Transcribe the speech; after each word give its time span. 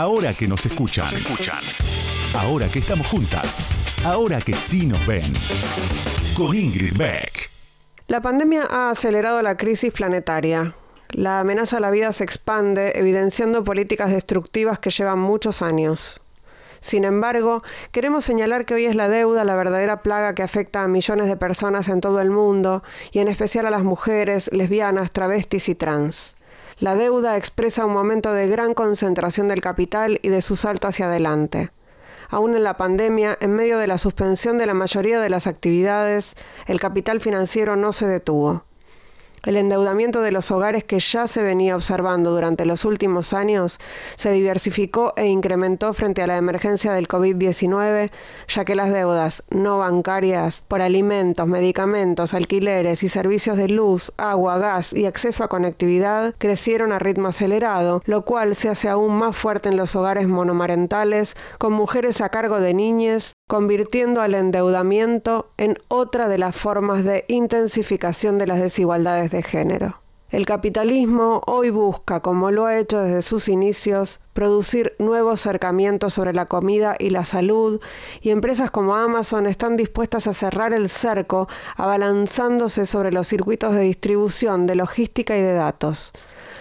Ahora 0.00 0.32
que 0.32 0.46
nos 0.46 0.64
escuchan. 0.64 1.08
escuchan. 1.08 1.58
Ahora 2.32 2.68
que 2.68 2.78
estamos 2.78 3.04
juntas. 3.08 3.58
Ahora 4.04 4.40
que 4.40 4.52
sí 4.52 4.86
nos 4.86 5.04
ven. 5.04 5.32
Con 6.36 6.54
Ingrid 6.54 6.96
Beck. 6.96 7.50
La 8.06 8.22
pandemia 8.22 8.62
ha 8.70 8.90
acelerado 8.90 9.42
la 9.42 9.56
crisis 9.56 9.92
planetaria. 9.92 10.76
La 11.10 11.40
amenaza 11.40 11.78
a 11.78 11.80
la 11.80 11.90
vida 11.90 12.12
se 12.12 12.22
expande, 12.22 12.92
evidenciando 12.94 13.64
políticas 13.64 14.10
destructivas 14.10 14.78
que 14.78 14.90
llevan 14.90 15.18
muchos 15.18 15.62
años. 15.62 16.20
Sin 16.78 17.02
embargo, 17.02 17.60
queremos 17.90 18.24
señalar 18.24 18.66
que 18.66 18.74
hoy 18.74 18.84
es 18.84 18.94
la 18.94 19.08
deuda 19.08 19.42
la 19.42 19.56
verdadera 19.56 20.04
plaga 20.04 20.32
que 20.32 20.44
afecta 20.44 20.84
a 20.84 20.88
millones 20.88 21.26
de 21.26 21.36
personas 21.36 21.88
en 21.88 22.00
todo 22.00 22.20
el 22.20 22.30
mundo, 22.30 22.84
y 23.10 23.18
en 23.18 23.26
especial 23.26 23.66
a 23.66 23.70
las 23.70 23.82
mujeres, 23.82 24.48
lesbianas, 24.52 25.10
travestis 25.10 25.68
y 25.68 25.74
trans. 25.74 26.36
La 26.80 26.94
deuda 26.94 27.36
expresa 27.36 27.84
un 27.84 27.92
momento 27.92 28.32
de 28.32 28.46
gran 28.46 28.72
concentración 28.72 29.48
del 29.48 29.60
capital 29.60 30.20
y 30.22 30.28
de 30.28 30.40
su 30.40 30.54
salto 30.54 30.86
hacia 30.86 31.06
adelante. 31.06 31.72
Aún 32.30 32.54
en 32.54 32.62
la 32.62 32.76
pandemia, 32.76 33.36
en 33.40 33.52
medio 33.52 33.78
de 33.78 33.88
la 33.88 33.98
suspensión 33.98 34.58
de 34.58 34.66
la 34.66 34.74
mayoría 34.74 35.18
de 35.18 35.28
las 35.28 35.48
actividades, 35.48 36.36
el 36.66 36.78
capital 36.78 37.20
financiero 37.20 37.74
no 37.74 37.92
se 37.92 38.06
detuvo. 38.06 38.67
El 39.44 39.56
endeudamiento 39.56 40.20
de 40.20 40.32
los 40.32 40.50
hogares 40.50 40.84
que 40.84 40.98
ya 40.98 41.26
se 41.26 41.42
venía 41.42 41.76
observando 41.76 42.30
durante 42.30 42.64
los 42.64 42.84
últimos 42.84 43.32
años 43.32 43.78
se 44.16 44.32
diversificó 44.32 45.12
e 45.16 45.26
incrementó 45.26 45.92
frente 45.92 46.22
a 46.22 46.26
la 46.26 46.36
emergencia 46.36 46.92
del 46.92 47.08
COVID-19, 47.08 48.10
ya 48.48 48.64
que 48.64 48.74
las 48.74 48.92
deudas 48.92 49.42
no 49.50 49.78
bancarias 49.78 50.62
por 50.66 50.82
alimentos, 50.82 51.46
medicamentos, 51.46 52.34
alquileres 52.34 53.02
y 53.02 53.08
servicios 53.08 53.56
de 53.56 53.68
luz, 53.68 54.12
agua, 54.16 54.58
gas 54.58 54.92
y 54.92 55.06
acceso 55.06 55.44
a 55.44 55.48
conectividad 55.48 56.34
crecieron 56.38 56.92
a 56.92 56.98
ritmo 56.98 57.28
acelerado, 57.28 58.02
lo 58.06 58.22
cual 58.22 58.56
se 58.56 58.68
hace 58.68 58.88
aún 58.88 59.18
más 59.18 59.36
fuerte 59.36 59.68
en 59.68 59.76
los 59.76 59.94
hogares 59.96 60.28
monomarentales, 60.28 61.36
con 61.58 61.72
mujeres 61.72 62.20
a 62.20 62.28
cargo 62.28 62.60
de 62.60 62.74
niñas, 62.74 63.34
convirtiendo 63.48 64.20
al 64.20 64.34
endeudamiento 64.34 65.50
en 65.56 65.78
otra 65.88 66.28
de 66.28 66.38
las 66.38 66.54
formas 66.54 67.02
de 67.02 67.24
intensificación 67.28 68.38
de 68.38 68.46
las 68.46 68.60
desigualdades 68.60 69.30
de 69.30 69.42
género. 69.42 70.00
El 70.30 70.44
capitalismo 70.44 71.40
hoy 71.46 71.70
busca, 71.70 72.20
como 72.20 72.50
lo 72.50 72.66
ha 72.66 72.76
hecho 72.76 73.00
desde 73.00 73.22
sus 73.22 73.48
inicios, 73.48 74.20
producir 74.34 74.94
nuevos 74.98 75.40
cercamientos 75.40 76.12
sobre 76.12 76.34
la 76.34 76.44
comida 76.44 76.94
y 76.98 77.08
la 77.08 77.24
salud, 77.24 77.80
y 78.20 78.28
empresas 78.28 78.70
como 78.70 78.94
Amazon 78.94 79.46
están 79.46 79.78
dispuestas 79.78 80.26
a 80.26 80.34
cerrar 80.34 80.74
el 80.74 80.90
cerco, 80.90 81.48
abalanzándose 81.76 82.84
sobre 82.84 83.10
los 83.10 83.26
circuitos 83.26 83.74
de 83.74 83.80
distribución, 83.80 84.66
de 84.66 84.74
logística 84.74 85.34
y 85.34 85.40
de 85.40 85.54
datos. 85.54 86.12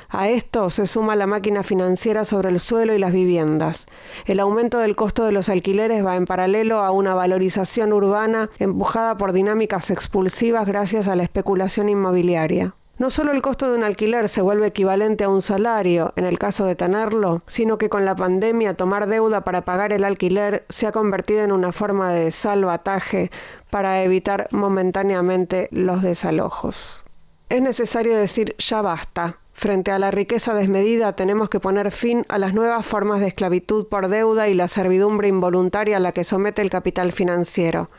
A 0.09 0.30
esto 0.30 0.69
se 0.69 0.88
suma 0.88 1.16
la 1.16 1.27
máquina 1.27 1.63
financiera 1.63 2.23
sobre 2.23 2.50
el 2.50 2.59
suelo 2.59 2.94
y 2.94 3.00
las 3.00 3.11
viviendas. 3.11 3.88
El 4.25 4.39
aumento 4.39 4.80
del 4.80 4.95
costo 4.95 5.25
de 5.25 5.31
los 5.31 5.50
alquileres 5.50 6.05
va 6.05 6.16
en 6.16 6.25
paralelo 6.25 6.80
a 6.80 6.91
una 6.91 7.13
valorización 7.13 7.91
urbana 7.91 8.50
empujada 8.59 9.17
por 9.17 9.33
dinámicas 9.33 9.91
expulsivas 9.91 10.66
gracias 10.66 11.08
a 11.08 11.16
la 11.16 11.23
especulación 11.23 11.89
inmobiliaria. 11.89 12.73
No 13.00 13.11
solo 13.11 13.31
el 13.31 13.44
costo 13.44 13.69
de 13.69 13.78
un 13.78 13.83
alquiler 13.83 14.28
se 14.28 14.41
vuelve 14.41 14.67
equivalente 14.67 15.23
a 15.23 15.30
un 15.30 15.44
salario, 15.44 16.13
en 16.16 16.25
el 16.25 16.39
caso 16.39 16.66
de 16.66 16.75
tenerlo, 16.75 17.41
sino 17.45 17.78
que 17.78 17.89
con 17.89 18.05
la 18.05 18.16
pandemia 18.16 18.73
tomar 18.73 19.05
deuda 19.05 19.44
para 19.44 19.66
pagar 19.66 19.94
el 19.94 20.03
alquiler 20.03 20.66
se 20.69 20.88
ha 20.88 20.91
convertido 20.91 21.44
en 21.44 21.52
una 21.52 21.72
forma 21.72 22.11
de 22.11 22.31
salvataje 22.31 23.30
para 23.69 24.02
evitar 24.02 24.47
momentáneamente 24.50 25.67
los 25.72 26.02
desalojos. 26.02 27.05
Es 27.50 27.61
necesario 27.61 28.17
decir 28.17 28.55
ya 28.58 28.81
basta, 28.81 29.38
Frente 29.59 29.89
a 29.89 29.97
la 29.97 30.11
riqueza 30.11 30.53
desmedida 30.53 31.16
tenemos 31.16 31.50
que 31.50 31.59
poner 31.59 31.91
fin 31.91 32.23
a 32.30 32.38
las 32.38 32.53
nuevas 32.53 32.86
formas 32.86 33.22
de 33.22 33.30
esclavitud 33.30 33.88
por 33.88 34.08
deuda 34.08 34.47
y 34.50 34.53
la 34.53 34.67
servidumbre 34.67 35.30
involuntaria 35.30 35.97
a 35.97 36.00
la 36.00 36.11
que 36.11 36.23
somete 36.23 36.61
el 36.61 36.69
capital 36.69 37.11
financiero. 37.11 37.89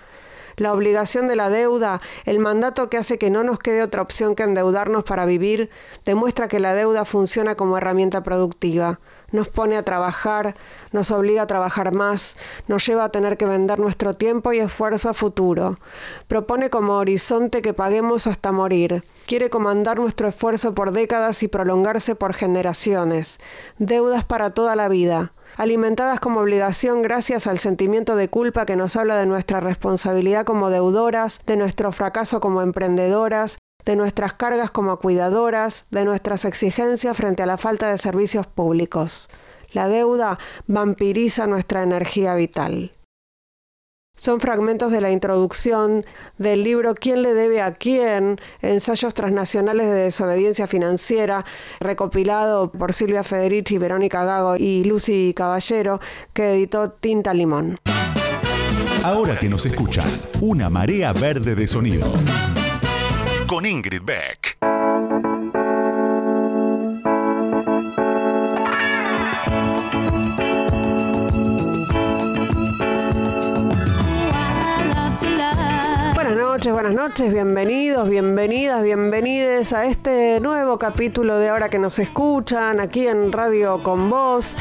La 0.54 0.72
obligación 0.72 1.26
de 1.26 1.34
la 1.34 1.50
deuda, 1.50 1.98
el 2.26 2.38
mandato 2.38 2.88
que 2.88 2.96
hace 2.96 3.18
que 3.18 3.30
no 3.30 3.42
nos 3.42 3.58
quede 3.58 3.82
otra 3.82 4.02
opción 4.02 4.36
que 4.36 4.44
endeudarnos 4.44 5.02
para 5.02 5.26
vivir, 5.26 5.68
demuestra 6.04 6.46
que 6.46 6.60
la 6.60 6.74
deuda 6.74 7.04
funciona 7.04 7.56
como 7.56 7.76
herramienta 7.76 8.22
productiva 8.22 9.00
nos 9.32 9.48
pone 9.48 9.76
a 9.76 9.82
trabajar, 9.82 10.54
nos 10.92 11.10
obliga 11.10 11.42
a 11.42 11.46
trabajar 11.46 11.92
más, 11.92 12.36
nos 12.66 12.86
lleva 12.86 13.04
a 13.04 13.08
tener 13.10 13.36
que 13.36 13.46
vender 13.46 13.78
nuestro 13.78 14.14
tiempo 14.14 14.52
y 14.52 14.58
esfuerzo 14.58 15.10
a 15.10 15.14
futuro. 15.14 15.78
Propone 16.26 16.70
como 16.70 16.94
horizonte 16.94 17.62
que 17.62 17.74
paguemos 17.74 18.26
hasta 18.26 18.52
morir. 18.52 19.02
Quiere 19.26 19.50
comandar 19.50 19.98
nuestro 19.98 20.28
esfuerzo 20.28 20.74
por 20.74 20.92
décadas 20.92 21.42
y 21.42 21.48
prolongarse 21.48 22.14
por 22.14 22.34
generaciones. 22.34 23.38
Deudas 23.78 24.24
para 24.24 24.50
toda 24.50 24.76
la 24.76 24.88
vida 24.88 25.32
alimentadas 25.56 26.20
como 26.20 26.40
obligación 26.40 27.02
gracias 27.02 27.46
al 27.48 27.58
sentimiento 27.58 28.14
de 28.14 28.28
culpa 28.28 28.64
que 28.64 28.76
nos 28.76 28.94
habla 28.94 29.16
de 29.16 29.26
nuestra 29.26 29.58
responsabilidad 29.60 30.44
como 30.44 30.70
deudoras, 30.70 31.40
de 31.46 31.56
nuestro 31.56 31.90
fracaso 31.90 32.40
como 32.40 32.62
emprendedoras, 32.62 33.58
de 33.84 33.96
nuestras 33.96 34.34
cargas 34.34 34.70
como 34.70 34.98
cuidadoras, 34.98 35.86
de 35.90 36.04
nuestras 36.04 36.44
exigencias 36.44 37.16
frente 37.16 37.42
a 37.42 37.46
la 37.46 37.56
falta 37.56 37.88
de 37.88 37.98
servicios 37.98 38.46
públicos. 38.46 39.28
La 39.72 39.88
deuda 39.88 40.38
vampiriza 40.66 41.46
nuestra 41.46 41.82
energía 41.82 42.34
vital. 42.34 42.92
Son 44.18 44.40
fragmentos 44.40 44.90
de 44.90 45.00
la 45.00 45.12
introducción 45.12 46.04
del 46.38 46.64
libro 46.64 46.94
¿Quién 46.96 47.22
le 47.22 47.34
debe 47.34 47.62
a 47.62 47.74
quién? 47.74 48.40
Ensayos 48.62 49.14
transnacionales 49.14 49.86
de 49.86 49.94
desobediencia 49.94 50.66
financiera, 50.66 51.44
recopilado 51.78 52.72
por 52.72 52.92
Silvia 52.92 53.22
Federici, 53.22 53.78
Verónica 53.78 54.24
Gago 54.24 54.56
y 54.56 54.82
Lucy 54.82 55.34
Caballero, 55.36 56.00
que 56.32 56.54
editó 56.54 56.90
Tinta 56.90 57.32
Limón. 57.32 57.78
Ahora 59.04 59.38
que 59.38 59.48
nos 59.48 59.64
escuchan, 59.66 60.08
una 60.40 60.68
marea 60.68 61.12
verde 61.12 61.54
de 61.54 61.68
sonido 61.68 62.12
con 63.48 63.64
Ingrid 63.64 64.02
Beck. 64.02 64.58
Buenas 76.14 76.36
noches, 76.36 76.72
buenas 76.74 76.92
noches, 76.92 77.32
bienvenidos, 77.32 78.08
bienvenidas, 78.10 78.82
bienvenides 78.82 79.72
a 79.72 79.86
este 79.86 80.40
nuevo 80.40 80.78
capítulo 80.78 81.38
de 81.38 81.48
Ahora 81.48 81.70
que 81.70 81.78
nos 81.78 81.98
escuchan 81.98 82.80
aquí 82.80 83.08
en 83.08 83.32
Radio 83.32 83.82
Con 83.82 84.10
Voz. 84.10 84.56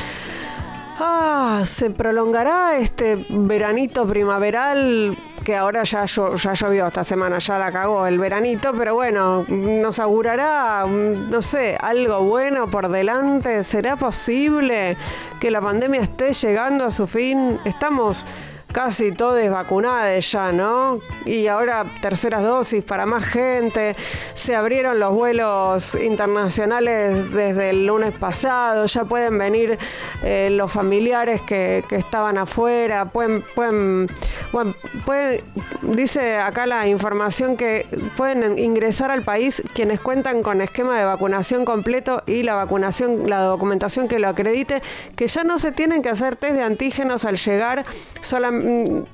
Ah, 0.98 1.64
se 1.66 1.90
prolongará 1.90 2.78
este 2.78 3.25
veranito 3.30 4.08
primaveral 4.08 5.18
que 5.47 5.56
ahora 5.56 5.84
ya, 5.84 6.03
ya 6.03 6.53
llovió 6.53 6.88
esta 6.88 7.06
semana, 7.06 7.38
ya 7.38 7.58
la 7.58 7.72
cagó 7.72 8.06
el 8.06 8.19
veranito, 8.19 8.74
pero 8.78 8.96
bueno, 8.96 9.46
nos 9.47 9.97
augurará, 9.97 10.85
no 10.85 11.41
sé, 11.41 11.78
algo 11.80 12.19
bueno 12.24 12.68
por 12.68 12.90
delante. 12.90 13.63
¿Será 13.63 13.96
posible 13.96 14.97
que 15.40 15.50
la 15.50 15.62
pandemia 15.62 16.02
esté 16.02 16.34
llegando 16.34 16.84
a 16.84 16.91
su 16.91 17.07
fin? 17.07 17.62
Estamos 17.63 18.25
casi 18.78 19.12
todas 19.12 19.50
vacunadas 19.50 20.32
ya, 20.32 20.52
¿no? 20.52 21.00
Y 21.26 21.48
ahora 21.48 21.84
terceras 22.00 22.44
dosis 22.44 22.84
para 22.84 23.08
más 23.08 23.26
gente. 23.26 23.96
Se 24.36 24.56
abrieron 24.56 25.00
los 25.00 25.16
vuelos 25.16 25.96
internacionales 25.96 27.34
desde 27.34 27.72
el 27.72 27.88
lunes 27.88 28.14
pasado. 28.14 28.86
Ya 28.86 29.06
pueden 29.06 29.40
venir 29.40 29.80
eh, 30.24 30.50
los 30.52 30.72
familiares 30.72 31.42
que, 31.42 31.84
estaban 31.90 32.38
afuera. 32.38 33.06
Pueden, 33.06 33.44
pueden, 33.56 34.12
bueno, 34.52 34.76
pueden, 35.08 35.42
dice 35.82 36.38
acá 36.38 36.68
la 36.68 36.88
información 36.88 37.58
que 37.58 37.88
pueden 38.16 38.60
ingresar 38.60 39.10
al 39.10 39.24
país 39.24 39.64
quienes 39.74 40.00
cuentan 40.00 40.44
con 40.44 40.62
esquema 40.62 41.00
de 41.00 41.06
vacunación 41.06 41.66
completo 41.66 42.22
y 42.28 42.44
la 42.44 42.54
vacunación, 42.54 43.28
la 43.28 43.40
documentación 43.40 44.08
que 44.08 44.20
lo 44.20 44.28
acredite, 44.28 44.84
que 45.16 45.26
ya 45.26 45.44
no 45.44 45.58
se 45.58 45.72
tienen 45.72 46.04
que 46.04 46.10
hacer 46.10 46.36
test 46.36 46.54
de 46.54 46.62
antígenos 46.62 47.25
al 47.25 47.38
llegar 47.38 47.84
solamente 48.22 48.67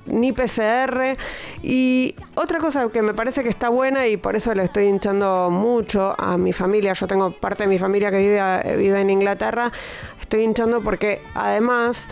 ni 0.06 0.34
PCR. 0.34 1.18
Y 1.62 2.16
otra 2.36 2.60
cosa 2.60 2.90
que 2.90 3.02
me 3.02 3.14
parece 3.14 3.44
que 3.44 3.50
está 3.50 3.70
buena 3.70 4.08
y 4.08 4.18
por 4.18 4.36
eso 4.36 4.54
le 4.54 4.64
estoy 4.64 4.86
hinchando 4.86 5.50
mucho 5.52 6.16
a 6.18 6.38
mi 6.38 6.54
familia, 6.54 6.94
yo 6.94 7.08
tengo 7.08 7.32
parte 7.32 7.64
de 7.64 7.70
mi 7.70 7.78
familia 7.78 8.12
que 8.12 8.18
vive, 8.18 8.78
vive 8.78 9.02
en 9.02 9.10
Inglaterra, 9.10 9.72
estoy 10.20 10.44
hinchando 10.44 10.82
porque 10.82 11.22
además 11.36 12.08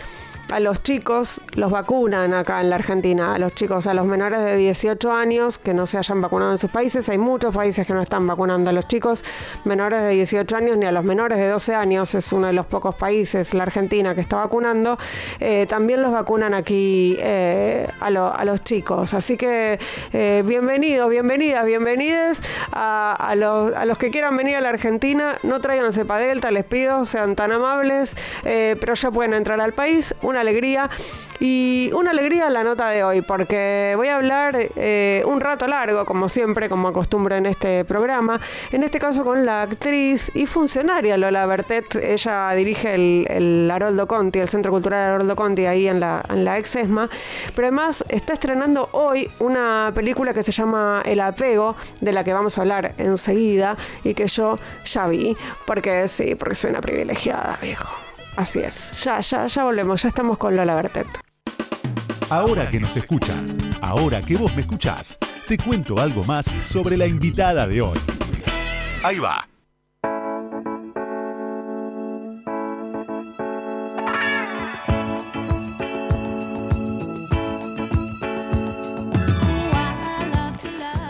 a 0.50 0.60
los 0.60 0.82
chicos 0.82 1.40
los 1.54 1.70
vacunan 1.70 2.34
acá 2.34 2.60
en 2.60 2.70
la 2.70 2.76
Argentina, 2.76 3.34
a 3.34 3.38
los 3.38 3.54
chicos, 3.54 3.86
a 3.86 3.94
los 3.94 4.06
menores 4.06 4.40
de 4.40 4.56
18 4.56 5.12
años 5.12 5.58
que 5.58 5.74
no 5.74 5.86
se 5.86 5.98
hayan 5.98 6.20
vacunado 6.20 6.52
en 6.52 6.58
sus 6.58 6.70
países. 6.70 7.08
Hay 7.08 7.18
muchos 7.18 7.54
países 7.54 7.86
que 7.86 7.92
no 7.92 8.02
están 8.02 8.26
vacunando 8.26 8.70
a 8.70 8.72
los 8.72 8.86
chicos 8.86 9.24
menores 9.64 10.02
de 10.02 10.10
18 10.10 10.56
años 10.56 10.76
ni 10.76 10.86
a 10.86 10.92
los 10.92 11.04
menores 11.04 11.38
de 11.38 11.48
12 11.48 11.74
años. 11.74 12.14
Es 12.14 12.32
uno 12.32 12.46
de 12.46 12.52
los 12.52 12.66
pocos 12.66 12.94
países, 12.94 13.54
la 13.54 13.62
Argentina, 13.62 14.14
que 14.14 14.20
está 14.20 14.36
vacunando. 14.36 14.98
Eh, 15.40 15.66
también 15.66 16.02
los 16.02 16.12
vacunan 16.12 16.54
aquí 16.54 17.16
eh, 17.20 17.88
a, 18.00 18.10
los 18.10 18.64
chicos. 18.64 19.14
Así 19.14 19.36
que 19.36 19.78
eh, 20.12 20.42
bienvenidos, 20.44 21.08
bienvenidas, 21.10 21.64
bienvenides 21.64 22.40
a, 22.72 23.34
los, 23.36 23.74
a, 23.74 23.86
los, 23.86 23.98
que 23.98 24.10
quieran 24.10 24.36
venir 24.36 24.56
a 24.56 24.60
la 24.60 24.70
Argentina. 24.70 25.38
No 25.42 25.60
traigan 25.60 25.92
cepa 25.92 26.18
delta, 26.18 26.50
les 26.50 26.64
pido, 26.64 27.04
sean 27.04 27.36
tan 27.36 27.52
amables, 27.52 28.14
pero 28.42 28.94
ya 28.94 29.10
pueden 29.10 29.34
entrar 29.34 29.60
al 29.60 29.72
país. 29.72 30.14
Alegría. 30.40 30.88
Y 31.44 31.90
una 31.92 32.12
alegría 32.12 32.48
la 32.50 32.62
nota 32.62 32.88
de 32.90 33.02
hoy, 33.02 33.20
porque 33.20 33.94
voy 33.96 34.06
a 34.06 34.14
hablar 34.14 34.56
eh, 34.76 35.24
un 35.26 35.40
rato 35.40 35.66
largo, 35.66 36.04
como 36.04 36.28
siempre, 36.28 36.68
como 36.68 36.86
acostumbro 36.86 37.34
en 37.34 37.46
este 37.46 37.84
programa, 37.84 38.40
en 38.70 38.84
este 38.84 39.00
caso 39.00 39.24
con 39.24 39.44
la 39.44 39.62
actriz 39.62 40.30
y 40.34 40.46
funcionaria 40.46 41.18
Lola 41.18 41.44
Bertet. 41.46 41.96
Ella 41.96 42.52
dirige 42.52 42.94
el, 42.94 43.26
el 43.28 43.70
Haroldo 43.72 44.06
Conti, 44.06 44.38
el 44.38 44.48
Centro 44.48 44.70
Cultural 44.70 45.14
Haroldo 45.14 45.34
Conti, 45.34 45.66
ahí 45.66 45.88
en 45.88 45.98
la, 45.98 46.24
en 46.28 46.44
la 46.44 46.58
ex 46.58 46.76
ESMA, 46.76 47.10
pero 47.56 47.66
además 47.66 48.04
está 48.08 48.34
estrenando 48.34 48.88
hoy 48.92 49.28
una 49.40 49.90
película 49.96 50.32
que 50.32 50.44
se 50.44 50.52
llama 50.52 51.02
El 51.04 51.20
Apego, 51.20 51.74
de 52.00 52.12
la 52.12 52.22
que 52.22 52.32
vamos 52.32 52.56
a 52.56 52.60
hablar 52.60 52.94
enseguida 52.98 53.76
y 54.04 54.14
que 54.14 54.28
yo 54.28 54.60
ya 54.84 55.08
vi, 55.08 55.36
porque 55.66 56.06
sí, 56.06 56.36
porque 56.36 56.54
soy 56.54 56.70
una 56.70 56.80
privilegiada, 56.80 57.58
viejo. 57.60 58.01
Así 58.36 58.60
es. 58.60 59.02
Ya, 59.04 59.20
ya, 59.20 59.46
ya 59.46 59.64
volvemos. 59.64 60.02
Ya 60.02 60.08
estamos 60.08 60.38
con 60.38 60.56
Lola 60.56 60.74
Bertet. 60.74 61.06
Ahora 62.30 62.70
que 62.70 62.80
nos 62.80 62.96
escuchan, 62.96 63.44
ahora 63.82 64.22
que 64.22 64.36
vos 64.36 64.54
me 64.54 64.62
escuchás, 64.62 65.18
te 65.46 65.58
cuento 65.58 65.98
algo 66.00 66.22
más 66.24 66.46
sobre 66.62 66.96
la 66.96 67.06
invitada 67.06 67.66
de 67.66 67.82
hoy. 67.82 67.98
Ahí 69.02 69.18
va. 69.18 69.46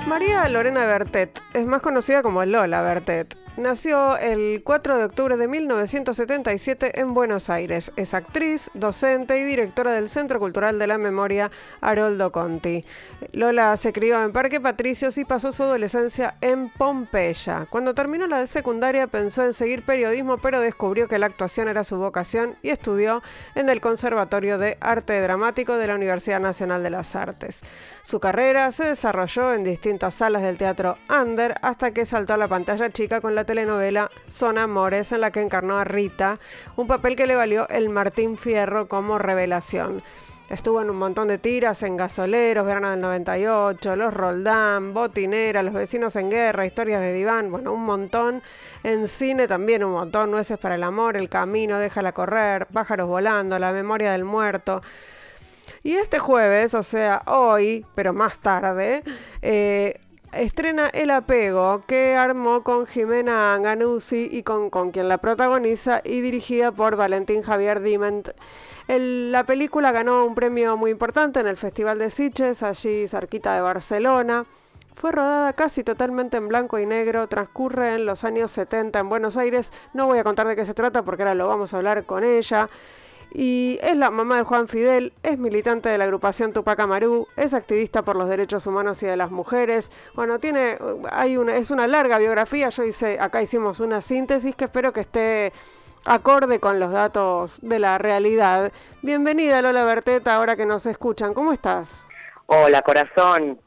María 0.08 0.48
Lorena 0.48 0.84
Bertet 0.84 1.40
es 1.54 1.66
más 1.66 1.80
conocida 1.80 2.22
como 2.22 2.44
Lola 2.44 2.82
Bertet. 2.82 3.41
Nació 3.58 4.16
el 4.16 4.62
4 4.64 4.96
de 4.96 5.04
octubre 5.04 5.37
de 5.37 5.46
1977 5.46 6.99
en 7.00 7.12
Buenos 7.12 7.50
Aires. 7.50 7.93
Es 7.96 8.14
actriz, 8.14 8.70
docente 8.72 9.38
y 9.38 9.44
directora 9.44 9.93
del 9.93 10.08
Centro 10.08 10.38
Cultural 10.38 10.78
de 10.78 10.87
la 10.87 10.96
Memoria 10.96 11.50
Haroldo 11.82 12.32
Conti. 12.32 12.82
Lola 13.32 13.76
se 13.76 13.93
crió 13.93 14.25
en 14.25 14.32
Parque 14.32 14.58
Patricios 14.58 15.19
y 15.19 15.26
pasó 15.26 15.52
su 15.52 15.64
adolescencia 15.64 16.34
en 16.40 16.70
Pompeya. 16.70 17.66
Cuando 17.69 17.94
terminó 17.94 18.26
la 18.26 18.46
secundaria 18.46 19.06
pensó 19.06 19.44
en 19.44 19.52
seguir 19.52 19.84
periodismo, 19.84 20.38
pero 20.38 20.58
descubrió 20.58 21.06
que 21.06 21.19
la 21.19 21.26
actuación 21.26 21.69
era 21.69 21.84
su 21.84 21.99
vocación 21.99 22.56
y 22.62 22.70
estudió 22.70 23.22
en 23.54 23.69
el 23.69 23.82
Conservatorio 23.82 24.56
de 24.56 24.78
Arte 24.81 25.20
Dramático 25.20 25.76
de 25.76 25.88
la 25.88 25.96
Universidad 25.96 26.40
Nacional 26.40 26.82
de 26.82 26.88
las 26.88 27.14
Artes. 27.14 27.60
Su 28.02 28.19
carrera 28.19 28.72
se 28.72 28.84
desarrolló 28.84 29.52
en 29.52 29.62
distintas 29.62 30.14
salas 30.14 30.40
del 30.40 30.56
teatro 30.56 30.96
under 31.10 31.54
hasta 31.60 31.90
que 31.90 32.06
saltó 32.06 32.32
a 32.32 32.38
la 32.38 32.49
pantalla 32.49 32.88
chica 32.88 33.20
con 33.20 33.34
la 33.34 33.41
telenovela 33.44 34.10
Son 34.26 34.58
Amores 34.58 35.12
en 35.12 35.20
la 35.20 35.30
que 35.30 35.40
encarnó 35.40 35.78
a 35.78 35.84
Rita, 35.84 36.38
un 36.76 36.86
papel 36.86 37.16
que 37.16 37.26
le 37.26 37.34
valió 37.34 37.68
el 37.68 37.88
Martín 37.88 38.36
Fierro 38.36 38.88
como 38.88 39.18
revelación. 39.18 40.02
Estuvo 40.52 40.82
en 40.82 40.90
un 40.90 40.96
montón 40.96 41.28
de 41.28 41.38
tiras 41.38 41.82
en 41.82 41.96
Gasoleros, 41.96 42.66
Verano 42.66 42.90
del 42.90 43.00
98, 43.00 43.96
Los 43.96 44.12
Roldán, 44.12 44.92
Botinera, 44.92 45.62
Los 45.62 45.72
Vecinos 45.72 46.14
en 46.16 46.28
Guerra, 46.28 46.66
Historias 46.66 47.00
de 47.00 47.10
Diván, 47.10 47.50
bueno, 47.50 47.72
un 47.72 47.86
montón. 47.86 48.42
En 48.82 49.08
cine 49.08 49.48
también 49.48 49.82
un 49.82 49.92
montón, 49.92 50.30
Nueces 50.30 50.58
para 50.58 50.74
el 50.74 50.82
Amor, 50.82 51.16
El 51.16 51.30
Camino, 51.30 51.78
Déjala 51.78 52.12
Correr, 52.12 52.66
Pájaros 52.66 53.08
Volando, 53.08 53.58
La 53.58 53.72
Memoria 53.72 54.12
del 54.12 54.24
Muerto. 54.24 54.82
Y 55.82 55.94
este 55.94 56.18
jueves, 56.18 56.74
o 56.74 56.82
sea, 56.82 57.22
hoy, 57.26 57.86
pero 57.94 58.12
más 58.12 58.38
tarde, 58.38 59.02
eh, 59.40 59.98
estrena 60.32 60.88
El 60.88 61.11
Apego, 61.11 61.82
que 61.87 62.17
armó 62.17 62.62
con 62.62 62.87
Jimena 62.87 63.58
Ganuzzi 63.61 64.29
y 64.31 64.43
con, 64.43 64.70
con 64.70 64.90
quien 64.90 65.08
la 65.08 65.19
protagoniza 65.19 66.00
y 66.05 66.20
dirigida 66.20 66.73
por 66.73 66.96
Valentín 66.96 67.43
Javier 67.43 67.81
Diment. 67.81 68.31
la 68.88 69.44
película 69.44 69.93
ganó 69.93 70.25
un 70.25 70.34
premio 70.34 70.76
muy 70.76 70.90
importante 70.90 71.40
en 71.40 71.46
el 71.46 71.56
Festival 71.56 71.99
de 71.99 72.11
Sitges, 72.11 72.62
allí 72.62 73.06
cerquita 73.08 73.55
de 73.55 73.61
Barcelona. 73.61 74.46
Fue 74.93 75.12
rodada 75.12 75.52
casi 75.55 75.84
totalmente 75.84 76.37
en 76.37 76.49
blanco 76.49 76.78
y 76.78 76.87
negro, 76.87 77.26
transcurre 77.26 77.94
en 77.94 78.05
los 78.05 78.25
años 78.25 78.50
70 78.50 78.99
en 78.99 79.08
Buenos 79.08 79.37
Aires. 79.37 79.70
No 79.94 80.06
voy 80.06 80.19
a 80.19 80.25
contar 80.25 80.46
de 80.46 80.56
qué 80.56 80.64
se 80.64 80.75
trata 80.75 81.02
porque 81.02 81.23
ahora 81.23 81.35
lo 81.35 81.49
vamos 81.49 81.73
a 81.73 81.78
hablar 81.78 82.05
con 82.05 82.25
ella 82.25 82.69
y 83.34 83.79
es 83.82 83.96
la 83.96 84.11
mamá 84.11 84.37
de 84.37 84.43
Juan 84.43 84.69
Fidel, 84.69 85.12
es 85.23 85.38
militante 85.38 85.88
de 85.88 85.99
la 85.99 86.05
agrupación 86.05 86.52
Tupac 86.52 86.79
Amaru, 86.81 87.29
es 87.37 87.55
activista 87.55 88.02
por 88.02 88.17
los 88.17 88.29
derechos 88.29 88.67
humanos 88.67 89.02
y 89.02 89.06
de 89.06 89.17
las 89.17 89.31
mujeres. 89.31 89.90
Bueno, 90.14 90.38
tiene, 90.38 90.79
hay 91.11 91.37
una, 91.37 91.56
es 91.56 91.70
una 91.70 91.87
larga 91.87 92.19
biografía. 92.19 92.69
Yo 92.69 92.84
hice, 92.84 93.19
acá 93.20 93.43
hicimos 93.43 93.81
una 93.81 94.00
síntesis 94.00 94.55
que 94.55 94.64
espero 94.64 94.93
que 94.93 95.00
esté 95.00 95.52
acorde 96.05 96.61
con 96.61 96.81
los 96.81 96.93
datos 96.93 97.61
de 97.62 97.79
la 97.79 97.99
realidad. 97.99 98.73
Bienvenida 99.02 99.62
Lola 99.62 99.85
Berteta, 99.85 100.35
ahora 100.35 100.56
que 100.56 100.67
nos 100.67 100.87
escuchan. 100.87 101.32
¿Cómo 101.32 101.52
estás? 101.52 102.08
Hola, 102.46 102.82
corazón. 102.82 103.58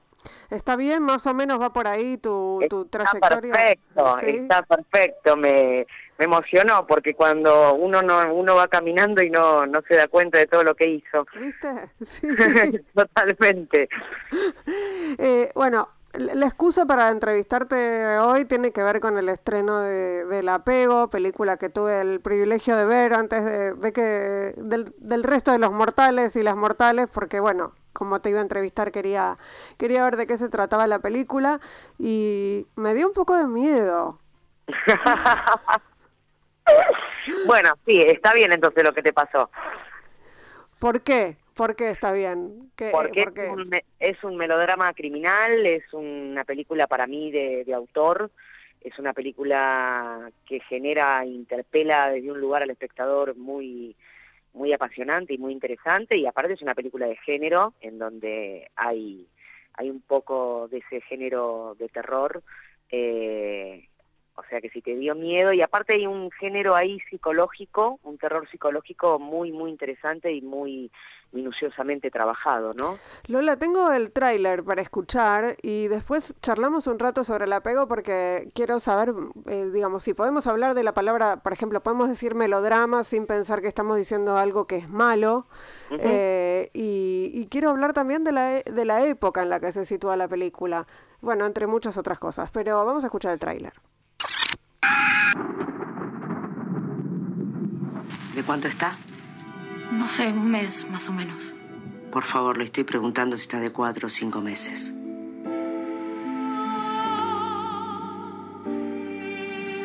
¿Está 0.50 0.76
bien? 0.76 1.02
Más 1.02 1.26
o 1.26 1.34
menos 1.34 1.60
va 1.60 1.74
por 1.74 1.88
ahí 1.88 2.18
tu, 2.18 2.62
tu 2.70 2.86
trayectoria. 2.86 3.54
Perfecto, 3.54 4.20
está 4.20 4.62
perfecto. 4.62 5.36
Me, 5.36 5.88
me 6.18 6.26
emocionó 6.26 6.88
porque 6.88 7.14
cuando 7.14 7.74
uno 7.76 8.02
no 8.02 8.34
uno 8.34 8.56
va 8.56 8.68
caminando 8.68 9.22
y 9.22 9.30
no 9.30 9.66
no 9.66 9.82
se 9.88 9.96
da 9.96 10.08
cuenta 10.08 10.38
de 10.38 10.48
todo 10.48 10.64
lo 10.64 10.76
que 10.76 10.88
hizo. 10.88 11.26
¿Viste? 11.40 11.90
Sí. 12.02 12.28
Totalmente. 12.96 13.90
Eh, 15.18 15.52
bueno, 15.56 15.90
la 16.14 16.46
excusa 16.46 16.86
para 16.86 17.10
entrevistarte 17.10 18.18
hoy 18.20 18.46
tiene 18.46 18.72
que 18.72 18.84
ver 18.84 19.00
con 19.00 19.18
el 19.18 19.30
estreno 19.30 19.80
de, 19.82 20.26
del 20.26 20.50
Apego, 20.50 21.10
película 21.10 21.58
que 21.58 21.70
tuve 21.70 22.02
el 22.02 22.22
privilegio 22.22 22.78
de 22.78 22.86
ver 22.86 23.14
antes 23.14 23.44
de, 23.44 23.94
que 23.94 24.54
del, 24.58 24.94
del, 24.98 25.24
resto 25.24 25.52
de 25.52 25.60
los 25.60 25.72
mortales 25.72 26.36
y 26.36 26.44
las 26.44 26.56
mortales, 26.56 27.10
porque 27.14 27.40
bueno, 27.40 27.74
como 27.94 28.22
te 28.22 28.30
iba 28.30 28.40
a 28.40 28.44
entrevistar 28.44 28.92
quería 28.92 29.38
quería 29.78 30.04
ver 30.04 30.16
de 30.18 30.28
qué 30.28 30.38
se 30.38 30.50
trataba 30.50 30.88
la 30.88 31.00
película 31.00 31.60
y 31.98 32.68
me 32.76 32.94
dio 32.94 33.08
un 33.08 33.14
poco 33.14 33.36
de 33.36 33.48
miedo. 33.48 34.20
bueno, 37.46 37.72
sí, 37.86 38.02
está 38.02 38.34
bien 38.34 38.52
entonces 38.52 38.84
lo 38.84 38.94
que 38.94 39.02
te 39.02 39.14
pasó. 39.14 39.50
¿Por 40.80 41.02
qué? 41.02 41.38
¿Por 41.56 41.76
qué 41.76 41.90
está 41.90 42.12
bien? 42.12 42.72
Porque 42.92 43.26
Es, 44.00 44.24
un, 44.24 44.36
melodrama 44.36 44.94
criminal, 44.94 45.66
es 45.66 45.84
una 45.94 46.44
película 46.44 46.86
para 46.86 47.08
mí 47.08 47.32
de, 47.32 47.66
autor, 47.74 48.30
es 48.82 49.00
una 49.00 49.14
película 49.14 50.30
que 50.46 50.60
genera, 50.60 51.26
interpela 51.26 52.10
desde 52.10 52.32
un 52.32 52.42
lugar 52.42 52.64
al 52.64 52.72
espectador 52.72 53.36
muy 53.36 53.96
muy 54.54 54.72
apasionante 54.72 55.34
y 55.34 55.38
muy 55.38 55.52
interesante 55.52 56.16
y 56.18 56.26
aparte 56.26 56.54
es 56.54 56.62
una 56.62 56.74
película 56.74 57.08
de 57.08 57.18
género 57.18 57.74
en 57.82 58.00
donde 58.00 58.72
hay 58.78 59.28
hay 59.74 59.89
un 59.89 60.00
poco 60.00 60.70
de 60.70 60.78
ese 60.78 61.01
género 61.01 61.75
de 61.78 61.89
terror 61.89 62.42
eh, 62.89 63.89
o 64.36 64.44
sea 64.50 64.62
que 64.62 64.70
si 64.70 64.82
te 64.82 64.96
dio 64.96 65.15
miedo, 65.15 65.54
y 65.54 65.62
aparte 65.62 65.94
hay 65.94 66.08
un 66.08 66.30
género 66.32 66.75
ahí 66.75 67.00
psicológico, 67.10 68.00
un 68.04 68.18
terror 68.18 68.48
psicológico 68.50 69.18
muy, 69.20 69.51
muy 69.51 69.72
interesante 69.72 70.32
y 70.32 70.42
muy 70.42 70.92
minuciosamente 71.32 72.10
trabajado, 72.10 72.74
¿no? 72.74 72.98
Lola, 73.27 73.58
tengo 73.58 73.92
el 73.92 74.12
tráiler 74.12 74.63
para 74.63 74.82
escuchar 74.82 75.58
y 75.62 75.88
después 75.88 76.34
charlamos 76.42 76.88
un 76.88 76.98
rato 76.98 77.24
sobre 77.24 77.46
el 77.46 77.54
apego 77.54 77.88
porque 77.88 78.50
quiero 78.56 78.80
saber, 78.80 79.13
eh, 79.48 79.70
digamos, 79.74 80.04
si 80.04 80.13
podemos 80.13 80.48
hablar 80.48 80.74
de 80.74 80.84
la 80.84 80.94
palabra, 80.94 81.44
por 81.44 81.54
ejemplo, 81.54 81.84
podemos 81.84 82.10
decir 82.10 82.36
melodrama 82.36 83.04
sin 83.04 83.27
pensar 83.27 83.62
que 83.62 83.68
estamos 83.68 83.98
diciendo 83.98 84.38
algo 84.38 84.65
que 84.65 84.77
es 84.77 84.89
malo. 84.89 85.46
Eh, 85.92 86.70
y, 86.74 87.32
y, 87.34 87.48
quiero 87.48 87.70
hablar 87.70 87.94
también 87.94 88.24
de 88.24 88.32
la, 88.32 88.58
e, 88.58 88.63
de 88.63 88.86
la 88.86 89.06
época 89.06 89.44
en 89.44 89.50
la 89.50 89.60
que 89.60 89.72
se 89.72 89.86
sitúa 89.86 90.18
la 90.18 90.27
película. 90.27 90.88
Bueno, 91.22 91.46
entre 91.46 91.68
muchas 91.68 91.98
otras 91.98 92.18
cosas, 92.18 92.50
pero 92.51 92.86
vamos 92.86 93.04
a 93.04 93.08
escuchar 93.08 93.34
el 93.34 93.39
tráiler. 93.39 93.74
¿De 98.36 98.44
cuánto 98.44 98.68
está? 98.68 98.94
No 99.92 100.08
sé, 100.08 100.27
un 100.27 100.51
mes 100.51 100.88
más 100.89 101.08
o 101.08 101.13
menos. 101.13 101.54
Por 102.12 102.24
favor, 102.24 102.58
le 102.58 102.65
estoy 102.65 102.84
preguntando 102.84 103.38
si 103.38 103.44
está 103.44 103.60
de 103.60 103.72
cuatro 103.72 104.08
o 104.08 104.10
cinco 104.10 104.42
meses. 104.42 104.94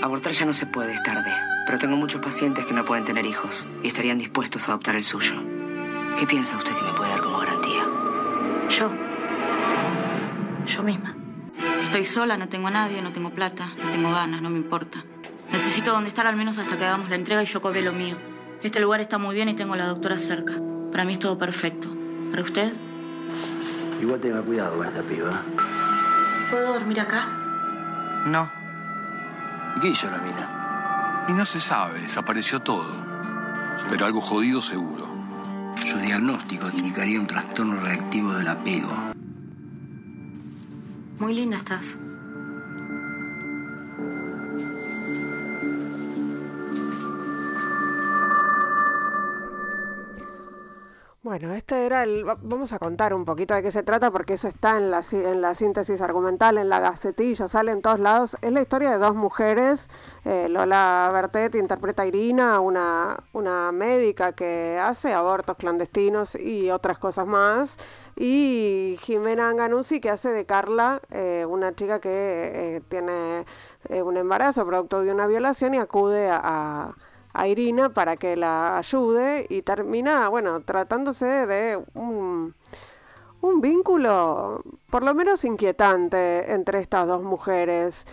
Abortar 0.02 0.32
ya 0.32 0.46
no 0.46 0.52
se 0.52 0.66
puede, 0.66 0.94
es 0.94 1.02
tarde. 1.02 1.30
Pero 1.66 1.78
tengo 1.78 1.96
muchos 1.96 2.20
pacientes 2.20 2.64
que 2.64 2.74
no 2.74 2.84
pueden 2.84 3.04
tener 3.04 3.26
hijos 3.26 3.66
y 3.82 3.88
estarían 3.88 4.18
dispuestos 4.18 4.68
a 4.68 4.72
adoptar 4.72 4.96
el 4.96 5.04
suyo. 5.04 5.34
¿Qué 6.18 6.26
piensa 6.26 6.56
usted 6.56 6.74
que 6.74 6.82
me 6.82 6.92
puede 6.94 7.10
dar 7.10 7.20
como 7.20 7.38
garantía? 7.38 7.84
Yo. 8.68 8.90
Yo 10.66 10.82
misma. 10.82 11.19
Estoy 11.90 12.04
sola, 12.04 12.36
no 12.36 12.48
tengo 12.48 12.68
a 12.68 12.70
nadie, 12.70 13.02
no 13.02 13.10
tengo 13.10 13.30
plata, 13.30 13.66
no 13.82 13.90
tengo 13.90 14.12
ganas, 14.12 14.40
no 14.40 14.48
me 14.48 14.58
importa. 14.58 15.02
Necesito 15.50 15.90
donde 15.90 16.08
estar 16.08 16.24
al 16.24 16.36
menos 16.36 16.56
hasta 16.56 16.78
que 16.78 16.84
hagamos 16.84 17.10
la 17.10 17.16
entrega 17.16 17.42
y 17.42 17.46
yo 17.46 17.60
cobre 17.60 17.82
lo 17.82 17.92
mío. 17.92 18.16
Este 18.62 18.78
lugar 18.78 19.00
está 19.00 19.18
muy 19.18 19.34
bien 19.34 19.48
y 19.48 19.54
tengo 19.54 19.74
a 19.74 19.76
la 19.76 19.86
doctora 19.86 20.16
cerca. 20.16 20.52
Para 20.92 21.04
mí 21.04 21.14
es 21.14 21.18
todo 21.18 21.36
perfecto. 21.36 21.88
¿Para 22.30 22.44
usted? 22.44 22.72
Igual 24.00 24.20
tenga 24.20 24.40
cuidado 24.40 24.76
con 24.76 24.86
esta 24.86 25.02
piba. 25.02 25.42
¿Puedo 26.48 26.74
dormir 26.74 27.00
acá? 27.00 27.26
No. 28.26 28.48
¿Y 29.76 29.80
qué 29.80 29.88
hizo 29.88 30.08
la 30.12 30.18
mina? 30.18 31.26
Y 31.28 31.32
no 31.32 31.44
se 31.44 31.58
sabe, 31.58 32.02
desapareció 32.02 32.60
todo. 32.60 33.04
Pero 33.88 34.06
algo 34.06 34.20
jodido 34.20 34.60
seguro. 34.60 35.08
Su 35.84 35.98
diagnóstico 35.98 36.70
indicaría 36.72 37.18
un 37.18 37.26
trastorno 37.26 37.80
reactivo 37.80 38.32
del 38.34 38.46
apego. 38.46 39.09
Muy 41.20 41.34
linda 41.34 41.56
estás. 41.58 41.96
Bueno, 51.22 51.52
este 51.52 51.84
era 51.84 52.02
el... 52.04 52.26
va- 52.26 52.38
Vamos 52.40 52.72
a 52.72 52.78
contar 52.78 53.12
un 53.12 53.26
poquito 53.26 53.52
de 53.54 53.62
qué 53.62 53.70
se 53.70 53.82
trata 53.82 54.10
porque 54.10 54.32
eso 54.34 54.48
está 54.48 54.78
en 54.78 54.90
la, 54.90 55.02
en 55.12 55.42
la 55.42 55.54
síntesis 55.54 56.00
argumental, 56.00 56.56
en 56.56 56.70
la 56.70 56.80
gacetilla, 56.80 57.46
sale 57.46 57.72
en 57.72 57.82
todos 57.82 58.00
lados. 58.00 58.38
Es 58.40 58.50
la 58.52 58.62
historia 58.62 58.90
de 58.92 58.96
dos 58.98 59.14
mujeres. 59.14 59.88
eh, 60.24 60.48
Lola 60.48 61.10
Bertet 61.12 61.54
interpreta 61.56 62.04
a 62.04 62.06
Irina, 62.06 62.58
una, 62.60 63.22
una 63.34 63.70
médica 63.70 64.32
que 64.32 64.78
hace 64.82 65.12
abortos 65.12 65.56
clandestinos 65.58 66.36
y 66.36 66.70
otras 66.70 66.98
cosas 66.98 67.26
más. 67.26 67.76
Y 68.22 68.98
Jimena 69.00 69.48
Anganuzzi 69.48 69.98
que 69.98 70.10
hace 70.10 70.28
de 70.28 70.44
Carla, 70.44 71.00
eh, 71.10 71.46
una 71.48 71.74
chica 71.74 72.00
que 72.00 72.10
eh, 72.76 72.82
tiene 72.86 73.46
eh, 73.88 74.02
un 74.02 74.18
embarazo 74.18 74.66
producto 74.66 75.00
de 75.00 75.10
una 75.10 75.26
violación 75.26 75.72
y 75.72 75.78
acude 75.78 76.28
a- 76.30 76.94
Irina 77.46 77.94
para 77.94 78.16
que 78.16 78.36
la 78.36 78.76
ayude 78.76 79.46
y 79.48 79.62
termina, 79.62 80.28
bueno, 80.28 80.60
tratándose 80.60 81.24
de 81.46 81.82
un, 81.94 82.54
vínculo 83.62 84.62
por 84.90 85.02
lo 85.02 85.14
menos 85.14 85.44
inquietante 85.46 86.52
entre 86.52 86.80
estas 86.80 87.06
dos 87.06 87.22
mujeres. 87.22 88.04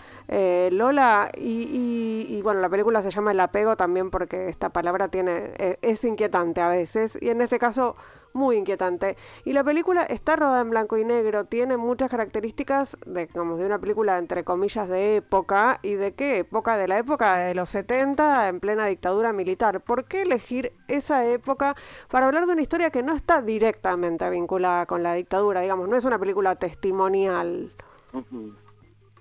Lola, 0.71 1.31
y, 1.35 2.39
bueno, 2.43 2.61
la 2.61 2.69
película 2.69 3.01
se 3.01 3.09
llama 3.09 3.31
El 3.31 3.39
apego 3.41 3.75
también 3.75 4.09
porque 4.09 4.47
esta 4.47 4.69
palabra 4.69 5.09
tiene 5.09 5.51
eh, 5.57 5.77
es 5.81 6.03
inquietante 6.05 6.61
a 6.61 6.69
veces 6.69 7.17
y 7.21 7.29
en 7.29 7.41
este 7.41 7.59
caso 7.59 7.95
muy 8.37 8.55
inquietante. 8.55 9.17
Y 9.43 9.53
la 9.53 9.63
película 9.63 10.03
está 10.03 10.35
rodada 10.37 10.61
en 10.61 10.69
blanco 10.69 10.97
y 10.97 11.03
negro, 11.03 11.45
tiene 11.45 11.75
muchas 11.75 12.09
características 12.09 12.97
de, 13.05 13.27
como 13.27 13.57
de 13.57 13.65
una 13.65 13.79
película 13.79 14.17
entre 14.17 14.43
comillas 14.43 14.87
de 14.87 15.17
época. 15.17 15.79
¿Y 15.83 15.95
de 15.95 16.13
qué 16.13 16.39
época? 16.39 16.77
De 16.77 16.87
la 16.87 16.97
época 16.99 17.37
de 17.37 17.55
los 17.55 17.69
70 17.71 18.47
en 18.47 18.59
plena 18.59 18.85
dictadura 18.85 19.33
militar. 19.33 19.81
¿Por 19.81 20.05
qué 20.05 20.21
elegir 20.21 20.71
esa 20.87 21.25
época 21.25 21.75
para 22.09 22.27
hablar 22.27 22.45
de 22.45 22.53
una 22.53 22.61
historia 22.61 22.91
que 22.91 23.03
no 23.03 23.13
está 23.13 23.41
directamente 23.41 24.29
vinculada 24.29 24.85
con 24.85 25.03
la 25.03 25.13
dictadura? 25.13 25.61
Digamos, 25.61 25.89
no 25.89 25.97
es 25.97 26.05
una 26.05 26.19
película 26.19 26.55
testimonial. 26.55 27.73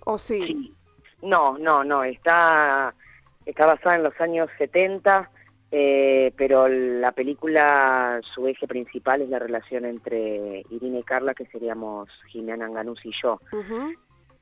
¿O 0.05 0.19
sí? 0.19 0.43
Sí. 0.47 0.77
No, 1.23 1.59
no, 1.59 1.83
no, 1.83 2.05
está, 2.05 2.95
está 3.45 3.67
basada 3.67 3.97
en 3.97 4.03
los 4.03 4.21
años 4.21 4.49
70, 4.59 5.31
eh, 5.71 6.33
pero 6.37 6.69
la 6.69 7.13
película, 7.13 8.21
su 8.35 8.47
eje 8.47 8.67
principal 8.69 9.23
es 9.23 9.29
la 9.29 9.39
relación 9.39 9.85
entre 9.85 10.65
Irina 10.71 10.99
y 10.99 11.03
Carla, 11.03 11.35
que 11.35 11.47
seríamos 11.47 12.09
Jimena 12.29 12.67
Anganus 12.67 13.05
y 13.05 13.11
yo. 13.23 13.41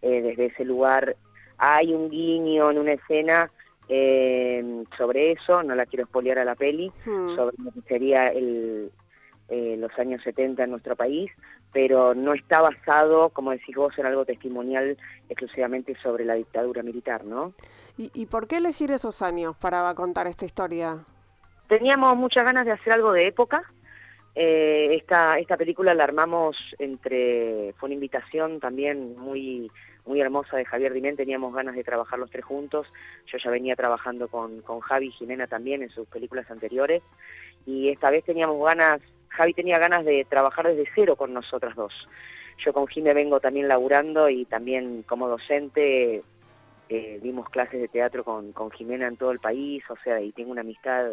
Eh, 0.02 0.20
desde 0.22 0.46
ese 0.46 0.64
lugar 0.64 1.16
hay 1.56 1.94
un 1.94 2.10
guiño 2.10 2.70
en 2.70 2.78
una 2.78 2.92
escena 2.92 3.50
eh, 3.88 4.84
sobre 4.96 5.32
eso, 5.32 5.62
no 5.62 5.74
la 5.74 5.86
quiero 5.86 6.04
espolear 6.04 6.38
a 6.38 6.44
la 6.44 6.54
peli, 6.54 6.90
Hmm. 7.06 7.36
sobre 7.36 7.56
lo 7.62 7.70
que 7.72 7.80
sería 7.88 8.26
el, 8.28 8.90
eh, 9.48 9.76
los 9.78 9.90
años 9.98 10.22
70 10.22 10.64
en 10.64 10.70
nuestro 10.70 10.96
país, 10.96 11.30
pero 11.72 12.14
no 12.14 12.32
está 12.34 12.60
basado, 12.62 13.30
como 13.30 13.50
decís 13.50 13.74
vos, 13.76 13.92
en 13.98 14.06
algo 14.06 14.24
testimonial 14.24 14.96
exclusivamente 15.28 15.94
sobre 16.02 16.24
la 16.24 16.34
dictadura 16.34 16.82
militar, 16.82 17.24
¿no? 17.24 17.52
¿Y, 17.96 18.10
¿Y 18.14 18.26
por 18.26 18.46
qué 18.46 18.56
elegir 18.58 18.90
esos 18.90 19.22
años 19.22 19.56
para 19.56 19.92
contar 19.94 20.26
esta 20.26 20.44
historia? 20.44 21.04
Teníamos 21.68 22.16
muchas 22.16 22.44
ganas 22.44 22.64
de 22.66 22.72
hacer 22.72 22.92
algo 22.92 23.12
de 23.12 23.26
época. 23.26 23.62
Eh, 24.34 24.90
esta, 24.96 25.38
esta 25.38 25.56
película 25.56 25.94
la 25.94 26.04
armamos 26.04 26.56
entre, 26.78 27.72
fue 27.78 27.86
una 27.86 27.94
invitación 27.94 28.58
también 28.58 29.16
muy, 29.16 29.70
muy 30.06 30.20
hermosa 30.20 30.56
de 30.56 30.64
Javier 30.64 30.92
Dimén, 30.92 31.16
teníamos 31.16 31.54
ganas 31.54 31.74
de 31.76 31.84
trabajar 31.84 32.18
los 32.18 32.30
tres 32.30 32.44
juntos. 32.44 32.86
Yo 33.26 33.38
ya 33.38 33.50
venía 33.50 33.76
trabajando 33.76 34.28
con, 34.28 34.60
con 34.62 34.80
Javi 34.80 35.08
y 35.08 35.12
Jimena 35.12 35.46
también 35.46 35.82
en 35.82 35.90
sus 35.90 36.06
películas 36.08 36.50
anteriores. 36.50 37.02
Y 37.66 37.88
esta 37.88 38.10
vez 38.10 38.24
teníamos 38.24 38.62
ganas, 38.64 39.00
Javi 39.28 39.54
tenía 39.54 39.78
ganas 39.78 40.04
de 40.04 40.26
trabajar 40.28 40.66
desde 40.66 40.90
cero 40.94 41.16
con 41.16 41.32
nosotras 41.32 41.74
dos. 41.76 41.92
Yo 42.58 42.72
con 42.72 42.86
Jime 42.86 43.14
vengo 43.14 43.40
también 43.40 43.68
laburando 43.68 44.28
y 44.28 44.44
también 44.44 45.02
como 45.02 45.28
docente 45.28 46.22
eh, 46.88 47.20
dimos 47.22 47.48
clases 47.48 47.80
de 47.80 47.88
teatro 47.88 48.22
con, 48.22 48.52
con 48.52 48.70
Jimena 48.70 49.08
en 49.08 49.16
todo 49.16 49.32
el 49.32 49.40
país, 49.40 49.82
o 49.88 49.96
sea, 50.04 50.20
y 50.20 50.32
tengo 50.32 50.52
una 50.52 50.60
amistad 50.60 51.06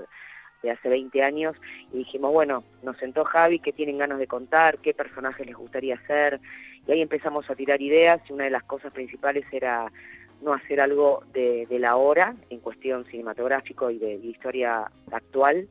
de 0.62 0.72
hace 0.72 0.90
20 0.90 1.24
años, 1.24 1.56
y 1.92 2.00
dijimos, 2.00 2.32
bueno, 2.32 2.64
nos 2.84 2.98
sentó 2.98 3.24
Javi, 3.24 3.60
qué 3.60 3.72
tienen 3.72 3.98
ganas 3.98 4.20
de 4.20 4.28
contar, 4.28 4.78
qué 4.80 4.94
personajes 4.94 5.46
les 5.46 5.56
gustaría 5.56 5.96
hacer, 5.96 6.40
y 6.88 6.92
ahí 6.92 7.02
empezamos 7.02 7.50
a 7.50 7.56
tirar 7.56 7.82
ideas, 7.82 8.22
y 8.30 8.34
una 8.34 8.46
de 8.46 8.52
las 8.52 8.64
cosas 8.64 8.92
principales 8.94 9.46
era 9.52 9.92
no 10.42 10.54
hacer 10.54 10.82
algo 10.82 11.24
de, 11.34 11.68
la 11.70 11.96
hora, 11.96 12.36
en 12.50 12.60
cuestión 12.60 13.06
cinematográfico 13.06 13.92
y 13.92 14.00
de, 14.00 14.16
historia 14.16 14.92
actual, 15.12 15.68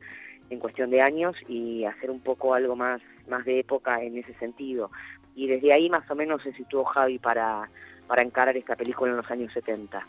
en 0.49 0.59
cuestión 0.59 0.89
de 0.89 1.01
años, 1.01 1.35
y 1.47 1.85
hacer 1.85 2.09
un 2.09 2.21
poco 2.21 2.53
algo 2.53 2.75
más, 2.75 3.01
más 3.27 3.45
de 3.45 3.59
época 3.59 4.01
en 4.01 4.17
ese 4.17 4.33
sentido. 4.35 4.91
Y 5.35 5.47
desde 5.47 5.73
ahí 5.73 5.89
más 5.89 6.09
o 6.09 6.15
menos 6.15 6.41
se 6.43 6.53
situó 6.53 6.83
Javi 6.85 7.19
para, 7.19 7.69
para 8.07 8.21
encarar 8.21 8.55
esta 8.57 8.75
película 8.75 9.11
en 9.11 9.17
los 9.17 9.31
años 9.31 9.53
70. 9.53 10.05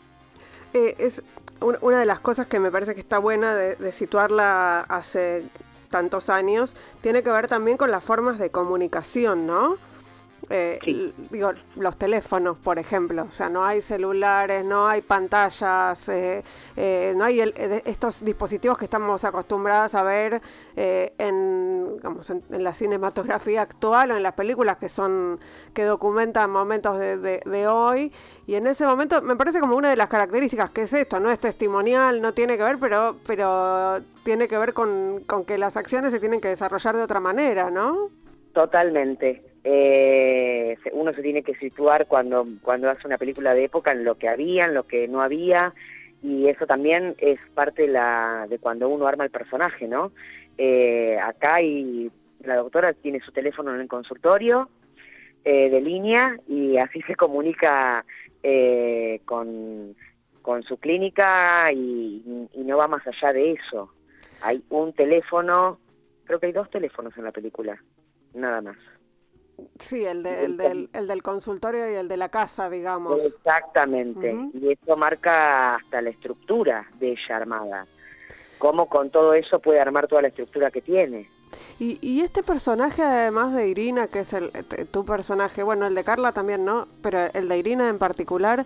Eh, 0.73 0.95
es 0.97 1.21
una 1.59 1.99
de 1.99 2.05
las 2.05 2.19
cosas 2.19 2.47
que 2.47 2.59
me 2.59 2.71
parece 2.71 2.93
que 2.93 3.01
está 3.01 3.17
buena 3.17 3.55
de, 3.55 3.75
de 3.75 3.91
situarla 3.91 4.81
hace 4.81 5.43
tantos 5.89 6.29
años, 6.29 6.75
tiene 7.01 7.23
que 7.23 7.29
ver 7.29 7.47
también 7.47 7.77
con 7.77 7.91
las 7.91 8.03
formas 8.03 8.39
de 8.39 8.49
comunicación, 8.49 9.45
¿no? 9.45 9.77
Eh, 10.49 10.77
Sí. 10.83 11.13
digo, 11.29 11.51
los 11.75 11.97
teléfonos, 11.97 12.59
por 12.59 12.77
ejemplo, 12.77 13.23
o 13.29 13.31
sea, 13.31 13.49
no 13.49 13.63
hay 13.63 13.81
celulares, 13.81 14.65
no 14.65 14.87
hay 14.87 15.01
pantallas, 15.01 16.09
eh, 16.09 16.43
eh, 16.75 17.13
no 17.15 17.23
hay 17.23 17.39
el- 17.39 17.53
eh, 17.55 17.81
estos 17.85 18.23
dispositivos 18.25 18.77
que 18.77 18.85
estamos 18.85 19.23
acostumbrados 19.23 19.95
a 19.95 20.03
ver 20.03 20.41
eh, 20.75 21.13
en, 21.17 21.95
digamos, 21.95 22.29
en, 22.29 22.43
en 22.51 22.63
la 22.63 22.73
cinematografía 22.73 23.61
actual 23.61 24.11
o 24.11 24.17
en 24.17 24.23
las 24.23 24.33
películas 24.33 24.77
que 24.77 24.89
son 24.89 25.39
que 25.73 25.83
documentan 25.85 26.49
momentos 26.51 26.99
de, 26.99 27.17
de- 27.17 27.41
de 27.45 27.67
hoy 27.67 28.11
y 28.45 28.55
en 28.55 28.67
ese 28.67 28.85
momento 28.85 29.21
me 29.21 29.35
parece 29.35 29.59
como 29.59 29.75
una 29.77 29.89
de 29.89 29.95
las 29.95 30.09
características 30.09 30.71
que 30.71 30.81
es 30.83 30.93
esto, 30.93 31.19
no 31.19 31.29
es 31.31 31.39
testimonial, 31.39 32.21
no 32.21 32.33
tiene 32.33 32.57
que 32.57 32.63
ver, 32.63 32.79
pero 32.79 33.15
pero 33.25 33.99
tiene 34.23 34.47
que 34.47 34.57
ver 34.57 34.73
con, 34.73 35.23
con 35.25 35.45
que 35.45 35.57
las 35.57 35.77
acciones 35.77 36.11
se 36.11 36.19
tienen 36.19 36.41
que 36.41 36.49
desarrollar 36.49 36.95
de 36.97 37.03
otra 37.03 37.19
manera, 37.19 37.71
¿no? 37.71 38.09
Totalmente. 38.53 39.52
Eh, 39.63 40.77
uno 40.91 41.13
se 41.13 41.21
tiene 41.21 41.41
que 41.41 41.55
situar 41.55 42.07
cuando, 42.07 42.45
cuando 42.61 42.89
hace 42.89 43.07
una 43.07 43.17
película 43.17 43.53
de 43.53 43.65
época 43.65 43.91
en 43.91 44.03
lo 44.03 44.15
que 44.15 44.27
había, 44.27 44.65
en 44.65 44.73
lo 44.73 44.85
que 44.85 45.07
no 45.07 45.21
había, 45.21 45.73
y 46.21 46.47
eso 46.47 46.65
también 46.65 47.15
es 47.17 47.39
parte 47.53 47.83
de, 47.83 47.89
la, 47.89 48.47
de 48.49 48.59
cuando 48.59 48.89
uno 48.89 49.07
arma 49.07 49.25
el 49.25 49.29
personaje, 49.31 49.87
¿no? 49.87 50.11
Eh, 50.57 51.17
acá 51.21 51.61
y 51.61 52.11
la 52.41 52.57
doctora 52.57 52.93
tiene 52.93 53.19
su 53.21 53.31
teléfono 53.31 53.73
en 53.73 53.81
el 53.81 53.87
consultorio 53.87 54.69
eh, 55.43 55.69
de 55.69 55.81
línea 55.81 56.37
y 56.47 56.77
así 56.77 57.01
se 57.01 57.15
comunica 57.15 58.05
eh, 58.41 59.21
con, 59.25 59.95
con 60.41 60.63
su 60.63 60.77
clínica 60.77 61.71
y 61.71 62.49
no 62.55 62.77
va 62.77 62.87
más 62.87 63.05
allá 63.07 63.33
de 63.33 63.53
eso. 63.53 63.93
Hay 64.41 64.63
un 64.69 64.93
teléfono, 64.93 65.79
creo 66.25 66.39
que 66.39 66.47
hay 66.47 66.53
dos 66.53 66.69
teléfonos 66.69 67.17
en 67.17 67.23
la 67.23 67.31
película, 67.31 67.81
nada 68.33 68.61
más. 68.61 68.77
Sí, 69.79 70.05
el, 70.05 70.23
de- 70.23 70.45
el 70.45 70.57
del, 70.57 70.89
el 70.93 71.07
del 71.07 71.21
consultorio 71.23 71.91
y 71.91 71.95
el 71.95 72.07
de 72.07 72.17
la 72.17 72.29
casa, 72.29 72.69
digamos. 72.69 73.23
Exactamente, 73.23 74.35
y 74.53 74.71
eso 74.71 74.97
marca 74.97 75.75
hasta 75.75 76.01
la 76.01 76.09
estructura 76.09 76.87
de 76.99 77.11
ella 77.11 77.35
armada. 77.37 77.87
Cómo 78.57 78.87
con 78.87 79.09
todo 79.09 79.33
eso 79.33 79.59
puede 79.59 79.79
armar 79.79 80.07
toda 80.07 80.21
la 80.21 80.29
estructura 80.29 80.71
que 80.71 80.81
tiene. 80.81 81.29
Y, 81.79 81.99
y 82.01 82.21
este 82.21 82.41
personaje, 82.43 83.03
además 83.03 83.53
de 83.53 83.67
Irina, 83.67 84.07
que 84.07 84.21
es 84.21 84.33
el, 84.33 84.51
tu 84.91 85.05
personaje, 85.05 85.61
bueno, 85.63 85.85
el 85.85 85.95
de 85.95 86.03
Carla 86.03 86.31
también, 86.31 86.65
¿no? 86.65 86.87
Pero 87.01 87.19
el 87.33 87.47
de 87.47 87.57
Irina 87.57 87.89
en 87.89 87.99
particular, 87.99 88.65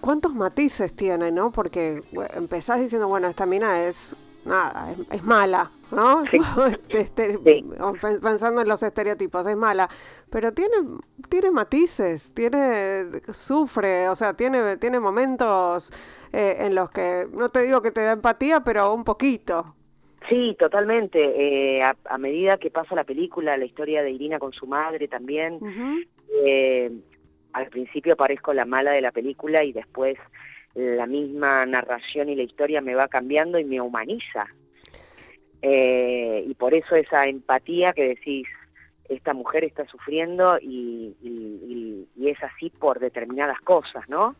¿cuántos 0.00 0.34
matices 0.34 0.94
tiene, 0.94 1.32
no? 1.32 1.50
Porque 1.50 2.02
empezás 2.34 2.80
diciendo, 2.80 3.08
bueno, 3.08 3.28
esta 3.28 3.46
mina 3.46 3.84
es 3.84 4.14
nada, 4.44 4.94
es, 5.10 5.22
mala, 5.22 5.70
¿no? 5.90 6.24
Este, 6.88 7.38
pensando 8.22 8.60
en 8.60 8.68
los 8.68 8.82
estereotipos, 8.82 9.46
es 9.46 9.56
mala, 9.56 9.88
pero 10.30 10.52
tiene, 10.52 10.76
tiene 11.28 11.50
matices, 11.50 12.32
tiene, 12.34 13.04
sufre, 13.32 14.08
o 14.08 14.14
sea, 14.14 14.34
tiene, 14.34 14.76
tiene 14.76 15.00
momentos 15.00 15.92
eh, 16.32 16.56
en 16.60 16.74
los 16.74 16.90
que, 16.90 17.26
no 17.32 17.48
te 17.48 17.62
digo 17.62 17.82
que 17.82 17.90
te 17.90 18.02
da 18.02 18.12
empatía, 18.12 18.60
pero 18.60 18.92
un 18.94 19.04
poquito. 19.04 19.74
Sí, 20.28 20.54
totalmente. 20.58 21.18
Eh, 21.18 21.82
a, 21.82 22.18
medida 22.18 22.58
que 22.58 22.70
pasa 22.70 22.94
la 22.94 23.04
película, 23.04 23.56
la 23.56 23.64
historia 23.64 24.02
de 24.02 24.10
Irina 24.10 24.38
con 24.38 24.52
su 24.52 24.66
madre 24.66 25.08
también, 25.08 25.58
eh, 26.46 26.92
al 27.52 27.66
principio 27.68 28.16
parezco 28.16 28.52
la 28.52 28.64
mala 28.64 28.92
de 28.92 29.00
la 29.00 29.12
película 29.12 29.64
y 29.64 29.72
después 29.72 30.18
la 30.74 31.06
misma 31.06 31.66
narración 31.66 32.28
y 32.28 32.36
la 32.36 32.42
historia 32.42 32.80
me 32.80 32.94
va 32.94 33.08
cambiando 33.08 33.58
y 33.58 33.64
me 33.64 33.80
humaniza. 33.80 34.46
Eh, 35.62 36.44
y 36.46 36.54
por 36.54 36.74
eso 36.74 36.94
esa 36.94 37.24
empatía 37.24 37.92
que 37.92 38.08
decís, 38.08 38.46
esta 39.08 39.34
mujer 39.34 39.64
está 39.64 39.84
sufriendo 39.86 40.58
y, 40.60 41.16
es 42.20 42.42
así 42.44 42.70
por 42.70 43.00
determinadas 43.00 43.60
cosas, 43.60 44.08
¿no? 44.08 44.36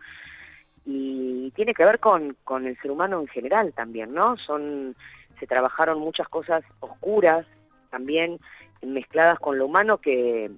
Y 0.87 1.51
tiene 1.57 1.75
que 1.75 1.85
ver 1.85 1.99
con, 1.99 2.37
con 2.45 2.67
el 2.67 2.79
ser 2.81 2.93
humano 2.93 3.21
en 3.21 3.27
general 3.27 3.73
también, 3.73 4.15
¿no? 4.15 4.37
Son, 4.37 4.95
se 5.41 5.47
trabajaron 5.49 5.99
muchas 5.99 6.29
cosas 6.29 6.63
oscuras 6.79 7.47
también 7.91 8.39
mezcladas 8.81 9.41
con 9.41 9.59
lo 9.59 9.67
humano 9.67 9.99
que, 9.99 10.51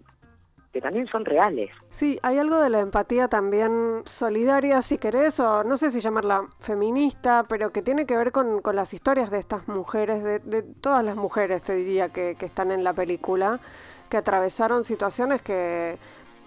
que 0.72 0.80
también 0.80 1.06
son 1.08 1.24
reales. 1.24 1.70
Sí, 1.90 2.18
hay 2.22 2.38
algo 2.38 2.60
de 2.60 2.70
la 2.70 2.80
empatía 2.80 3.28
también 3.28 4.02
solidaria, 4.06 4.80
si 4.80 4.96
querés, 4.96 5.38
o 5.38 5.64
no 5.64 5.76
sé 5.76 5.90
si 5.90 6.00
llamarla 6.00 6.46
feminista, 6.58 7.44
pero 7.46 7.70
que 7.72 7.82
tiene 7.82 8.06
que 8.06 8.16
ver 8.16 8.32
con, 8.32 8.62
las 8.72 8.94
historias 8.94 9.30
de 9.30 9.38
estas 9.38 9.68
mujeres, 9.68 10.22
de, 10.24 10.62
todas 10.62 11.04
las 11.04 11.16
mujeres, 11.16 11.62
te 11.62 11.74
diría, 11.74 12.08
que, 12.08 12.36
están 12.40 12.70
en 12.70 12.84
la 12.84 12.94
película, 12.94 13.60
que 14.08 14.16
atravesaron 14.16 14.82
situaciones 14.82 15.42
que, 15.42 15.98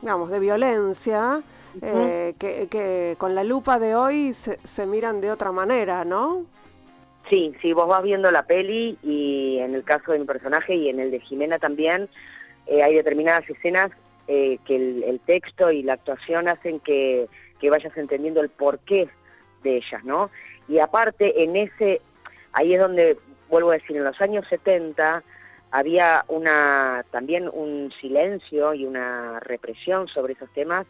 digamos, 0.01 0.31
de 0.31 0.39
violencia, 0.39 1.41
eh, 1.83 2.33
que, 2.39 2.67
que, 2.67 3.15
con 3.19 3.35
la 3.35 3.43
lupa 3.43 3.77
de 3.77 3.95
hoy 3.95 4.33
se, 4.33 4.59
se 4.65 4.87
miran 4.87 5.21
de 5.21 5.31
otra 5.31 5.51
manera, 5.51 6.03
¿no? 6.03 6.45
Sí, 7.29 7.53
sí, 7.61 7.73
vos 7.73 7.87
vas 7.87 8.01
viendo 8.01 8.31
la 8.31 8.43
peli 8.43 8.97
y 9.03 9.59
en 9.59 9.75
el 9.75 9.83
caso 9.83 10.11
de 10.11 10.19
mi 10.19 10.25
personaje 10.25 10.75
y 10.75 10.89
en 10.89 10.99
el 10.99 11.11
de 11.11 11.19
Jimena 11.19 11.59
también, 11.59 12.09
eh, 12.67 12.81
hay 12.81 12.95
determinadas 12.95 13.47
escenas 13.49 13.91
eh, 14.27 14.57
que 14.65 14.75
el, 14.75 15.19
texto 15.25 15.71
y 15.71 15.83
la 15.83 15.93
actuación 15.93 16.47
hacen 16.47 16.79
que, 16.79 17.27
vayas 17.69 17.97
entendiendo 17.97 18.41
el 18.41 18.49
porqué 18.49 19.09
de 19.63 19.77
ellas, 19.77 20.03
¿no? 20.03 20.29
Y 20.67 20.77
aparte, 20.77 21.43
en 21.43 21.55
ese, 21.55 21.99
ahí 22.53 22.75
es 22.75 22.79
donde, 22.79 23.17
vuelvo 23.49 23.71
a 23.71 23.73
decir, 23.73 23.97
en 23.97 24.03
los 24.03 24.21
años 24.21 24.45
70 24.49 25.23
había 25.71 26.23
una 26.27 27.03
también 27.09 27.49
un 27.51 27.91
silencio 27.99 28.75
y 28.75 28.85
una 28.85 29.39
represión 29.39 30.07
sobre 30.07 30.33
esos 30.33 30.49
temas 30.53 30.85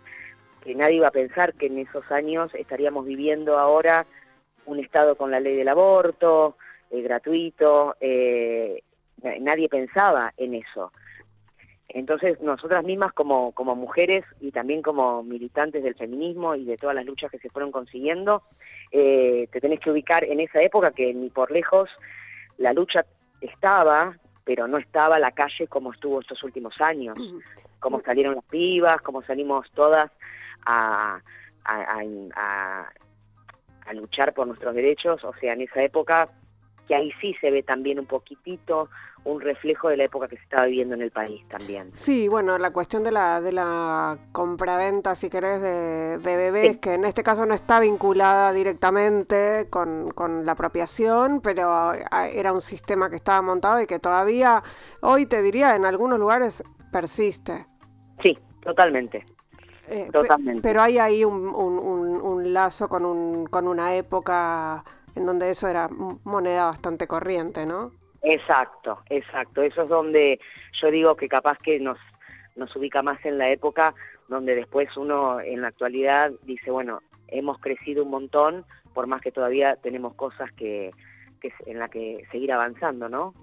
que 0.65 0.75
nadie 0.75 0.95
iba 0.95 1.07
a 1.07 1.11
pensar 1.11 1.53
que 1.53 1.67
en 1.67 1.79
esos 1.79 2.11
años 2.11 2.53
estaríamos 2.55 3.05
viviendo 3.05 3.57
ahora 3.57 4.05
un 4.65 4.79
Estado 4.79 5.15
con 5.15 5.31
la 5.31 5.39
ley 5.39 5.55
del 5.55 5.67
aborto, 5.67 6.57
eh, 6.89 7.01
gratuito, 7.01 7.95
eh, 7.99 8.81
nadie 9.39 9.69
pensaba 9.69 10.33
en 10.37 10.55
eso. 10.55 10.91
Entonces, 11.89 12.41
nosotras 12.41 12.83
mismas 12.83 13.13
como, 13.13 13.51
como 13.51 13.75
mujeres 13.75 14.25
y 14.39 14.51
también 14.51 14.81
como 14.81 15.23
militantes 15.23 15.83
del 15.83 15.95
feminismo 15.95 16.55
y 16.55 16.65
de 16.65 16.77
todas 16.77 16.95
las 16.95 17.05
luchas 17.05 17.31
que 17.31 17.39
se 17.39 17.49
fueron 17.49 17.71
consiguiendo, 17.71 18.43
eh, 18.91 19.47
te 19.51 19.61
tenés 19.61 19.79
que 19.79 19.91
ubicar 19.91 20.23
en 20.23 20.39
esa 20.39 20.61
época 20.61 20.91
que 20.91 21.13
ni 21.13 21.29
por 21.29 21.51
lejos 21.51 21.89
la 22.57 22.73
lucha 22.73 23.05
estaba, 23.39 24.17
pero 24.43 24.67
no 24.67 24.77
estaba 24.77 25.19
la 25.19 25.31
calle 25.31 25.67
como 25.67 25.93
estuvo 25.93 26.21
estos 26.21 26.41
últimos 26.43 26.73
años, 26.81 27.17
como 27.79 28.01
salieron 28.01 28.35
las 28.35 28.45
pibas, 28.45 29.01
como 29.01 29.21
salimos 29.21 29.69
todas 29.71 30.11
a, 30.65 31.19
a, 31.63 32.01
a, 32.35 32.91
a 33.85 33.93
luchar 33.93 34.33
por 34.33 34.47
nuestros 34.47 34.73
derechos, 34.73 35.23
o 35.23 35.33
sea, 35.35 35.53
en 35.53 35.61
esa 35.61 35.83
época 35.83 36.29
que 36.87 36.95
ahí 36.95 37.11
sí 37.21 37.35
se 37.41 37.51
ve 37.51 37.63
también 37.63 37.99
un 37.99 38.05
poquitito 38.05 38.89
un 39.25 39.41
reflejo 39.41 39.89
de 39.89 39.97
la 39.97 40.03
época 40.03 40.27
que 40.27 40.37
se 40.37 40.43
estaba 40.43 40.67
viviendo 40.67 40.93
en 40.93 41.01
el 41.01 41.11
país 41.11 41.43
también. 41.47 41.89
Sí, 41.93 42.27
bueno, 42.27 42.59
la 42.59 42.71
cuestión 42.71 43.03
de 43.03 43.11
la, 43.11 43.41
de 43.41 43.51
la 43.51 44.19
compraventa, 44.31 45.15
si 45.15 45.31
querés, 45.31 45.61
de, 45.61 46.19
bebés, 46.23 46.77
que 46.77 46.93
en 46.93 47.05
este 47.05 47.23
caso 47.23 47.45
no 47.45 47.55
está 47.55 47.79
vinculada 47.79 48.53
directamente 48.53 49.67
con, 49.71 50.11
con 50.11 50.45
la 50.45 50.51
apropiación, 50.51 51.41
pero 51.41 51.69
ah, 51.71 52.27
era 52.31 52.53
un 52.53 52.61
sistema 52.61 53.09
que 53.09 53.15
estaba 53.15 53.41
montado 53.41 53.81
y 53.81 53.87
que 53.87 53.97
todavía, 53.97 54.61
hoy 55.01 55.25
te 55.25 55.41
diría, 55.41 55.75
en 55.75 55.85
algunos 55.85 56.19
lugares 56.19 56.63
persiste. 56.91 57.65
Sí, 58.21 58.37
totalmente. 58.61 59.25
Eh, 59.89 60.07
totalmente. 60.11 60.61
Pero 60.61 60.81
hay 60.81 60.99
ahí 60.99 61.25
un, 61.25 61.47
un, 61.47 62.21
un 62.21 62.53
lazo 62.53 62.87
con, 62.87 63.05
un, 63.05 63.47
con 63.47 63.67
una 63.67 63.95
época 63.95 64.83
en 65.15 65.25
donde 65.25 65.49
eso 65.49 65.67
era 65.67 65.89
moneda 65.89 66.65
bastante 66.65 67.07
corriente, 67.07 67.65
¿no? 67.65 67.91
Exacto, 68.21 68.99
exacto. 69.09 69.61
Eso 69.61 69.83
es 69.83 69.89
donde 69.89 70.39
yo 70.81 70.91
digo 70.91 71.15
que 71.15 71.29
capaz 71.29 71.57
que 71.59 71.79
nos, 71.79 71.97
nos 72.55 72.75
ubica 72.75 73.01
más 73.01 73.23
en 73.25 73.37
la 73.37 73.49
época 73.49 73.93
donde 74.27 74.55
después 74.55 74.95
uno 74.97 75.39
en 75.39 75.61
la 75.61 75.67
actualidad 75.67 76.31
dice, 76.43 76.71
bueno, 76.71 77.01
hemos 77.27 77.59
crecido 77.59 78.03
un 78.03 78.09
montón, 78.09 78.65
por 78.93 79.07
más 79.07 79.21
que 79.21 79.31
todavía 79.31 79.75
tenemos 79.75 80.15
cosas 80.15 80.51
que, 80.53 80.91
que 81.39 81.53
en 81.65 81.79
la 81.79 81.87
que 81.87 82.25
seguir 82.31 82.51
avanzando, 82.51 83.09
¿no? 83.09 83.33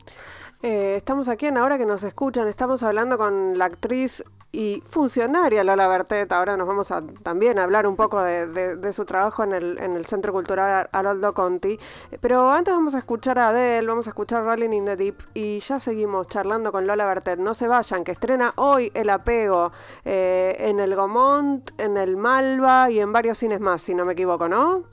Eh, 0.63 0.95
estamos 0.97 1.29
aquí 1.29 1.47
en 1.47 1.57
Ahora 1.59 1.77
que 1.77 1.87
nos 1.87 2.05
escuchan, 2.05 2.47
estamos 2.47 2.83
hablando 2.83 3.19
con 3.19 3.59
la 3.59 3.65
actriz 3.65 4.25
y 4.53 4.83
funcionaria 4.85 5.65
Lola 5.65 5.89
Bertet. 5.89 6.31
Ahora 6.31 6.57
nos 6.59 6.69
vamos 6.69 6.93
a 6.93 7.03
también 7.23 7.59
a 7.59 7.65
hablar 7.65 7.87
un 7.87 7.97
poco 7.97 8.23
de, 8.23 8.93
su 8.93 9.07
trabajo 9.07 9.43
en 9.45 9.55
el, 9.55 9.79
en 9.81 9.97
el, 9.97 10.05
Centro 10.05 10.33
Cultural 10.33 10.89
Haroldo 10.93 11.33
Conti. 11.33 11.79
Pero 12.21 12.51
antes 12.51 12.75
vamos 12.75 12.95
a 12.95 12.99
escuchar 12.99 13.39
a 13.39 13.49
Adele, 13.49 13.87
vamos 13.87 14.07
a 14.07 14.11
escuchar 14.11 14.45
Rolling 14.45 14.73
in 14.73 14.85
the 14.85 14.97
Deep 14.97 15.17
y 15.33 15.61
ya 15.61 15.81
seguimos 15.81 16.29
charlando 16.29 16.71
con 16.71 16.87
Lola 16.87 17.07
Bertet. 17.07 17.39
No 17.39 17.55
se 17.55 17.67
vayan, 17.67 18.05
que 18.05 18.13
estrena 18.13 18.53
hoy 18.57 18.93
El 18.95 19.09
Apego 19.09 19.73
eh, 20.05 20.55
en 20.59 20.81
el 20.81 20.95
Gomont, 20.95 21.71
en 21.81 21.97
el 21.97 22.19
Malva 22.19 22.91
y 22.91 23.01
en 23.01 23.13
varios 23.13 23.39
cines 23.39 23.61
más, 23.61 23.81
si 23.81 23.95
no 23.95 24.05
me 24.05 24.13
equivoco, 24.13 24.49
¿no? 24.49 24.85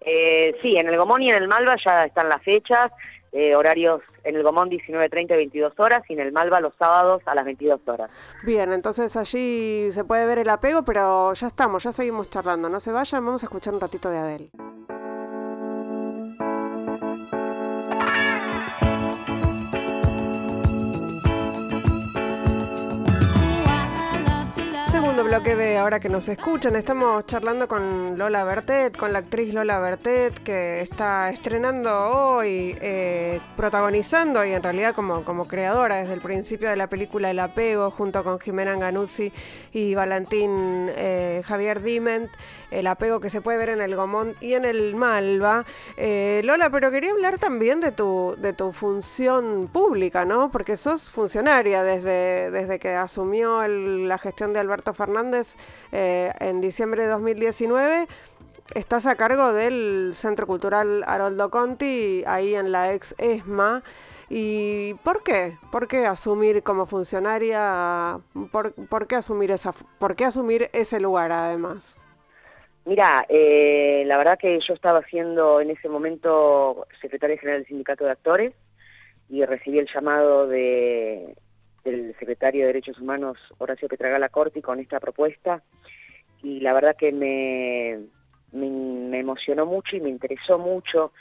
Eh, 0.00 0.56
sí, 0.62 0.76
en 0.76 0.88
el 0.88 0.96
Gomont 0.96 1.22
y 1.22 1.30
en 1.30 1.42
el 1.42 1.48
Malva 1.48 1.76
ya 1.84 2.04
están 2.04 2.28
las 2.28 2.42
fechas. 2.42 2.92
Eh, 3.32 3.56
horarios 3.56 4.02
en 4.24 4.36
el 4.36 4.42
Gomón 4.42 4.68
19.30 4.68 5.32
y 5.32 5.36
22 5.36 5.72
horas 5.78 6.02
y 6.08 6.12
en 6.12 6.20
el 6.20 6.32
Malva 6.32 6.60
los 6.60 6.74
sábados 6.78 7.22
a 7.24 7.34
las 7.34 7.46
22 7.46 7.80
horas. 7.86 8.10
Bien, 8.44 8.72
entonces 8.74 9.16
allí 9.16 9.90
se 9.90 10.04
puede 10.04 10.26
ver 10.26 10.38
el 10.38 10.50
apego, 10.50 10.82
pero 10.82 11.32
ya 11.32 11.46
estamos, 11.46 11.82
ya 11.82 11.92
seguimos 11.92 12.28
charlando. 12.28 12.68
No 12.68 12.78
se 12.78 12.92
vayan, 12.92 13.24
vamos 13.24 13.42
a 13.42 13.46
escuchar 13.46 13.72
un 13.72 13.80
ratito 13.80 14.10
de 14.10 14.18
Adele. 25.22 25.32
bloque 25.32 25.56
de 25.56 25.78
ahora 25.78 26.00
que 26.00 26.08
nos 26.08 26.28
escuchan. 26.28 26.76
Estamos 26.76 27.26
charlando 27.26 27.68
con 27.68 28.18
Lola 28.18 28.44
Bertet, 28.44 28.96
con 28.96 29.12
la 29.12 29.20
actriz 29.20 29.54
Lola 29.54 29.78
Bertet, 29.78 30.42
que 30.42 30.80
está 30.80 31.30
estrenando 31.30 31.90
hoy, 32.10 32.76
eh, 32.80 33.40
protagonizando 33.56 34.44
y 34.44 34.52
en 34.52 34.62
realidad 34.62 34.94
como, 34.94 35.24
como 35.24 35.46
creadora 35.46 35.96
desde 35.96 36.14
el 36.14 36.20
principio 36.20 36.68
de 36.68 36.76
la 36.76 36.88
película 36.88 37.30
El 37.30 37.38
Apego, 37.38 37.90
junto 37.90 38.24
con 38.24 38.40
Jimena 38.40 38.76
Ganuzzi 38.76 39.32
y 39.72 39.94
Valentín 39.94 40.90
eh, 40.96 41.42
Javier 41.44 41.82
Diment, 41.82 42.30
El 42.72 42.86
Apego 42.86 43.20
que 43.20 43.30
se 43.30 43.40
puede 43.40 43.58
ver 43.58 43.68
en 43.68 43.80
el 43.80 43.94
Gomón 43.94 44.34
y 44.40 44.54
en 44.54 44.64
el 44.64 44.96
Malva. 44.96 45.64
Eh, 45.96 46.40
Lola, 46.44 46.70
pero 46.70 46.90
quería 46.90 47.12
hablar 47.12 47.38
también 47.38 47.80
de 47.80 47.92
tu, 47.92 48.34
de 48.38 48.52
tu 48.52 48.72
función 48.72 49.68
pública, 49.72 50.24
¿no? 50.24 50.50
Porque 50.50 50.76
sos 50.76 51.10
funcionaria 51.10 51.82
desde, 51.82 52.50
desde 52.50 52.78
que 52.78 52.94
asumió 52.94 53.66
la 53.68 54.18
gestión 54.18 54.52
de 54.52 54.60
Alberto 54.60 54.94
Fernández 54.94 55.56
eh, 55.92 56.32
en 56.40 56.60
diciembre 56.60 57.02
de 57.02 57.08
2019. 57.10 58.08
Estás 58.74 59.06
a 59.06 59.16
cargo 59.16 59.52
del 59.52 60.12
Centro 60.14 60.46
Cultural 60.46 61.04
Haroldo 61.06 61.50
Conti, 61.50 62.24
ahí 62.26 62.54
en 62.54 62.72
la 62.72 62.92
ex 62.94 63.14
ESMA. 63.18 63.82
¿Y 64.34 64.94
por 65.04 65.22
qué? 65.22 65.58
¿Por 65.70 65.88
qué 65.88 66.06
asumir 66.06 66.62
como 66.62 66.86
funcionaria? 66.86 68.18
¿Por, 68.50 69.06
qué, 69.06 69.16
asumir 69.16 69.50
esa, 69.50 69.72
por 69.98 70.16
qué 70.16 70.24
asumir 70.24 70.70
ese 70.72 71.00
lugar 71.00 71.32
además? 71.32 71.98
Mira, 72.84 73.24
eh, 73.28 74.02
la 74.06 74.18
verdad 74.18 74.38
que 74.38 74.58
yo 74.60 74.74
estaba 74.74 75.02
siendo 75.04 75.60
en 75.60 75.70
ese 75.70 75.88
momento 75.88 76.86
secretaria 77.00 77.38
general 77.38 77.60
del 77.60 77.68
Sindicato 77.68 78.04
de 78.04 78.10
Actores 78.10 78.54
y 79.28 79.44
recibí 79.44 79.78
el 79.78 79.88
llamado 79.92 80.48
de, 80.48 81.36
del 81.84 82.14
secretario 82.18 82.62
de 82.62 82.66
Derechos 82.66 82.98
Humanos 82.98 83.38
Horacio 83.58 83.88
Petragala 83.88 84.28
Corti 84.30 84.60
con 84.60 84.80
esta 84.80 84.98
propuesta. 84.98 85.62
Y 86.42 86.58
la 86.58 86.72
verdad 86.72 86.96
que 86.96 87.12
me, 87.12 88.00
me, 88.50 89.20
emocionó 89.20 89.64
mucho 89.64 89.96
y 89.96 90.00
me 90.00 90.10
interesó 90.10 90.58
mucho. 90.58 91.12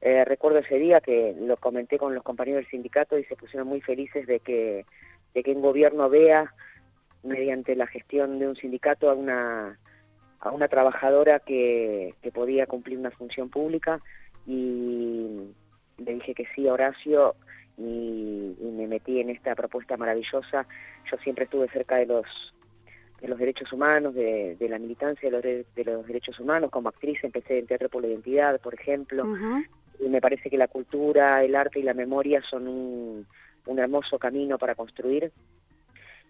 Eh, 0.00 0.24
recuerdo 0.24 0.60
ese 0.60 0.76
día 0.76 1.00
que 1.00 1.34
lo 1.38 1.56
comenté 1.56 1.98
con 1.98 2.14
los 2.14 2.22
compañeros 2.22 2.62
del 2.62 2.70
sindicato 2.70 3.18
y 3.18 3.24
se 3.24 3.34
pusieron 3.34 3.66
muy 3.66 3.80
felices 3.80 4.28
de 4.28 4.38
que, 4.38 4.86
de 5.34 5.42
que 5.42 5.50
un 5.50 5.60
gobierno 5.60 6.08
vea, 6.08 6.54
mediante 7.24 7.74
la 7.74 7.88
gestión 7.88 8.38
de 8.38 8.46
un 8.46 8.56
sindicato, 8.56 9.10
a 9.10 9.14
una, 9.14 9.76
a 10.40 10.50
una 10.50 10.68
trabajadora 10.68 11.40
que, 11.40 12.14
que 12.22 12.32
podía 12.32 12.66
cumplir 12.66 12.98
una 12.98 13.10
función 13.10 13.50
pública 13.50 14.00
y 14.46 15.52
le 15.98 16.14
dije 16.14 16.34
que 16.34 16.46
sí 16.54 16.66
a 16.66 16.72
Horacio 16.72 17.34
y, 17.76 18.56
me 18.60 18.86
metí 18.86 19.20
en 19.20 19.30
esta 19.30 19.54
propuesta 19.54 19.96
maravillosa. 19.96 20.66
Yo 21.10 21.16
siempre 21.18 21.44
estuve 21.44 21.68
cerca 21.68 21.96
de 21.96 22.06
los 22.06 22.26
de 23.20 23.28
los 23.28 23.38
derechos 23.38 23.70
humanos, 23.70 24.14
de, 24.14 24.56
la 24.58 24.78
militancia 24.78 25.30
de 25.30 25.36
los, 25.36 25.42
de 25.74 25.84
los, 25.84 26.06
derechos 26.06 26.40
humanos. 26.40 26.70
Como 26.70 26.88
actriz 26.88 27.22
empecé 27.22 27.58
en 27.58 27.66
Teatro 27.66 27.90
por 27.90 28.00
la 28.00 28.08
Identidad, 28.08 28.58
por 28.62 28.72
ejemplo, 28.72 29.26
y 29.98 30.08
me 30.08 30.22
parece 30.22 30.48
que 30.48 30.56
la 30.56 30.68
cultura, 30.68 31.44
el 31.44 31.54
arte 31.54 31.80
y 31.80 31.82
la 31.82 31.92
memoria 31.92 32.40
son 32.40 32.66
un, 32.66 33.26
un 33.66 33.78
hermoso 33.78 34.18
camino 34.18 34.56
para 34.56 34.74
construir. 34.74 35.30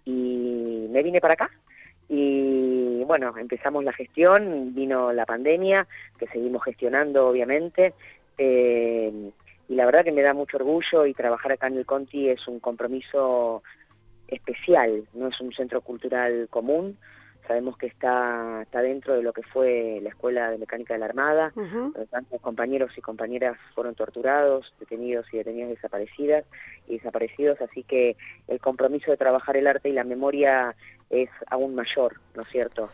Y 0.05 0.89
me 0.91 1.05
vine 1.05 1.21
para 1.21 1.35
acá, 1.35 1.51
y 2.13 3.05
bueno, 3.05 3.33
empezamos 3.39 3.85
la 3.85 3.93
gestión, 3.93 4.75
vino 4.75 5.13
la 5.13 5.25
pandemia, 5.25 5.87
que 6.19 6.27
seguimos 6.27 6.65
gestionando 6.65 7.29
obviamente, 7.29 7.95
eh, 8.37 9.31
y 9.69 9.75
la 9.77 9.87
verdad 9.87 10.03
que 10.03 10.11
me 10.11 10.23
da 10.23 10.35
mucho 10.35 10.57
orgullo 10.57 11.07
y 11.07 11.15
trabajar 11.15 11.53
acá 11.53 11.69
en 11.69 11.77
el 11.77 11.87
Conti 11.87 12.29
es 12.29 12.49
un 12.49 12.59
compromiso 12.59 13.63
especial, 14.27 15.05
no 15.15 15.29
es 15.29 15.41
un 15.41 15.53
centro 15.53 15.83
cultural 15.83 16.49
común, 16.51 16.99
sabemos 17.51 17.77
que 17.77 17.89
está, 17.89 18.63
está 18.63 18.81
dentro 18.81 19.17
de 19.17 19.25
lo 19.25 19.33
que 19.33 19.43
fue 19.43 19.99
la 20.05 20.11
Escuela 20.11 20.53
de 20.53 20.59
Mecánica 20.59 20.95
de 20.95 21.01
la 21.01 21.07
Armada, 21.07 21.53
tantos 22.09 22.41
compañeros 22.41 22.93
y 22.97 23.01
compañeras 23.01 23.57
fueron 23.75 23.97
torturados, 23.97 24.73
detenidos 24.79 25.27
y 25.33 25.39
detenidas 25.39 25.71
desaparecidas 25.71 26.45
y 26.87 26.99
desaparecidos, 26.99 27.61
así 27.61 27.83
que 27.83 28.17
el 28.47 28.61
compromiso 28.61 29.11
de 29.11 29.17
trabajar 29.17 29.57
el 29.57 29.67
arte 29.67 29.89
y 29.89 29.93
la 29.93 30.05
memoria 30.05 30.77
es 31.11 31.29
aún 31.49 31.75
mayor, 31.75 32.21
¿no 32.37 32.43
es 32.43 32.49
cierto? 32.51 32.89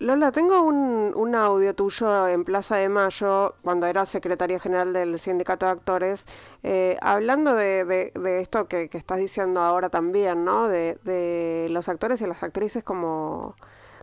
Lola, 0.00 0.32
tengo 0.32 0.62
un, 0.62 1.34
audio 1.34 1.74
tuyo 1.74 2.26
en 2.26 2.44
Plaza 2.44 2.76
de 2.76 2.88
Mayo, 2.88 3.56
cuando 3.62 3.86
era 3.86 4.06
secretaria 4.06 4.58
general 4.58 4.92
del 4.92 5.18
Sindicato 5.18 5.66
de 5.66 5.72
Actores, 5.72 6.26
eh, 6.62 6.96
hablando 7.02 7.54
de, 7.54 8.12
esto 8.40 8.66
que, 8.66 8.88
estás 8.90 9.18
diciendo 9.18 9.60
ahora 9.60 9.90
también, 9.90 10.42
¿no? 10.42 10.68
De, 10.68 11.66
los 11.70 11.90
actores 11.90 12.22
y 12.22 12.26
las 12.26 12.42
actrices 12.42 12.82
como, 12.82 13.56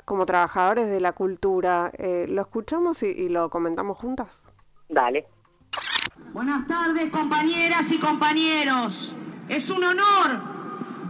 como 0.08 0.26
trabajadores 0.26 0.90
de 0.90 1.02
la 1.02 1.12
cultura. 1.12 1.92
Eh, 1.98 2.26
¿Lo 2.30 2.42
escuchamos 2.42 3.04
y, 3.04 3.08
y 3.08 3.28
lo 3.28 3.50
comentamos 3.50 3.98
juntas? 3.98 4.48
Dale. 4.88 5.28
Buenas 6.32 6.66
tardes, 6.66 7.12
compañeras 7.12 7.92
y 7.92 8.00
compañeros. 8.00 9.14
Es 9.50 9.70
un 9.70 9.84
honor 9.84 10.40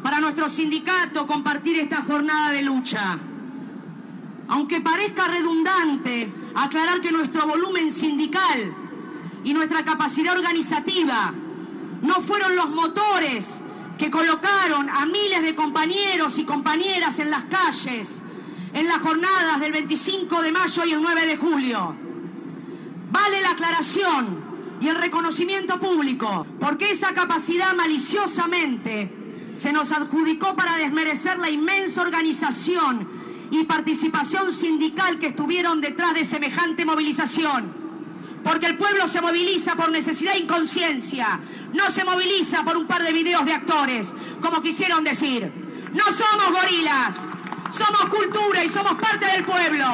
para 0.01 0.19
nuestro 0.19 0.49
sindicato 0.49 1.27
compartir 1.27 1.79
esta 1.79 2.03
jornada 2.03 2.51
de 2.51 2.61
lucha 2.63 3.19
aunque 4.47 4.81
parezca 4.81 5.27
redundante, 5.27 6.31
aclarar 6.55 7.01
que 7.01 7.11
nuestro 7.11 7.45
volumen 7.45 7.91
sindical 7.91 8.73
y 9.43 9.53
nuestra 9.53 9.83
capacidad 9.83 10.37
organizativa 10.37 11.33
no 12.01 12.21
fueron 12.21 12.55
los 12.55 12.69
motores 12.69 13.61
que 13.97 14.09
colocaron 14.09 14.89
a 14.89 15.05
miles 15.05 15.41
de 15.41 15.55
compañeros 15.55 16.37
y 16.39 16.45
compañeras 16.45 17.19
en 17.19 17.31
las 17.31 17.43
calles 17.45 18.23
en 18.77 18.85
las 18.85 19.01
jornadas 19.01 19.59
del 19.59 19.71
25 19.71 20.39
de 20.43 20.51
mayo 20.51 20.85
y 20.85 20.91
el 20.91 21.01
9 21.01 21.25
de 21.25 21.37
julio. 21.37 21.95
Vale 23.11 23.41
la 23.41 23.51
aclaración 23.51 24.77
y 24.79 24.87
el 24.87 24.95
reconocimiento 24.95 25.79
público, 25.79 26.45
porque 26.59 26.91
esa 26.91 27.11
capacidad 27.15 27.73
maliciosamente 27.75 29.11
se 29.55 29.73
nos 29.73 29.91
adjudicó 29.91 30.55
para 30.55 30.77
desmerecer 30.77 31.39
la 31.39 31.49
inmensa 31.49 32.03
organización 32.03 33.47
y 33.49 33.63
participación 33.63 34.51
sindical 34.51 35.17
que 35.17 35.27
estuvieron 35.27 35.81
detrás 35.81 36.13
de 36.13 36.23
semejante 36.23 36.85
movilización. 36.85 37.73
Porque 38.43 38.67
el 38.67 38.77
pueblo 38.77 39.07
se 39.07 39.21
moviliza 39.21 39.75
por 39.75 39.89
necesidad 39.89 40.35
e 40.35 40.39
inconsciencia, 40.39 41.39
no 41.73 41.89
se 41.89 42.03
moviliza 42.03 42.63
por 42.63 42.77
un 42.77 42.85
par 42.85 43.01
de 43.01 43.11
videos 43.11 43.43
de 43.43 43.53
actores, 43.53 44.13
como 44.39 44.61
quisieron 44.61 45.03
decir. 45.03 45.51
No 45.93 46.05
somos 46.11 46.51
gorilas, 46.51 47.17
somos 47.71 48.05
cultura 48.09 48.63
y 48.63 48.67
somos 48.67 48.93
parte 48.93 49.25
del 49.25 49.43
pueblo. 49.43 49.85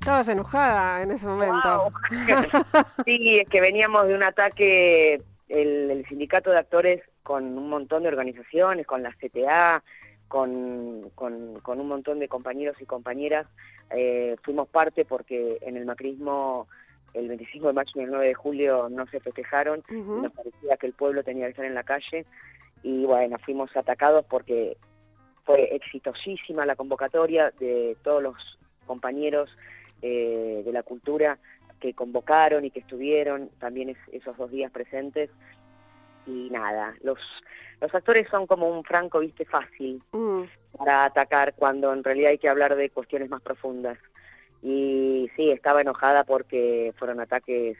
Estabas 0.00 0.28
enojada 0.28 1.02
en 1.02 1.12
ese 1.12 1.26
momento. 1.26 1.92
sí, 3.04 3.38
es 3.38 3.48
que 3.48 3.60
veníamos 3.60 4.08
de 4.08 4.14
un 4.14 4.22
ataque, 4.22 5.22
el, 5.48 5.90
el, 5.90 6.06
sindicato 6.08 6.50
de 6.50 6.58
actores 6.58 7.02
con 7.22 7.56
un 7.56 7.68
montón 7.68 8.02
de 8.02 8.08
organizaciones, 8.08 8.86
con 8.86 9.02
la 9.02 9.12
CTA, 9.12 9.82
con, 10.26 11.10
con, 11.14 11.60
un 11.66 11.88
montón 11.88 12.18
de 12.18 12.26
compañeros 12.26 12.76
y 12.80 12.86
compañeras. 12.86 13.46
Eh, 13.90 14.36
fuimos 14.42 14.66
parte 14.68 15.04
porque 15.04 15.58
en 15.60 15.76
el 15.76 15.84
macrismo 15.84 16.66
el 17.14 17.28
25 17.28 17.66
de 17.66 17.72
mayo 17.74 17.90
y 17.94 18.00
el 18.00 18.10
9 18.10 18.26
de 18.28 18.34
julio 18.34 18.88
no 18.88 19.06
se 19.08 19.20
festejaron, 19.20 19.84
nos 19.90 20.32
parecía 20.32 20.78
que 20.78 20.86
el 20.86 20.94
pueblo 20.94 21.22
tenía 21.22 21.44
que 21.44 21.50
estar 21.50 21.66
en 21.66 21.74
la 21.74 21.82
calle 21.82 22.24
y 22.82 23.04
bueno, 23.04 23.36
fuimos 23.44 23.76
atacados 23.76 24.24
porque 24.24 24.78
fue 25.44 25.74
exitosísima 25.74 26.66
la 26.66 26.76
convocatoria 26.76 27.52
de 27.58 27.96
todos 28.02 28.22
los 28.22 28.58
compañeros 28.86 29.50
eh, 30.02 30.62
de 30.64 30.72
la 30.72 30.82
cultura 30.82 31.38
que 31.80 31.94
convocaron 31.94 32.64
y 32.64 32.70
que 32.70 32.80
estuvieron 32.80 33.48
también 33.58 33.96
esos 34.12 34.36
dos 34.36 34.50
días 34.50 34.70
presentes 34.70 35.30
y 36.26 36.48
nada, 36.50 36.94
los, 37.02 37.18
los 37.80 37.92
actores 37.94 38.28
son 38.30 38.46
como 38.46 38.68
un 38.68 38.84
franco, 38.84 39.18
viste, 39.18 39.44
fácil 39.44 40.02
mm. 40.12 40.42
para 40.78 41.04
atacar 41.04 41.54
cuando 41.54 41.92
en 41.92 42.04
realidad 42.04 42.30
hay 42.30 42.38
que 42.38 42.48
hablar 42.48 42.76
de 42.76 42.90
cuestiones 42.90 43.28
más 43.28 43.42
profundas. 43.42 43.98
Y 44.62 45.28
sí, 45.34 45.50
estaba 45.50 45.80
enojada 45.80 46.22
porque 46.22 46.94
fueron 46.96 47.18
ataques 47.18 47.76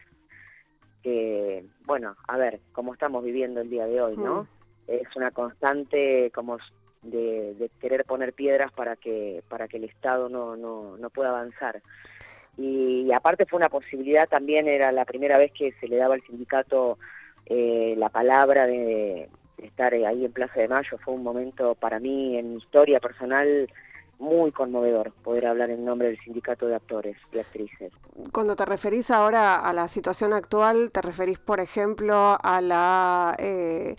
que, 1.03 1.65
bueno, 1.85 2.17
a 2.27 2.37
ver, 2.37 2.61
como 2.73 2.93
estamos 2.93 3.23
viviendo 3.23 3.61
el 3.61 3.71
día 3.71 3.87
de 3.87 4.01
hoy, 4.01 4.17
¿no? 4.17 4.43
Mm. 4.43 4.47
Es 4.89 5.17
una 5.17 5.31
constante 5.31 6.33
como 6.35 6.59
de, 7.03 7.71
querer 7.81 8.05
poner 8.05 8.33
piedras 8.33 8.73
para 8.73 8.97
que, 8.97 9.43
para 9.49 9.69
que 9.69 9.77
el 9.77 9.85
Estado 9.85 10.29
no, 10.29 10.57
no, 10.57 10.97
no 10.97 11.11
pueda 11.11 11.31
avanzar. 11.31 11.83
Y, 12.57 13.03
y 13.07 13.13
aparte 13.13 13.47
fue 13.47 13.59
una 13.59 13.69
posibilidad 13.69 14.29
también, 14.29 14.69
era 14.69 14.93
la 14.93 15.05
primera 15.05 15.39
vez 15.39 15.53
que 15.53 15.73
se 15.81 15.89
le 15.89 15.97
daba 15.97 16.15
al 16.15 16.23
sindicato 16.23 16.99
eh, 17.47 17.95
la 17.99 18.09
palabra 18.09 18.67
de, 18.67 19.29
estar 19.59 19.95
ahí 19.95 20.25
en 20.25 20.33
Plaza 20.33 20.61
de 20.61 20.69
Mayo 20.69 20.99
fue 21.05 21.15
un 21.15 21.23
momento 21.23 21.75
para 21.75 22.01
mí 22.01 22.37
en 22.37 22.53
mi 22.53 22.57
historia 22.59 22.99
personal 23.01 23.69
muy 24.19 24.53
conmovedor 24.53 25.13
poder 25.25 25.47
hablar 25.47 25.71
en 25.71 25.85
nombre 25.85 26.09
del 26.09 26.19
sindicato 26.21 26.67
de 26.67 26.77
actores 26.77 27.17
y 27.33 27.39
actrices. 27.39 27.93
Cuando 28.33 28.55
te 28.55 28.65
referís 28.65 29.11
ahora 29.11 29.57
a 29.57 29.73
la 29.73 29.89
situación 29.89 30.33
actual, 30.33 30.93
te 30.93 31.03
referís, 31.03 31.41
por 31.41 31.59
ejemplo, 31.59 32.39
a 32.41 32.61
la 32.61 33.35
eh, 33.39 33.97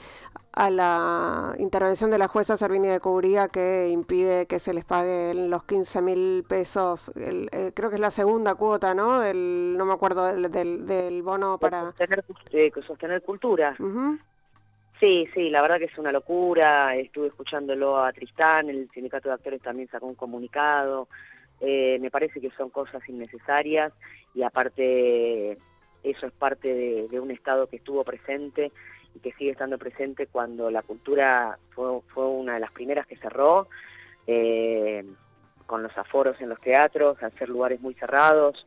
a 0.56 0.70
la 0.70 1.56
intervención 1.58 2.12
de 2.12 2.20
la 2.20 2.28
jueza 2.28 2.58
Servini 2.58 2.88
de 2.88 3.00
Cubría 3.00 3.48
que 3.48 3.90
impide 3.90 4.46
que 4.46 4.60
se 4.60 4.74
les 4.74 4.86
paguen 4.86 5.50
los 5.50 5.64
15 5.64 6.02
mil 6.02 6.46
pesos, 6.48 7.12
eh, 7.16 7.72
creo 7.74 7.90
que 7.90 7.96
es 7.96 8.02
la 8.02 8.12
segunda 8.12 8.54
cuota, 8.56 8.94
¿no? 8.94 9.24
El, 9.24 9.76
no 9.78 9.86
me 9.86 9.94
acuerdo 9.94 10.26
del, 10.26 10.86
del, 10.86 11.24
bono 11.24 11.58
para... 11.58 11.86
Sostener, 11.86 12.24
eh, 12.52 12.72
sostener 12.86 13.24
cultura. 13.24 13.76
Sí, 15.00 15.28
sí, 15.34 15.50
la 15.50 15.62
verdad 15.62 15.80
que 15.80 15.86
es 15.86 15.98
una 15.98 16.12
locura, 16.12 16.96
estuve 16.96 17.28
escuchándolo 17.28 17.98
a 17.98 18.14
Tristán, 18.14 18.70
el 18.70 18.90
sindicato 18.92 19.30
de 19.30 19.36
actores 19.36 19.62
también 19.62 19.90
sacó 19.90 20.06
un 20.06 20.16
comunicado, 20.16 21.08
eh, 21.62 21.98
me 22.00 22.12
parece 22.12 22.40
que 22.40 22.52
son 22.52 22.70
cosas 22.70 23.02
innecesarias 23.10 23.92
y 24.36 24.44
aparte 24.44 25.58
eso 26.04 26.28
es 26.28 26.34
parte 26.34 27.08
de 27.10 27.20
un 27.20 27.32
Estado 27.32 27.68
que 27.68 27.78
estuvo 27.78 28.04
presente 28.04 28.72
y 29.16 29.20
que 29.20 29.32
sigue 29.34 29.52
estando 29.52 29.78
presente 29.78 30.28
cuando 30.28 30.72
la 30.72 30.82
cultura 30.82 31.58
fue, 31.72 32.02
fue 32.14 32.28
una 32.28 32.56
de 32.56 32.60
las 32.60 32.72
primeras 32.72 33.08
que 33.08 33.18
cerró, 33.18 33.68
eh, 34.28 35.06
con 35.66 35.84
los 35.84 35.98
aforos 35.98 36.40
en 36.42 36.50
los 36.50 36.60
teatros, 36.60 37.22
al 37.24 37.32
ser 37.34 37.50
lugares 37.50 37.82
muy 37.82 37.94
cerrados, 37.94 38.66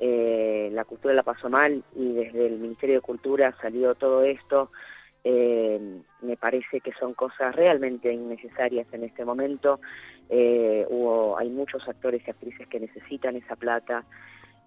eh, 0.00 0.70
la 0.72 0.84
cultura 0.84 1.14
la 1.14 1.22
pasó 1.22 1.48
mal 1.48 1.82
y 1.94 2.12
desde 2.12 2.46
el 2.46 2.58
Ministerio 2.58 2.96
de 2.96 3.00
Cultura 3.00 3.54
salió 3.60 3.94
todo 3.94 4.22
esto. 4.24 4.70
Eh, 5.24 6.00
me 6.22 6.36
parece 6.36 6.80
que 6.80 6.92
son 6.92 7.12
cosas 7.14 7.54
realmente 7.54 8.12
innecesarias 8.12 8.86
en 8.92 9.04
este 9.04 9.24
momento. 9.24 9.80
hubo, 10.30 11.36
hay 11.38 11.50
muchos 11.50 11.86
actores 11.88 12.22
y 12.26 12.30
actrices 12.30 12.68
que 12.68 12.80
necesitan 12.80 13.36
esa 13.36 13.56
plata. 13.56 14.04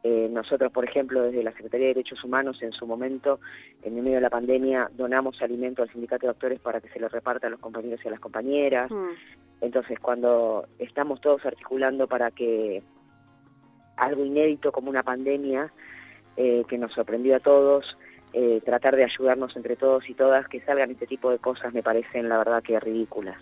Eh, 0.03 0.29
nosotros, 0.31 0.71
por 0.71 0.83
ejemplo, 0.83 1.21
desde 1.21 1.43
la 1.43 1.51
Secretaría 1.51 1.87
de 1.87 1.93
Derechos 1.93 2.23
Humanos, 2.23 2.61
en 2.61 2.71
su 2.71 2.87
momento, 2.87 3.39
en 3.83 3.97
el 3.97 4.03
medio 4.03 4.15
de 4.15 4.21
la 4.21 4.29
pandemia, 4.31 4.89
donamos 4.95 5.39
alimento 5.41 5.83
al 5.83 5.91
sindicato 5.91 6.25
de 6.25 6.31
actores 6.31 6.59
para 6.59 6.81
que 6.81 6.89
se 6.89 6.99
lo 6.99 7.07
reparta 7.07 7.47
a 7.47 7.49
los 7.51 7.59
compañeros 7.59 7.99
y 8.03 8.07
a 8.07 8.11
las 8.11 8.19
compañeras. 8.19 8.89
Mm. 8.89 9.09
Entonces, 9.61 9.99
cuando 9.99 10.65
estamos 10.79 11.21
todos 11.21 11.45
articulando 11.45 12.07
para 12.07 12.31
que 12.31 12.81
algo 13.97 14.25
inédito 14.25 14.71
como 14.71 14.89
una 14.89 15.03
pandemia 15.03 15.71
eh, 16.35 16.63
que 16.67 16.79
nos 16.79 16.93
sorprendió 16.93 17.35
a 17.35 17.39
todos, 17.39 17.85
eh, 18.33 18.61
tratar 18.65 18.95
de 18.95 19.03
ayudarnos 19.03 19.55
entre 19.55 19.75
todos 19.75 20.09
y 20.09 20.15
todas, 20.15 20.47
que 20.47 20.61
salgan 20.61 20.89
este 20.89 21.05
tipo 21.05 21.29
de 21.29 21.37
cosas 21.37 21.73
me 21.73 21.83
parecen 21.83 22.27
la 22.27 22.39
verdad 22.39 22.63
que 22.63 22.79
ridículas. 22.79 23.37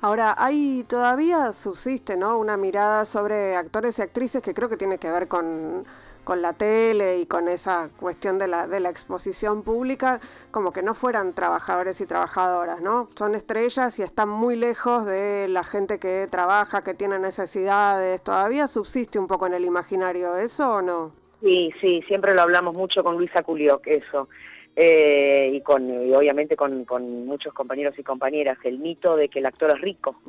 Ahora, 0.00 0.34
hay 0.38 0.84
todavía 0.88 1.52
subsiste, 1.52 2.16
¿no? 2.16 2.38
Una 2.38 2.56
mirada 2.56 3.04
sobre 3.04 3.56
actores 3.56 3.98
y 3.98 4.02
actrices 4.02 4.42
que 4.42 4.54
creo 4.54 4.68
que 4.68 4.76
tiene 4.76 4.98
que 4.98 5.10
ver 5.10 5.28
con 5.28 5.84
con 6.26 6.42
la 6.42 6.54
tele 6.54 7.20
y 7.20 7.26
con 7.26 7.46
esa 7.46 7.88
cuestión 8.00 8.36
de 8.36 8.48
la, 8.48 8.66
de 8.66 8.80
la 8.80 8.90
exposición 8.90 9.62
pública, 9.62 10.18
como 10.50 10.72
que 10.72 10.82
no 10.82 10.92
fueran 10.92 11.34
trabajadores 11.34 12.00
y 12.00 12.06
trabajadoras, 12.06 12.80
¿no? 12.80 13.06
Son 13.16 13.36
estrellas 13.36 13.96
y 14.00 14.02
están 14.02 14.28
muy 14.28 14.56
lejos 14.56 15.06
de 15.06 15.46
la 15.48 15.62
gente 15.62 16.00
que 16.00 16.26
trabaja, 16.28 16.82
que 16.82 16.94
tiene 16.94 17.20
necesidades. 17.20 18.20
¿Todavía 18.24 18.66
subsiste 18.66 19.20
un 19.20 19.28
poco 19.28 19.46
en 19.46 19.54
el 19.54 19.64
imaginario 19.64 20.34
eso 20.34 20.68
o 20.68 20.82
no? 20.82 21.12
Sí, 21.40 21.72
sí, 21.80 22.02
siempre 22.08 22.34
lo 22.34 22.42
hablamos 22.42 22.74
mucho 22.74 23.04
con 23.04 23.16
Luisa 23.16 23.44
Culioc, 23.44 23.86
eso. 23.86 24.28
Eh, 24.78 25.52
y 25.54 25.62
con 25.62 25.90
obviamente 26.14 26.54
con, 26.54 26.84
muchos 27.24 27.54
compañeros 27.54 27.98
y 27.98 28.02
compañeras, 28.02 28.58
el 28.62 28.78
mito 28.78 29.16
de 29.16 29.30
que 29.30 29.38
el 29.38 29.46
actor 29.46 29.70
es 29.74 29.80
rico. 29.80 30.20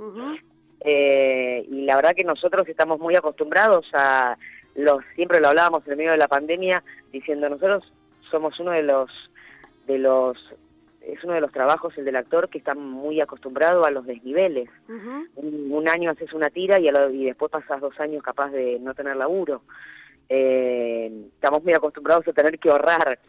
Eh, 0.79 1.65
y 1.69 1.81
la 1.81 1.97
verdad 1.97 2.13
que 2.15 2.23
nosotros 2.23 2.65
estamos 2.69 2.97
muy 2.99 3.15
acostumbrados 3.15 3.85
a 3.93 4.37
los, 4.75 5.03
siempre 5.15 5.41
lo 5.41 5.49
hablábamos 5.49 5.85
en 5.85 5.91
el 5.91 5.97
medio 5.97 6.11
de 6.11 6.17
la 6.17 6.29
pandemia, 6.29 6.81
diciendo 7.11 7.49
nosotros 7.49 7.91
somos 8.31 8.57
uno 8.61 8.71
de 8.71 8.83
los, 8.83 9.09
de 9.85 9.97
los, 9.97 10.37
es 11.01 11.21
uno 11.25 11.33
de 11.33 11.41
los 11.41 11.51
trabajos, 11.51 11.97
el 11.97 12.05
del 12.05 12.15
actor, 12.15 12.47
que 12.47 12.59
está 12.59 12.73
muy 12.73 13.19
acostumbrado 13.19 13.85
a 13.85 13.91
los 13.91 14.05
desniveles. 14.05 14.69
un, 15.35 15.89
año 15.89 16.11
haces 16.11 16.31
una 16.31 16.49
tira 16.49 16.79
y, 16.79 16.87
y, 16.87 17.25
después 17.25 17.51
pasas 17.51 17.81
dos 17.81 17.99
años 17.99 18.23
capaz 18.23 18.51
de 18.51 18.79
no 18.79 18.93
tener 18.93 19.17
laburo. 19.17 19.61
Eh, 20.29 21.11
estamos 21.33 21.63
muy 21.63 21.73
acostumbrados 21.73 22.27
a 22.27 22.33
tener 22.33 22.59
que 22.59 22.69
ahorrar 22.69 23.19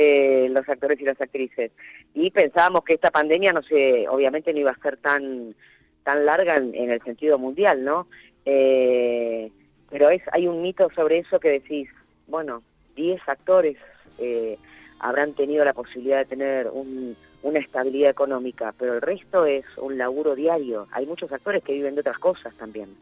eh, 0.00 0.48
los 0.50 0.68
actores 0.68 1.00
y 1.00 1.04
las 1.04 1.20
actrices. 1.20 1.72
Y 2.14 2.30
pensábamos 2.30 2.84
que 2.84 2.94
esta 2.94 3.10
pandemia, 3.10 3.52
no 3.52 3.62
sé, 3.62 4.06
obviamente 4.08 4.52
no 4.52 4.60
iba 4.60 4.70
a 4.70 4.78
ser 4.82 4.96
tan, 4.98 5.56
tan 6.04 6.24
larga 6.24 6.56
en, 6.56 6.90
el 6.90 7.02
sentido 7.02 7.36
mundial, 7.36 7.84
¿no? 7.84 8.06
Eh, 8.44 9.50
pero 9.90 10.08
es 10.10 10.22
hay 10.32 10.46
un 10.46 10.62
mito 10.62 10.88
sobre 10.94 11.18
eso 11.18 11.40
que 11.40 11.50
decís, 11.50 11.88
bueno, 12.28 12.62
10 12.94 13.20
actores 13.28 13.76
eh, 14.18 14.56
habrán 15.00 15.34
tenido 15.34 15.64
la 15.64 15.72
posibilidad 15.72 16.18
de 16.18 16.26
tener 16.26 16.70
una 16.70 17.58
estabilidad 17.58 18.10
económica, 18.10 18.72
pero 18.78 18.94
el 18.94 19.00
resto 19.00 19.46
es 19.46 19.64
un 19.78 19.98
laburo 19.98 20.34
diario. 20.34 20.86
Hay 20.92 21.06
muchos 21.06 21.32
actores 21.32 21.64
que 21.64 21.72
viven 21.72 21.94
de 21.96 22.02
otras 22.02 22.18
cosas 22.18 22.54
también. 22.54 22.96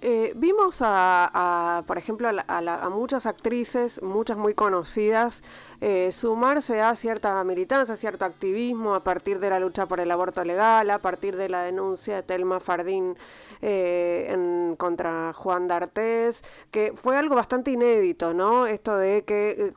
Eh, 0.00 0.32
vimos 0.36 0.80
a, 0.82 1.82
por 1.86 1.96
ejemplo, 1.96 2.28
a, 2.28 2.88
muchas 2.90 3.24
actrices, 3.24 4.02
muchas 4.02 4.36
muy 4.36 4.52
conocidas, 4.52 5.42
eh, 5.80 6.12
sumarse 6.12 6.82
a 6.82 6.94
cierta 6.94 7.42
militancia, 7.42 7.94
a 7.94 7.96
cierto 7.96 8.26
activismo 8.26 8.94
a 8.94 9.02
partir 9.02 9.38
de 9.38 9.48
la 9.48 9.58
lucha 9.58 9.86
por 9.86 10.00
el 10.00 10.10
aborto 10.10 10.44
legal, 10.44 10.90
a 10.90 10.98
partir 10.98 11.36
de 11.36 11.48
la 11.48 11.62
denuncia 11.62 12.16
de 12.16 12.22
Telma 12.22 12.60
Fardín 12.60 13.16
eh, 13.62 14.74
contra 14.76 15.32
Juan 15.32 15.68
D'Artés, 15.68 16.42
que 16.70 16.92
fue 16.94 17.16
algo 17.16 17.34
bastante 17.34 17.70
inédito, 17.70 18.34
¿no? 18.34 18.66
Esto 18.66 18.96
de 18.96 19.24
que 19.24 19.72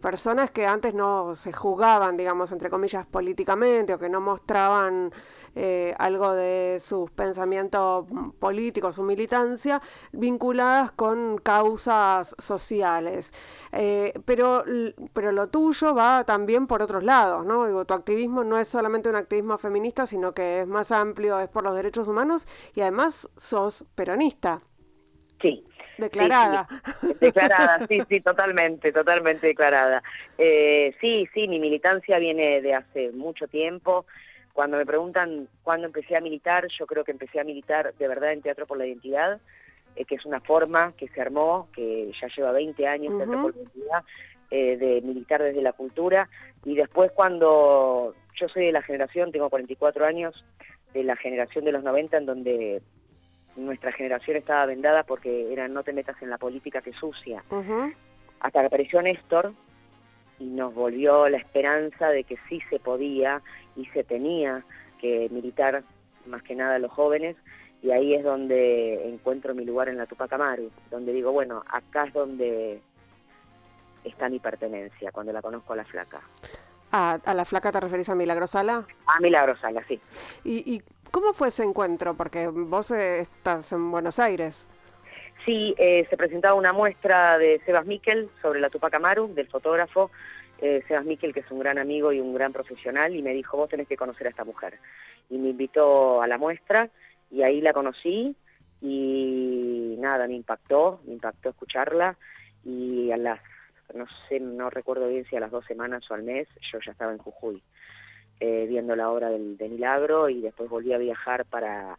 personas 0.00 0.50
que 0.50 0.66
antes 0.66 0.94
no 0.94 1.34
se 1.34 1.52
juzgaban, 1.52 2.16
digamos, 2.16 2.52
entre 2.52 2.70
comillas, 2.70 3.06
políticamente 3.06 3.94
o 3.94 3.98
que 3.98 4.08
no 4.08 4.20
mostraban 4.20 5.12
eh, 5.54 5.94
algo 5.98 6.34
de 6.34 6.78
sus 6.80 7.10
pensamientos 7.10 8.06
políticos, 8.38 8.96
su 8.96 9.02
militancia, 9.02 9.80
vinculadas 10.12 10.92
con 10.92 11.38
causas 11.38 12.34
sociales. 12.38 13.32
Eh, 13.72 14.12
pero, 14.24 14.64
pero 15.12 15.32
lo 15.32 15.48
tuyo 15.48 15.94
va 15.94 16.24
también 16.24 16.66
por 16.66 16.82
otros 16.82 17.04
lados, 17.04 17.44
¿no? 17.44 17.66
Digo, 17.66 17.84
tu 17.84 17.94
activismo 17.94 18.44
no 18.44 18.58
es 18.58 18.68
solamente 18.68 19.08
un 19.08 19.16
activismo 19.16 19.58
feminista, 19.58 20.06
sino 20.06 20.34
que 20.34 20.60
es 20.60 20.66
más 20.66 20.92
amplio, 20.92 21.38
es 21.40 21.48
por 21.48 21.64
los 21.64 21.74
derechos 21.74 22.08
humanos 22.08 22.46
y 22.74 22.80
además 22.80 23.28
sos 23.36 23.84
peronista. 23.94 24.60
Sí. 25.40 25.64
Declarada. 25.98 26.66
Declarada, 27.20 27.86
sí, 27.88 28.02
sí, 28.08 28.20
totalmente, 28.20 28.92
totalmente 28.92 29.46
declarada. 29.46 30.02
Eh, 30.38 30.94
sí, 31.00 31.28
sí, 31.32 31.46
mi 31.46 31.60
militancia 31.60 32.18
viene 32.18 32.60
de 32.60 32.74
hace 32.74 33.12
mucho 33.12 33.46
tiempo. 33.46 34.06
Cuando 34.54 34.76
me 34.76 34.86
preguntan 34.86 35.48
cuándo 35.64 35.88
empecé 35.88 36.16
a 36.16 36.20
militar, 36.20 36.68
yo 36.78 36.86
creo 36.86 37.04
que 37.04 37.10
empecé 37.10 37.40
a 37.40 37.44
militar 37.44 37.92
de 37.98 38.08
verdad 38.08 38.32
en 38.32 38.40
Teatro 38.40 38.66
por 38.66 38.78
la 38.78 38.86
Identidad, 38.86 39.40
eh, 39.96 40.04
que 40.04 40.14
es 40.14 40.24
una 40.24 40.40
forma 40.40 40.92
que 40.96 41.08
se 41.08 41.20
armó, 41.20 41.68
que 41.74 42.12
ya 42.20 42.28
lleva 42.28 42.52
20 42.52 42.86
años 42.86 43.16
Teatro 43.16 43.42
por 43.42 43.56
la 43.56 43.62
Identidad, 43.62 44.04
eh, 44.52 44.76
de 44.76 45.00
militar 45.02 45.42
desde 45.42 45.60
la 45.60 45.72
cultura. 45.72 46.28
Y 46.64 46.76
después 46.76 47.10
cuando 47.10 48.14
yo 48.40 48.48
soy 48.48 48.66
de 48.66 48.72
la 48.72 48.82
generación, 48.82 49.32
tengo 49.32 49.50
44 49.50 50.06
años, 50.06 50.44
de 50.92 51.02
la 51.02 51.16
generación 51.16 51.64
de 51.64 51.72
los 51.72 51.82
90 51.82 52.18
en 52.18 52.26
donde 52.26 52.82
nuestra 53.56 53.90
generación 53.90 54.36
estaba 54.36 54.66
vendada 54.66 55.02
porque 55.02 55.52
era 55.52 55.66
no 55.66 55.82
te 55.82 55.92
metas 55.92 56.22
en 56.22 56.30
la 56.30 56.38
política 56.38 56.80
que 56.80 56.92
sucia. 56.92 57.42
Hasta 58.38 58.60
que 58.60 58.66
apareció 58.66 59.02
Néstor, 59.02 59.52
y 60.38 60.44
nos 60.44 60.74
volvió 60.74 61.28
la 61.28 61.38
esperanza 61.38 62.08
de 62.08 62.24
que 62.24 62.36
sí 62.48 62.60
se 62.70 62.78
podía 62.78 63.42
y 63.76 63.86
se 63.86 64.04
tenía 64.04 64.64
que 65.00 65.28
militar 65.30 65.84
más 66.26 66.42
que 66.42 66.54
nada 66.54 66.76
a 66.76 66.78
los 66.78 66.90
jóvenes 66.90 67.36
y 67.82 67.90
ahí 67.90 68.14
es 68.14 68.24
donde 68.24 69.08
encuentro 69.08 69.54
mi 69.54 69.64
lugar 69.64 69.90
en 69.90 69.98
la 69.98 70.06
Tupac 70.06 70.32
Amaru, 70.32 70.70
donde 70.90 71.12
digo, 71.12 71.32
bueno, 71.32 71.62
acá 71.68 72.04
es 72.04 72.14
donde 72.14 72.80
está 74.04 74.30
mi 74.30 74.38
pertenencia, 74.38 75.12
cuando 75.12 75.32
la 75.34 75.42
conozco 75.42 75.74
a 75.74 75.76
la 75.76 75.84
flaca. 75.84 76.20
¿A, 76.92 77.18
la 77.34 77.44
flaca 77.44 77.72
te 77.72 77.80
referís 77.80 78.08
a 78.08 78.14
Milagrosala? 78.14 78.86
A 79.06 79.20
Milagrosala, 79.20 79.84
sí. 79.86 80.00
¿Y, 80.44 80.76
¿Y 80.76 80.82
cómo 81.10 81.34
fue 81.34 81.48
ese 81.48 81.64
encuentro? 81.64 82.14
Porque 82.14 82.48
vos 82.48 82.90
eh, 82.92 83.20
estás 83.20 83.70
en 83.72 83.90
Buenos 83.90 84.18
Aires. 84.18 84.66
Sí, 85.44 85.74
eh, 85.76 86.06
se 86.08 86.16
presentaba 86.16 86.54
una 86.54 86.72
muestra 86.72 87.36
de 87.36 87.60
Sebas 87.66 87.84
Miquel 87.84 88.30
sobre 88.40 88.60
la 88.60 88.70
Tupac 88.70 88.94
Amaru, 88.94 89.34
del 89.34 89.46
fotógrafo 89.48 90.10
eh, 90.58 90.82
Sebas 90.88 91.04
Miquel, 91.04 91.34
que 91.34 91.40
es 91.40 91.50
un 91.50 91.58
gran 91.58 91.76
amigo 91.76 92.12
y 92.12 92.20
un 92.20 92.32
gran 92.32 92.52
profesional, 92.52 93.14
y 93.14 93.20
me 93.20 93.34
dijo, 93.34 93.58
vos 93.58 93.68
tenés 93.68 93.86
que 93.86 93.96
conocer 93.96 94.26
a 94.26 94.30
esta 94.30 94.44
mujer. 94.44 94.78
Y 95.28 95.36
me 95.36 95.50
invitó 95.50 96.22
a 96.22 96.26
la 96.26 96.38
muestra, 96.38 96.88
y 97.30 97.42
ahí 97.42 97.60
la 97.60 97.74
conocí, 97.74 98.34
y 98.80 99.96
nada, 99.98 100.26
me 100.26 100.34
impactó, 100.34 101.00
me 101.04 101.12
impactó 101.12 101.50
escucharla, 101.50 102.16
y 102.64 103.10
a 103.10 103.18
las, 103.18 103.40
no 103.92 104.06
sé, 104.28 104.40
no 104.40 104.70
recuerdo 104.70 105.08
bien 105.08 105.26
si 105.28 105.36
a 105.36 105.40
las 105.40 105.50
dos 105.50 105.66
semanas 105.66 106.10
o 106.10 106.14
al 106.14 106.22
mes, 106.22 106.48
yo 106.72 106.78
ya 106.80 106.92
estaba 106.92 107.12
en 107.12 107.18
Jujuy, 107.18 107.62
eh, 108.40 108.64
viendo 108.66 108.96
la 108.96 109.10
obra 109.10 109.28
del, 109.28 109.58
de 109.58 109.68
Milagro, 109.68 110.30
y 110.30 110.40
después 110.40 110.70
volví 110.70 110.94
a 110.94 110.98
viajar 110.98 111.44
para 111.44 111.98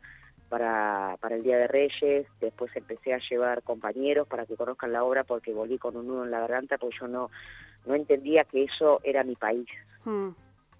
para, 0.49 1.17
para 1.19 1.35
el 1.35 1.43
Día 1.43 1.57
de 1.57 1.67
Reyes, 1.67 2.27
después 2.39 2.75
empecé 2.75 3.13
a 3.13 3.19
llevar 3.29 3.63
compañeros 3.63 4.27
para 4.27 4.45
que 4.45 4.55
conozcan 4.55 4.93
la 4.93 5.03
obra 5.03 5.23
porque 5.23 5.53
volví 5.53 5.77
con 5.77 5.95
un 5.97 6.07
nudo 6.07 6.23
en 6.23 6.31
la 6.31 6.41
garganta 6.41 6.77
porque 6.77 6.97
yo 6.99 7.07
no, 7.07 7.29
no 7.85 7.95
entendía 7.95 8.43
que 8.43 8.63
eso 8.63 9.01
era 9.03 9.23
mi 9.23 9.35
país. 9.35 9.67
Hmm. 10.03 10.29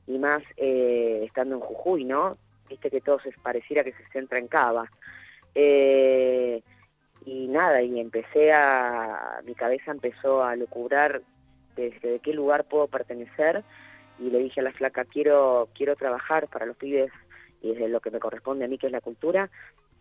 Y 0.08 0.19
más 0.19 0.43
eh, 0.58 1.23
estando 1.25 1.56
en 1.56 1.62
Jujuy, 1.62 2.06
¿no? 2.06 2.38
Viste 2.69 2.89
que 2.89 3.01
todo 3.01 3.19
se 3.19 3.32
pareciera 3.43 3.84
que 3.84 3.93
se 3.93 4.08
centra 4.12 4.39
en 4.39 4.47
Cava. 4.47 4.89
Eh, 5.56 6.62
y 7.25 7.47
nada, 7.47 7.82
y 7.82 7.99
empecé 7.99 8.54
a, 8.54 9.41
mi 9.45 9.56
cabeza 9.56 9.91
empezó 9.91 10.43
a 10.43 10.56
locubrar 10.56 11.21
desde 11.75 12.12
de 12.12 12.19
qué 12.19 12.34
lugar 12.34 12.65
puedo 12.65 12.88
pertenecer 12.88 13.63
y 14.19 14.30
le 14.30 14.39
dije 14.39 14.62
a 14.62 14.63
la 14.63 14.71
flaca, 14.71 15.06
quiero, 15.06 15.67
quiero 15.73 15.95
trabajar 15.95 16.47
para 16.47 16.65
los 16.65 16.78
pibes 16.78 17.12
y 17.65 17.69
desde 17.69 17.89
lo 17.89 17.99
que 17.99 18.12
me 18.12 18.19
corresponde 18.19 18.65
a 18.65 18.67
mí, 18.67 18.78
que 18.78 18.86
es 18.86 18.91
la 18.91 19.01
cultura, 19.01 19.49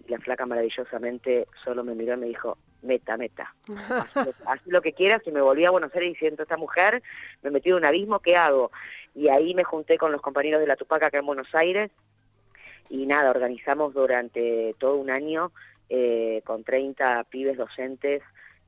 y 0.07 0.11
la 0.11 0.19
flaca 0.19 0.45
maravillosamente 0.45 1.49
solo 1.65 1.83
me 1.83 1.95
miró 1.95 2.15
y 2.15 2.19
me 2.19 2.27
dijo, 2.27 2.59
meta, 2.83 3.17
meta, 3.17 3.55
haz, 4.47 4.67
lo 4.67 4.83
que 4.83 4.93
quieras, 4.93 5.23
y 5.25 5.33
me 5.33 5.41
volví 5.41 5.65
a 5.65 5.71
Buenos 5.71 5.95
Aires 5.95 6.13
diciendo, 6.13 6.43
esta 6.43 6.59
mujer 6.59 7.03
me 7.43 7.51
metió 7.51 7.75
en 7.75 7.83
un 7.83 7.87
abismo, 7.87 8.21
¿qué 8.21 8.37
hago? 8.37 8.71
Y 9.15 9.29
ahí 9.29 9.55
me 9.55 9.65
junté 9.65 9.97
con 9.97 10.13
los 10.13 10.21
compañeros 10.21 10.61
de 10.61 10.67
la 10.67 10.77
Tupac 10.77 11.03
acá 11.03 11.19
en 11.19 11.27
Buenos 11.27 11.55
Aires, 11.55 11.91
y 12.91 13.07
nada, 13.07 13.31
organizamos 13.31 13.95
durante 13.95 14.75
todo 14.79 14.97
un 14.97 15.11
año 15.11 15.53
eh, 15.89 16.43
con 16.45 16.65
30 16.65 17.25
pibes 17.25 17.57
docentes, 17.57 18.23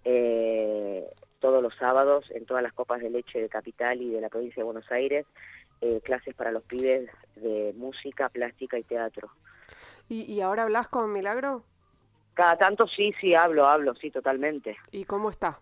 eh, 0.05 1.05
todos 1.39 1.63
los 1.63 1.75
sábados 1.77 2.25
en 2.31 2.47
todas 2.47 2.63
las 2.63 2.73
copas 2.73 3.03
de 3.03 3.11
leche 3.11 3.43
de 3.43 3.51
Capital 3.51 4.01
y 4.01 4.11
de 4.11 4.23
la 4.23 4.31
provincia 4.31 4.63
de 4.63 4.65
Buenos 4.65 4.91
Aires, 4.91 5.27
eh, 5.83 6.01
clases 6.03 6.35
para 6.35 6.51
los 6.51 6.63
pibes 6.63 7.11
de 7.37 7.73
música, 7.77 8.29
plástica 8.29 8.79
y 8.79 8.83
teatro. 8.83 9.31
¿Y, 10.09 10.41
ahora 10.41 10.65
hablas 10.65 10.89
con 10.89 11.13
Milagro? 11.13 11.65
Cada 12.35 12.57
tanto 12.57 12.87
sí, 12.87 13.13
sí, 13.21 13.35
hablo, 13.35 13.67
hablo, 13.67 13.95
sí, 13.95 14.11
totalmente. 14.11 14.77
¿Y 14.93 15.05
cómo 15.05 15.31
está? 15.31 15.59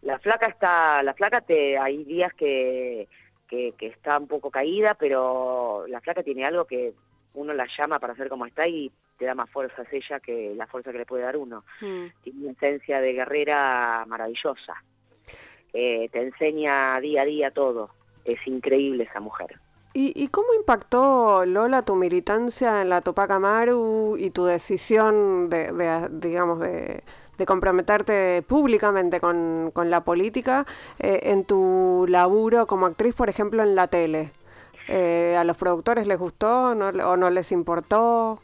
La 0.00 0.18
flaca 0.18 0.46
está, 0.46 1.02
la 1.02 1.14
flaca 1.14 1.40
te, 1.42 1.76
hay 1.78 2.04
días 2.04 2.32
que, 2.34 3.08
que, 3.48 3.74
está 3.80 4.18
un 4.18 4.26
poco 4.26 4.50
caída, 4.50 4.94
pero 4.94 5.84
la 5.86 6.00
flaca 6.00 6.22
tiene 6.22 6.44
algo 6.44 6.64
que 6.64 6.94
uno 7.34 7.52
la 7.52 7.66
llama 7.78 7.98
para 7.98 8.14
saber 8.14 8.30
cómo 8.30 8.46
está 8.46 8.66
y 8.66 8.90
te 9.18 9.26
da 9.26 9.34
más 9.34 9.50
fuerzas 9.50 9.86
ella 9.92 10.20
que 10.20 10.54
la 10.56 10.66
fuerza 10.66 10.92
que 10.92 10.98
le 10.98 11.06
puede 11.06 11.24
dar 11.24 11.36
uno. 11.36 11.64
Mm. 11.80 12.06
Tiene 12.22 12.40
una 12.42 12.52
esencia 12.52 13.00
de 13.00 13.12
guerrera 13.12 14.04
maravillosa. 14.06 14.82
te 15.72 16.10
enseña 16.12 16.98
día 17.00 17.22
a 17.22 17.26
día 17.26 17.50
todo. 17.50 17.90
Es 18.24 18.38
increíble 18.46 19.04
esa 19.04 19.20
mujer. 19.20 19.58
¿Y, 19.94 20.28
cómo 20.28 20.54
impactó, 20.54 21.44
Lola, 21.44 21.84
tu 21.84 21.96
militancia 21.96 22.80
en 22.80 22.88
la 22.88 23.02
Tupac 23.02 23.30
Amaru 23.30 24.16
y 24.18 24.30
tu 24.30 24.46
decisión 24.46 25.50
de, 25.50 26.08
digamos, 26.10 26.60
de, 26.60 27.02
comprometerte 27.46 28.42
públicamente 28.42 29.20
con, 29.20 29.72
la 29.84 30.02
política 30.02 30.64
eh, 30.98 31.20
en 31.24 31.44
tu 31.44 32.06
laburo 32.08 32.66
como 32.66 32.86
actriz, 32.86 33.14
por 33.14 33.28
ejemplo, 33.28 33.62
en 33.62 33.74
la 33.74 33.86
tele? 33.86 34.30
Eh, 34.88 35.36
¿A 35.36 35.44
los 35.44 35.58
productores 35.58 36.06
les 36.06 36.18
gustó 36.18 36.70
o 36.70 37.16
no 37.16 37.30
les 37.30 37.52
importó? 37.52 38.40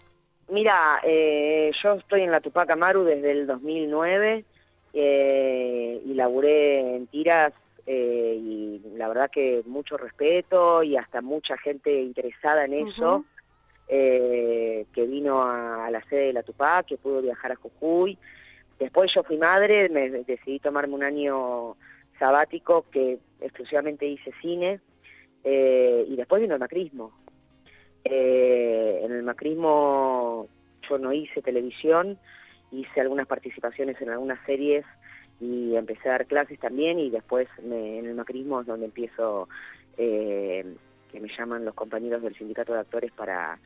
Mira, 0.49 1.01
eh, 1.03 1.71
yo 1.83 1.95
estoy 1.95 2.23
en 2.23 2.31
la 2.31 2.41
Tupac 2.41 2.69
Amaru 2.71 3.05
desde 3.05 3.31
el 3.31 3.47
2009 3.47 4.45
y 4.93 6.15
laburé 6.15 6.97
en 6.97 7.07
tiras 7.07 7.55
eh, 7.91 8.37
y 8.39 8.83
la 8.99 9.09
verdad 9.09 9.31
que 9.31 9.63
mucho 9.65 9.97
respeto 9.97 10.83
y 10.83 10.99
hasta 10.99 11.23
mucha 11.23 11.57
gente 11.57 12.03
interesada 12.03 12.67
en 12.67 12.75
eso, 12.75 13.25
eh, 13.89 14.85
que 14.93 15.07
vino 15.07 15.43
a, 15.43 15.91
la 15.91 16.03
sede 16.05 16.27
de 16.27 16.33
la 16.35 16.43
Tupac, 16.43 16.85
que 16.85 16.99
pudo 16.99 17.23
viajar 17.23 17.53
a 17.53 17.57
Jujuy. 17.57 18.19
Después 18.79 19.11
yo 19.15 19.23
fui 19.23 19.39
madre, 19.39 19.89
me 19.89 20.11
decidí 20.11 20.59
tomarme 20.59 20.97
un 20.97 21.03
año 21.03 21.79
sabático 22.19 22.85
que 22.91 23.21
exclusivamente 23.41 24.07
hice 24.07 24.33
cine 24.43 24.81
eh, 25.43 26.05
y 26.07 26.15
después 26.15 26.43
vino 26.43 26.53
el 26.53 26.61
macrismo. 26.61 27.13
en 28.05 29.13
el 29.13 29.23
macrismo 29.23 30.47
yo 30.87 30.99
no 30.99 31.11
hice 31.15 31.41
televisión, 31.41 32.19
hice 32.71 33.01
algunas 33.01 33.27
participaciones 33.27 33.99
en 34.03 34.11
algunas 34.11 34.45
series 34.45 34.85
y 35.41 35.77
empecé 35.77 36.09
a 36.09 36.13
dar 36.13 36.27
clases 36.27 36.59
también 36.59 36.99
y 36.99 37.11
después 37.11 37.49
en 37.59 38.07
el 38.07 38.15
macrismo 38.15 38.61
es 38.61 38.67
donde 38.67 38.87
empiezo, 38.87 39.49
eh, 39.97 40.65
que 41.11 41.21
me 41.21 41.29
llaman 41.37 41.65
los 41.65 41.75
compañeros 41.75 42.23
del 42.23 42.37
sindicato 42.37 42.73
de 42.73 42.81
actores 42.81 43.13
para, 43.13 43.59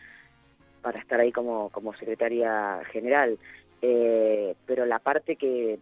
para 0.83 1.01
estar 1.01 1.21
ahí 1.21 1.33
como, 1.33 1.71
como 1.71 1.95
secretaria 1.95 2.83
general. 2.93 3.39
Eh, 3.81 4.55
pero 4.67 4.87
la 4.87 4.99
parte 4.99 5.37
que 5.37 5.79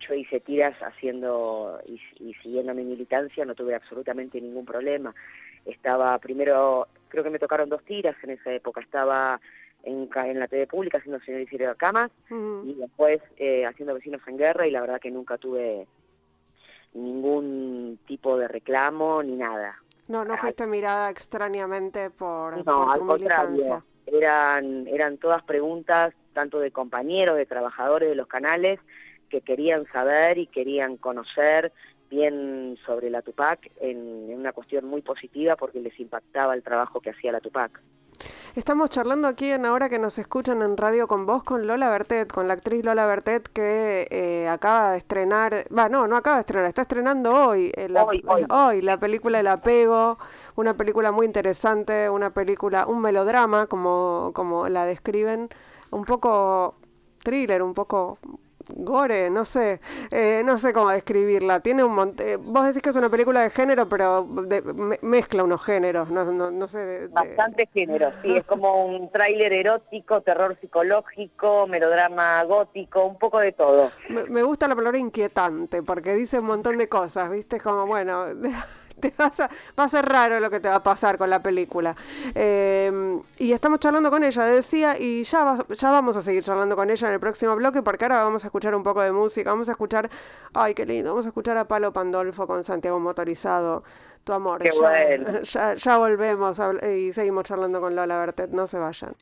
yo 0.00 0.14
hice 0.14 0.40
tiras 0.40 0.74
haciendo 0.80 1.80
y, 1.86 2.00
y 2.18 2.34
siguiendo 2.34 2.74
mi 2.74 2.84
militancia 2.84 3.44
no 3.44 3.54
tuve 3.54 3.74
absolutamente 3.74 4.40
ningún 4.40 4.64
problema. 4.64 5.14
Estaba 5.66 6.16
primero, 6.18 6.88
creo 7.08 7.22
que 7.22 7.30
me 7.30 7.38
tocaron 7.38 7.68
dos 7.68 7.84
tiras 7.84 8.16
en 8.22 8.30
esa 8.30 8.52
época, 8.52 8.80
estaba 8.80 9.40
en, 9.84 10.08
en 10.14 10.40
la 10.40 10.48
TV 10.48 10.66
pública 10.66 10.98
haciendo 10.98 11.20
Señor 11.20 11.40
Isidro 11.42 11.76
Camas 11.76 12.10
y 12.64 12.74
después 12.74 13.20
eh, 13.36 13.66
haciendo 13.66 13.94
Vecinos 13.94 14.20
en 14.26 14.36
Guerra 14.36 14.66
y 14.66 14.70
la 14.70 14.80
verdad 14.80 15.00
que 15.00 15.10
nunca 15.10 15.38
tuve 15.38 15.86
ningún 16.94 17.98
tipo 18.06 18.36
de 18.36 18.48
reclamo 18.48 19.22
ni 19.22 19.36
nada. 19.36 19.76
No, 20.08 20.24
no 20.24 20.36
fuiste 20.36 20.66
mirada 20.66 21.08
extrañamente 21.08 22.10
por, 22.10 22.64
no, 22.66 22.90
al 22.90 23.00
contrario. 23.00 23.84
Eran, 24.06 24.88
eran 24.88 25.18
todas 25.18 25.42
preguntas 25.44 26.14
tanto 26.32 26.58
de 26.58 26.72
compañeros, 26.72 27.36
de 27.36 27.46
trabajadores 27.46 28.08
de 28.08 28.16
los 28.16 28.26
canales 28.26 28.80
que 29.28 29.40
querían 29.40 29.86
saber 29.92 30.38
y 30.38 30.48
querían 30.48 30.96
conocer 30.96 31.72
bien 32.10 32.76
sobre 32.84 33.08
la 33.08 33.22
Tupac 33.22 33.70
en, 33.80 34.28
en 34.30 34.38
una 34.40 34.52
cuestión 34.52 34.84
muy 34.84 35.00
positiva 35.00 35.54
porque 35.54 35.80
les 35.80 35.98
impactaba 36.00 36.54
el 36.54 36.64
trabajo 36.64 37.00
que 37.00 37.10
hacía 37.10 37.30
la 37.30 37.40
Tupac. 37.40 37.80
Estamos 38.54 38.90
charlando 38.90 39.28
aquí 39.28 39.50
en 39.50 39.64
ahora 39.64 39.88
que 39.88 39.98
nos 39.98 40.18
escuchan 40.18 40.60
en 40.62 40.76
radio 40.76 41.06
con 41.06 41.24
vos, 41.24 41.44
con 41.44 41.66
Lola 41.66 41.88
Bertet, 41.88 42.32
con 42.32 42.48
la 42.48 42.54
actriz 42.54 42.84
Lola 42.84 43.06
Bertet 43.06 43.48
que 43.48 44.08
eh, 44.10 44.48
acaba 44.48 44.90
de 44.90 44.98
estrenar, 44.98 45.66
va, 45.76 45.88
no, 45.88 46.08
no 46.08 46.16
acaba 46.16 46.36
de 46.36 46.40
estrenar, 46.40 46.66
está 46.66 46.82
estrenando 46.82 47.32
hoy, 47.32 47.72
eh, 47.76 47.88
la, 47.88 48.04
hoy, 48.48 48.82
la 48.82 48.98
película 48.98 49.38
El 49.38 49.46
apego, 49.46 50.18
una 50.56 50.74
película 50.74 51.12
muy 51.12 51.26
interesante, 51.26 52.10
una 52.10 52.30
película, 52.30 52.86
un 52.86 53.00
melodrama, 53.00 53.66
como, 53.66 54.32
como 54.34 54.68
la 54.68 54.84
describen, 54.84 55.48
un 55.92 56.04
poco 56.04 56.74
thriller, 57.22 57.62
un 57.62 57.72
poco 57.72 58.18
gore, 58.76 59.30
no 59.30 59.44
sé, 59.44 59.80
eh, 60.10 60.42
no 60.44 60.58
sé 60.58 60.72
cómo 60.72 60.90
describirla. 60.90 61.60
Tiene 61.60 61.84
un 61.84 61.94
montón. 61.94 62.26
Eh, 62.26 62.36
vos 62.36 62.66
decís 62.66 62.82
que 62.82 62.90
es 62.90 62.96
una 62.96 63.08
película 63.08 63.42
de 63.42 63.50
género, 63.50 63.88
pero 63.88 64.26
mezcla 65.02 65.44
unos 65.44 65.62
géneros, 65.62 66.10
no, 66.10 66.24
no, 66.24 66.50
no 66.50 66.66
sé. 66.66 67.08
Bastante 67.08 67.68
género, 67.72 68.12
sí, 68.22 68.36
es 68.36 68.44
como 68.44 68.86
un 68.86 69.10
tráiler 69.10 69.52
erótico, 69.52 70.20
terror 70.22 70.56
psicológico, 70.60 71.66
melodrama 71.66 72.42
gótico, 72.44 73.04
un 73.04 73.18
poco 73.18 73.38
de 73.38 73.52
todo. 73.52 73.90
Me, 74.08 74.24
me 74.24 74.42
gusta 74.42 74.68
la 74.68 74.76
palabra 74.76 74.98
inquietante, 74.98 75.82
porque 75.82 76.14
dice 76.14 76.38
un 76.38 76.46
montón 76.46 76.78
de 76.78 76.88
cosas, 76.88 77.30
¿viste? 77.30 77.60
Como, 77.60 77.86
bueno. 77.86 78.26
va 79.78 79.84
a 79.84 79.88
ser 79.88 80.06
raro 80.06 80.40
lo 80.40 80.50
que 80.50 80.60
te 80.60 80.68
va 80.68 80.76
a 80.76 80.82
pasar 80.82 81.18
con 81.18 81.30
la 81.30 81.42
película. 81.42 81.96
Em, 82.34 83.22
y 83.38 83.52
estamos 83.52 83.80
charlando 83.80 84.10
con 84.10 84.22
ella, 84.24 84.44
decía, 84.44 84.96
y 84.98 85.22
ya, 85.24 85.58
ya 85.68 85.90
vamos 85.90 86.16
a 86.16 86.22
seguir 86.22 86.42
charlando 86.42 86.76
con 86.76 86.90
ella 86.90 87.08
en 87.08 87.14
el 87.14 87.20
próximo 87.20 87.56
bloque, 87.56 87.82
porque 87.82 88.04
ahora 88.04 88.22
vamos 88.22 88.44
a 88.44 88.48
escuchar 88.48 88.74
un 88.74 88.82
poco 88.82 89.02
de 89.02 89.12
música, 89.12 89.50
vamos 89.50 89.68
a 89.68 89.72
escuchar, 89.72 90.10
ay, 90.54 90.74
qué 90.74 90.86
lindo, 90.86 91.10
vamos 91.10 91.26
a 91.26 91.28
escuchar 91.28 91.56
a 91.56 91.66
Palo 91.66 91.92
Pandolfo 91.92 92.46
con 92.46 92.64
Santiago 92.64 93.00
Motorizado. 93.00 93.82
Tu 94.24 94.34
amor, 94.34 94.62
ya, 95.42 95.74
ya, 95.74 95.96
volvemos 95.96 96.60
y 96.94 97.12
seguimos 97.12 97.44
charlando 97.44 97.80
con 97.80 97.96
Lola 97.96 98.18
Bertet, 98.18 98.50
no 98.50 98.66
se 98.66 98.78
vayan. 98.78 99.14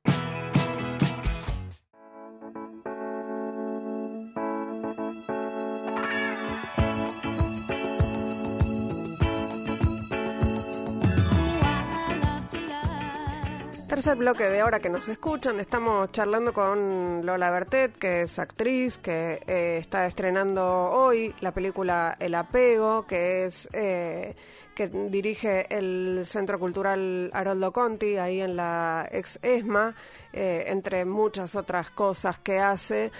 Tercer 14.08 14.24
bloque 14.24 14.44
de 14.44 14.60
ahora 14.62 14.78
que 14.78 14.88
nos 14.88 15.06
escuchan, 15.06 15.60
estamos 15.60 16.10
charlando 16.12 16.54
con 16.54 17.26
Lola 17.26 17.50
Bertet, 17.50 17.98
que 17.98 18.22
es 18.22 18.38
actriz, 18.38 18.96
que 18.96 19.38
eh, 19.46 19.76
está 19.76 20.06
estrenando 20.06 20.64
hoy 20.64 21.34
la 21.42 21.52
película 21.52 22.16
El 22.18 22.34
Apego, 22.34 23.06
que 23.06 23.44
es 23.44 23.68
eh, 23.74 24.34
que 24.74 24.88
dirige 24.88 25.66
el 25.68 26.22
Centro 26.24 26.58
Cultural 26.58 27.30
Haroldo 27.34 27.70
Conti, 27.70 28.16
ahí 28.16 28.40
en 28.40 28.56
la 28.56 29.06
ex 29.12 29.38
ESMA, 29.42 29.94
eh, 30.32 30.64
entre 30.68 31.04
muchas 31.04 31.54
otras 31.54 31.90
cosas 31.90 32.38
que 32.38 32.60
hace. 32.60 33.12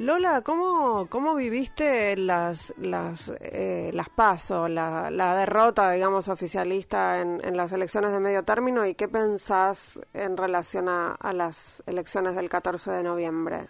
Lola, 0.00 0.40
¿cómo, 0.40 1.08
cómo 1.10 1.34
viviste 1.34 2.16
las, 2.16 2.72
las, 2.78 3.34
eh, 3.38 3.90
las 3.92 4.08
pasos, 4.08 4.70
la, 4.70 5.10
la, 5.10 5.36
derrota, 5.36 5.92
digamos, 5.92 6.28
oficialista 6.28 7.20
en, 7.20 7.38
en, 7.44 7.54
las 7.54 7.70
elecciones 7.72 8.10
de 8.10 8.18
medio 8.18 8.42
término 8.42 8.86
y 8.86 8.94
qué 8.94 9.08
pensás 9.08 10.00
en 10.14 10.38
relación 10.38 10.88
a, 10.88 11.18
las 11.34 11.82
elecciones 11.86 12.34
del 12.34 12.48
14 12.48 12.92
de 12.92 13.02
noviembre? 13.02 13.66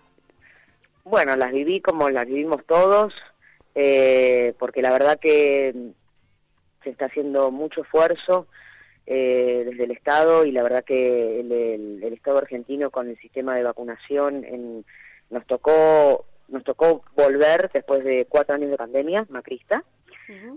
Bueno, 1.03 1.35
las 1.35 1.51
viví 1.51 1.81
como 1.81 2.09
las 2.11 2.29
vivimos 2.29 2.65
todos, 2.65 3.13
eh, 3.75 4.55
porque 4.57 4.83
la 4.83 4.93
verdad 4.93 5.19
que 5.19 5.75
se 6.85 6.91
está 6.91 7.07
haciendo 7.07 7.51
mucho 7.51 7.83
esfuerzo 7.83 8.47
eh, 9.05 9.65
desde 9.69 9.83
el 9.83 9.91
Estado 9.91 10.45
y 10.45 10.53
la 10.53 10.63
verdad 10.63 10.85
que 10.85 11.41
el, 11.41 11.51
el 12.05 12.13
Estado 12.13 12.39
argentino 12.39 12.93
con 12.93 13.09
el 13.09 13.19
sistema 13.19 13.57
de 13.57 13.65
vacunación 13.65 14.45
en 14.45 14.85
nos 15.31 15.47
tocó 15.47 16.27
nos 16.49 16.65
tocó 16.65 17.03
volver 17.15 17.71
después 17.73 18.05
de 18.05 18.27
cuatro 18.29 18.57
años 18.57 18.71
de 18.71 18.77
pandemia 18.77 19.27
macrista. 19.31 19.85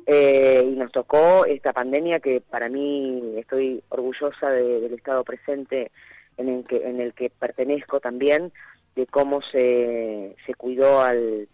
Eh, 0.06 0.70
y 0.72 0.76
nos 0.76 0.92
tocó 0.92 1.46
esta 1.46 1.74
pandemia 1.74 2.20
que 2.20 2.42
para 2.42 2.70
mí 2.70 3.34
estoy 3.38 3.84
orgullosa 3.90 4.52
del 4.52 4.94
estado 4.94 5.24
presente 5.24 5.92
en 6.38 6.50
el 6.50 6.64
que 6.64 6.78
en 6.78 7.02
el 7.02 7.16
que 7.16 7.32
pertenezco 7.32 8.00
también 8.00 8.52
de 8.96 9.08
cómo 9.08 9.42
se, 9.42 10.36
se 10.46 10.54
cuidó 10.54 11.02
al, 11.02 11.48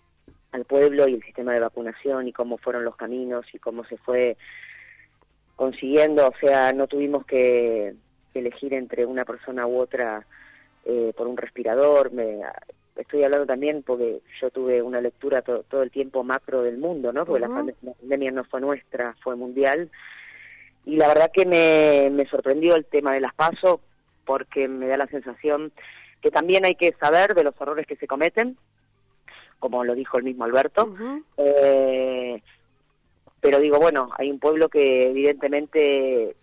al 0.51 0.65
pueblo 0.65 1.08
y 1.08 1.13
el 1.13 1.23
sistema 1.23 1.53
de 1.53 1.62
vacunación 1.62 2.27
y 2.27 2.34
cómo 2.34 2.58
fueron 2.58 2.84
los 2.84 2.97
caminos 2.97 3.45
y 3.53 3.60
cómo 3.60 3.86
se 3.86 3.95
fue 3.95 4.36
consiguiendo. 5.55 6.27
O 6.27 6.34
sea 6.41 6.73
no 6.73 6.88
tuvimos 6.88 7.25
que 7.25 7.93
elegir 8.34 8.73
entre 8.73 9.05
una 9.05 9.23
persona 9.23 9.65
u 9.65 9.79
otra 9.79 10.25
eh, 10.84 11.13
por 11.15 11.27
un 11.27 11.38
respirador. 11.38 12.12
Me, 12.12 12.41
estoy 12.99 13.23
hablando 13.23 13.45
también 13.45 13.83
porque 13.83 14.21
yo 14.39 14.49
tuve 14.51 14.81
una 14.81 15.01
lectura 15.01 15.41
todo 15.41 15.81
el 15.81 15.91
tiempo 15.91 16.23
macro 16.23 16.62
del 16.62 16.77
mundo, 16.77 17.12
¿no? 17.13 17.25
Porque 17.25 17.41
la, 17.41 17.47
pandemia 17.47 18.31
no 18.31 18.43
fue 18.43 18.62
nuestra, 18.62 19.15
fue 19.21 19.35
mundial. 19.35 19.89
Y 20.85 20.97
la 20.97 21.07
verdad 21.07 21.31
que 21.33 21.45
me, 21.45 22.09
me 22.12 22.27
sorprendió 22.27 22.75
el 22.75 22.85
tema 22.85 23.13
de 23.13 23.21
las 23.21 23.33
pasos 23.33 23.79
porque 24.25 24.67
me 24.67 24.88
da 24.88 24.97
la 24.97 25.07
sensación 25.07 25.71
que 26.21 26.31
también 26.31 26.65
hay 26.65 26.75
que 26.75 26.93
saber 26.99 27.33
de 27.33 27.43
los 27.43 27.59
errores 27.59 27.88
que 27.88 27.95
se 27.95 28.07
cometen, 28.07 28.57
como 29.59 29.83
lo 29.83 29.95
dijo 29.95 30.17
el 30.17 30.24
mismo 30.24 30.43
Alberto. 30.43 30.93
eh, 31.38 32.41
pero 33.41 33.59
digo, 33.59 33.80
bueno, 33.80 34.09
hay 34.17 34.30
un 34.30 34.39
pueblo 34.39 34.67
que 34.67 35.09
evidentemente 35.09 36.36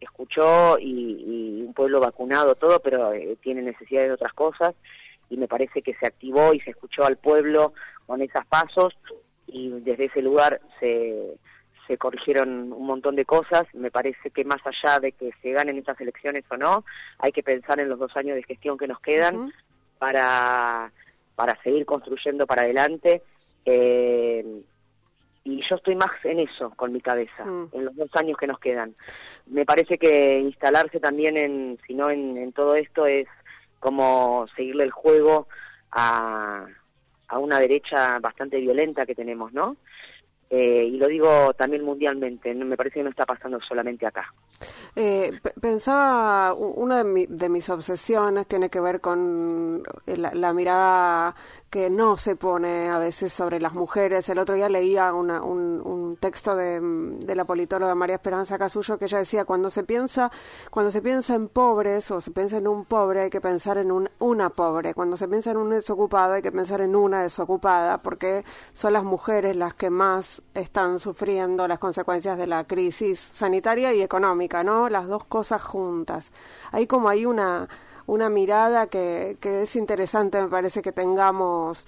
escuchó 0.00 0.76
y, 0.78 1.62
un 1.64 1.72
pueblo 1.72 2.00
vacunado 2.00 2.54
todo, 2.54 2.80
pero 2.80 3.12
eh, 3.12 3.36
tiene 3.40 3.62
necesidades 3.62 4.08
de 4.08 4.14
otras 4.14 4.32
cosas 4.32 4.74
y 5.30 5.36
me 5.36 5.48
parece 5.48 5.82
que 5.82 5.94
se 5.94 6.06
activó 6.06 6.54
y 6.54 6.60
se 6.60 6.70
escuchó 6.70 7.04
al 7.04 7.16
pueblo 7.16 7.72
con 8.06 8.22
esos 8.22 8.44
pasos 8.46 8.94
y 9.46 9.70
desde 9.80 10.06
ese 10.06 10.22
lugar 10.22 10.60
se, 10.80 11.36
se 11.86 11.96
corrigieron 11.98 12.72
un 12.72 12.86
montón 12.86 13.16
de 13.16 13.24
cosas. 13.24 13.62
Me 13.74 13.90
parece 13.90 14.30
que 14.30 14.44
más 14.44 14.60
allá 14.64 15.00
de 15.00 15.12
que 15.12 15.30
se 15.42 15.52
ganen 15.52 15.78
estas 15.78 16.00
elecciones 16.00 16.44
o 16.50 16.56
no, 16.56 16.84
hay 17.18 17.32
que 17.32 17.42
pensar 17.42 17.80
en 17.80 17.88
los 17.88 17.98
dos 17.98 18.16
años 18.16 18.36
de 18.36 18.42
gestión 18.42 18.78
que 18.78 18.88
nos 18.88 19.00
quedan 19.00 19.52
para, 19.98 20.92
para 21.34 21.60
seguir 21.62 21.84
construyendo 21.86 22.46
para 22.46 22.62
adelante. 22.62 23.22
Eh, 23.64 24.44
y 25.44 25.62
yo 25.62 25.76
estoy 25.76 25.94
más 25.94 26.10
en 26.24 26.40
eso 26.40 26.70
con 26.70 26.92
mi 26.92 27.00
cabeza, 27.00 27.44
Mm. 27.44 27.68
en 27.72 27.84
los 27.84 27.94
dos 27.94 28.10
años 28.14 28.36
que 28.36 28.48
nos 28.48 28.58
quedan. 28.58 28.94
Me 29.46 29.64
parece 29.64 29.96
que 29.96 30.40
instalarse 30.40 30.98
también 30.98 31.36
en, 31.36 31.78
si 31.86 31.94
no 31.94 32.10
en, 32.10 32.36
en 32.36 32.52
todo 32.52 32.74
esto, 32.74 33.06
es 33.06 33.28
como 33.80 34.46
seguirle 34.56 34.84
el 34.84 34.90
juego 34.90 35.48
a, 35.92 36.66
a 37.28 37.38
una 37.38 37.58
derecha 37.58 38.18
bastante 38.20 38.58
violenta 38.58 39.06
que 39.06 39.14
tenemos, 39.14 39.52
¿no? 39.52 39.76
Eh, 40.48 40.84
y 40.84 40.96
lo 40.96 41.08
digo 41.08 41.52
también 41.54 41.84
mundialmente, 41.84 42.54
me 42.54 42.76
parece 42.76 43.00
que 43.00 43.02
no 43.04 43.10
está 43.10 43.24
pasando 43.26 43.58
solamente 43.60 44.06
acá. 44.06 44.32
Eh, 44.94 45.32
pensaba, 45.60 46.54
una 46.54 46.98
de, 46.98 47.04
mi- 47.04 47.26
de 47.26 47.48
mis 47.48 47.68
obsesiones 47.68 48.46
tiene 48.46 48.70
que 48.70 48.78
ver 48.80 49.00
con 49.00 49.82
eh, 50.06 50.16
la, 50.16 50.32
la 50.34 50.52
mirada 50.52 51.34
que 51.68 51.90
no 51.90 52.16
se 52.16 52.36
pone 52.36 52.88
a 52.88 52.98
veces 52.98 53.32
sobre 53.32 53.60
las 53.60 53.74
mujeres. 53.74 54.28
El 54.28 54.38
otro 54.38 54.54
día 54.54 54.68
leía 54.68 55.12
una- 55.12 55.42
un, 55.42 55.82
un 55.84 56.16
texto 56.16 56.54
de, 56.54 56.78
de 56.80 57.34
la 57.34 57.44
politóloga 57.44 57.94
María 57.96 58.14
Esperanza 58.14 58.56
Casullo 58.56 58.98
que 58.98 59.06
ella 59.06 59.18
decía 59.18 59.44
cuando 59.44 59.68
se 59.68 59.82
piensa 59.82 60.30
cuando 60.70 60.90
se 60.92 61.02
piensa 61.02 61.34
en 61.34 61.48
pobres 61.48 62.10
o 62.12 62.20
se 62.20 62.30
piensa 62.30 62.56
en 62.58 62.68
un 62.68 62.84
pobre 62.84 63.22
hay 63.22 63.30
que 63.30 63.40
pensar 63.40 63.78
en 63.78 63.90
un, 63.90 64.08
una 64.20 64.50
pobre. 64.50 64.94
Cuando 64.94 65.16
se 65.16 65.26
piensa 65.28 65.50
en 65.50 65.56
un 65.58 65.70
desocupado 65.70 66.34
hay 66.34 66.42
que 66.42 66.52
pensar 66.52 66.80
en 66.80 66.94
una 66.94 67.22
desocupada 67.22 67.98
porque 67.98 68.44
son 68.72 68.92
las 68.92 69.02
mujeres 69.04 69.56
las 69.56 69.74
que 69.74 69.90
más 69.90 70.35
están 70.54 70.98
sufriendo 70.98 71.68
las 71.68 71.78
consecuencias 71.78 72.38
de 72.38 72.46
la 72.46 72.64
crisis 72.64 73.18
sanitaria 73.20 73.92
y 73.92 74.02
económica, 74.02 74.64
¿no? 74.64 74.88
Las 74.88 75.06
dos 75.06 75.24
cosas 75.24 75.62
juntas. 75.62 76.32
Hay 76.72 76.86
como 76.86 77.08
hay 77.08 77.26
una, 77.26 77.68
una 78.06 78.28
mirada 78.28 78.86
que, 78.86 79.36
que 79.40 79.62
es 79.62 79.76
interesante, 79.76 80.40
me 80.40 80.48
parece 80.48 80.82
que 80.82 80.92
tengamos 80.92 81.86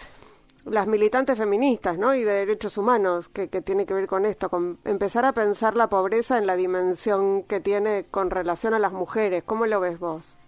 las 0.65 0.87
militantes 0.87 1.39
feministas, 1.39 1.97
¿no? 1.97 2.15
Y 2.15 2.25
de 2.25 2.33
derechos 2.33 2.77
humanos, 2.77 3.29
que, 3.29 3.49
que 3.49 3.63
tiene 3.63 3.87
que 3.87 3.95
ver 3.95 4.07
con 4.07 4.27
esto, 4.27 4.51
con 4.51 4.79
empezar 4.85 5.25
a 5.25 5.33
pensar 5.33 5.77
la 5.77 5.89
pobreza 5.89 6.37
en 6.37 6.47
la 6.47 6.57
dimensión 6.57 7.43
que 7.45 7.61
tiene 7.61 8.05
con 8.11 8.31
relación 8.31 8.75
a 8.75 8.79
las 8.79 8.93
mujeres. 8.93 9.43
¿Cómo 9.45 9.65
lo 9.67 9.81
ves 9.81 9.99
vos? 9.99 10.39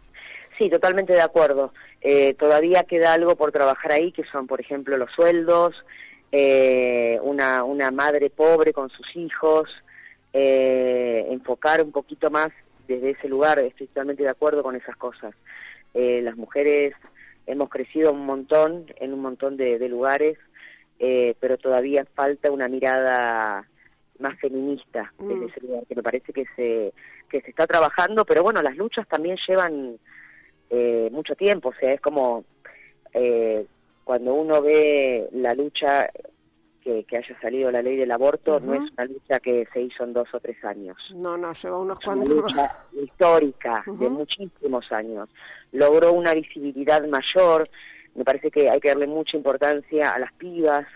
Sí, 0.58 0.68
totalmente 0.68 1.14
de 1.14 1.22
acuerdo. 1.22 1.72
Eh, 2.02 2.34
todavía 2.34 2.84
queda 2.84 3.14
algo 3.14 3.34
por 3.34 3.50
trabajar 3.50 3.92
ahí, 3.92 4.12
que 4.12 4.24
son, 4.24 4.46
por 4.46 4.60
ejemplo, 4.60 4.98
los 4.98 5.10
sueldos, 5.12 5.74
eh, 6.32 7.18
una, 7.22 7.64
una 7.64 7.90
madre 7.90 8.30
pobre 8.30 8.72
con 8.72 8.88
sus 8.90 9.14
hijos, 9.16 9.68
eh, 10.32 11.26
enfocar 11.30 11.82
un 11.82 11.92
poquito 11.92 12.30
más 12.30 12.48
desde 12.86 13.10
ese 13.10 13.28
lugar, 13.28 13.58
estoy 13.60 13.86
totalmente 13.88 14.22
de 14.22 14.28
acuerdo 14.28 14.62
con 14.62 14.76
esas 14.76 14.96
cosas. 14.96 15.34
Eh, 15.94 16.20
las 16.22 16.36
mujeres 16.36 16.94
hemos 17.46 17.68
crecido 17.68 18.12
un 18.12 18.26
montón 18.26 18.86
en 18.96 19.12
un 19.12 19.20
montón 19.20 19.56
de, 19.56 19.78
de 19.78 19.88
lugares, 19.88 20.38
eh, 20.98 21.34
pero 21.40 21.56
todavía 21.58 22.06
falta 22.14 22.50
una 22.50 22.68
mirada 22.68 23.66
más 24.18 24.38
feminista 24.38 25.12
desde 25.18 25.34
Mm. 25.34 25.48
ese 25.48 25.60
lugar, 25.60 25.86
que 25.88 25.94
me 25.94 26.02
parece 26.02 26.32
que 26.32 26.44
se, 26.54 26.92
que 27.28 27.40
se 27.40 27.50
está 27.50 27.66
trabajando, 27.66 28.24
pero 28.24 28.42
bueno, 28.42 28.60
las 28.62 28.76
luchas 28.76 29.08
también 29.08 29.36
llevan 29.48 29.98
eh, 30.68 31.08
mucho 31.10 31.34
tiempo, 31.34 31.70
o 31.70 31.74
sea, 31.74 31.92
es 31.92 32.00
como 32.00 32.44
eh, 33.14 33.66
cuando 34.04 34.34
uno 34.34 34.62
ve 34.62 35.28
la 35.32 35.54
lucha 35.54 36.10
que, 36.80 37.04
que 37.04 37.16
haya 37.18 37.40
salido 37.40 37.70
la 37.70 37.82
ley 37.82 37.96
del 37.96 38.10
aborto, 38.10 38.58
no 38.60 38.74
es 38.74 38.90
una 38.92 39.04
lucha 39.04 39.40
que 39.40 39.66
se 39.72 39.82
hizo 39.82 40.04
en 40.04 40.12
dos 40.12 40.28
o 40.32 40.40
tres 40.40 40.62
años. 40.64 40.96
No, 41.14 41.36
no, 41.36 41.52
lleva 41.52 41.78
unos 41.78 41.98
Es 42.00 42.06
una 42.06 42.24
lucha 42.24 42.72
histórica 42.92 43.84
de 43.86 44.08
muchísimos 44.08 44.90
años. 44.90 45.28
Logró 45.72 46.12
una 46.12 46.34
visibilidad 46.34 47.06
mayor. 47.06 47.68
Me 48.14 48.24
parece 48.24 48.50
que 48.50 48.68
hay 48.70 48.80
que 48.80 48.88
darle 48.88 49.06
mucha 49.06 49.36
importancia 49.36 50.10
a 50.10 50.18
las 50.18 50.32
pibas 50.32 50.86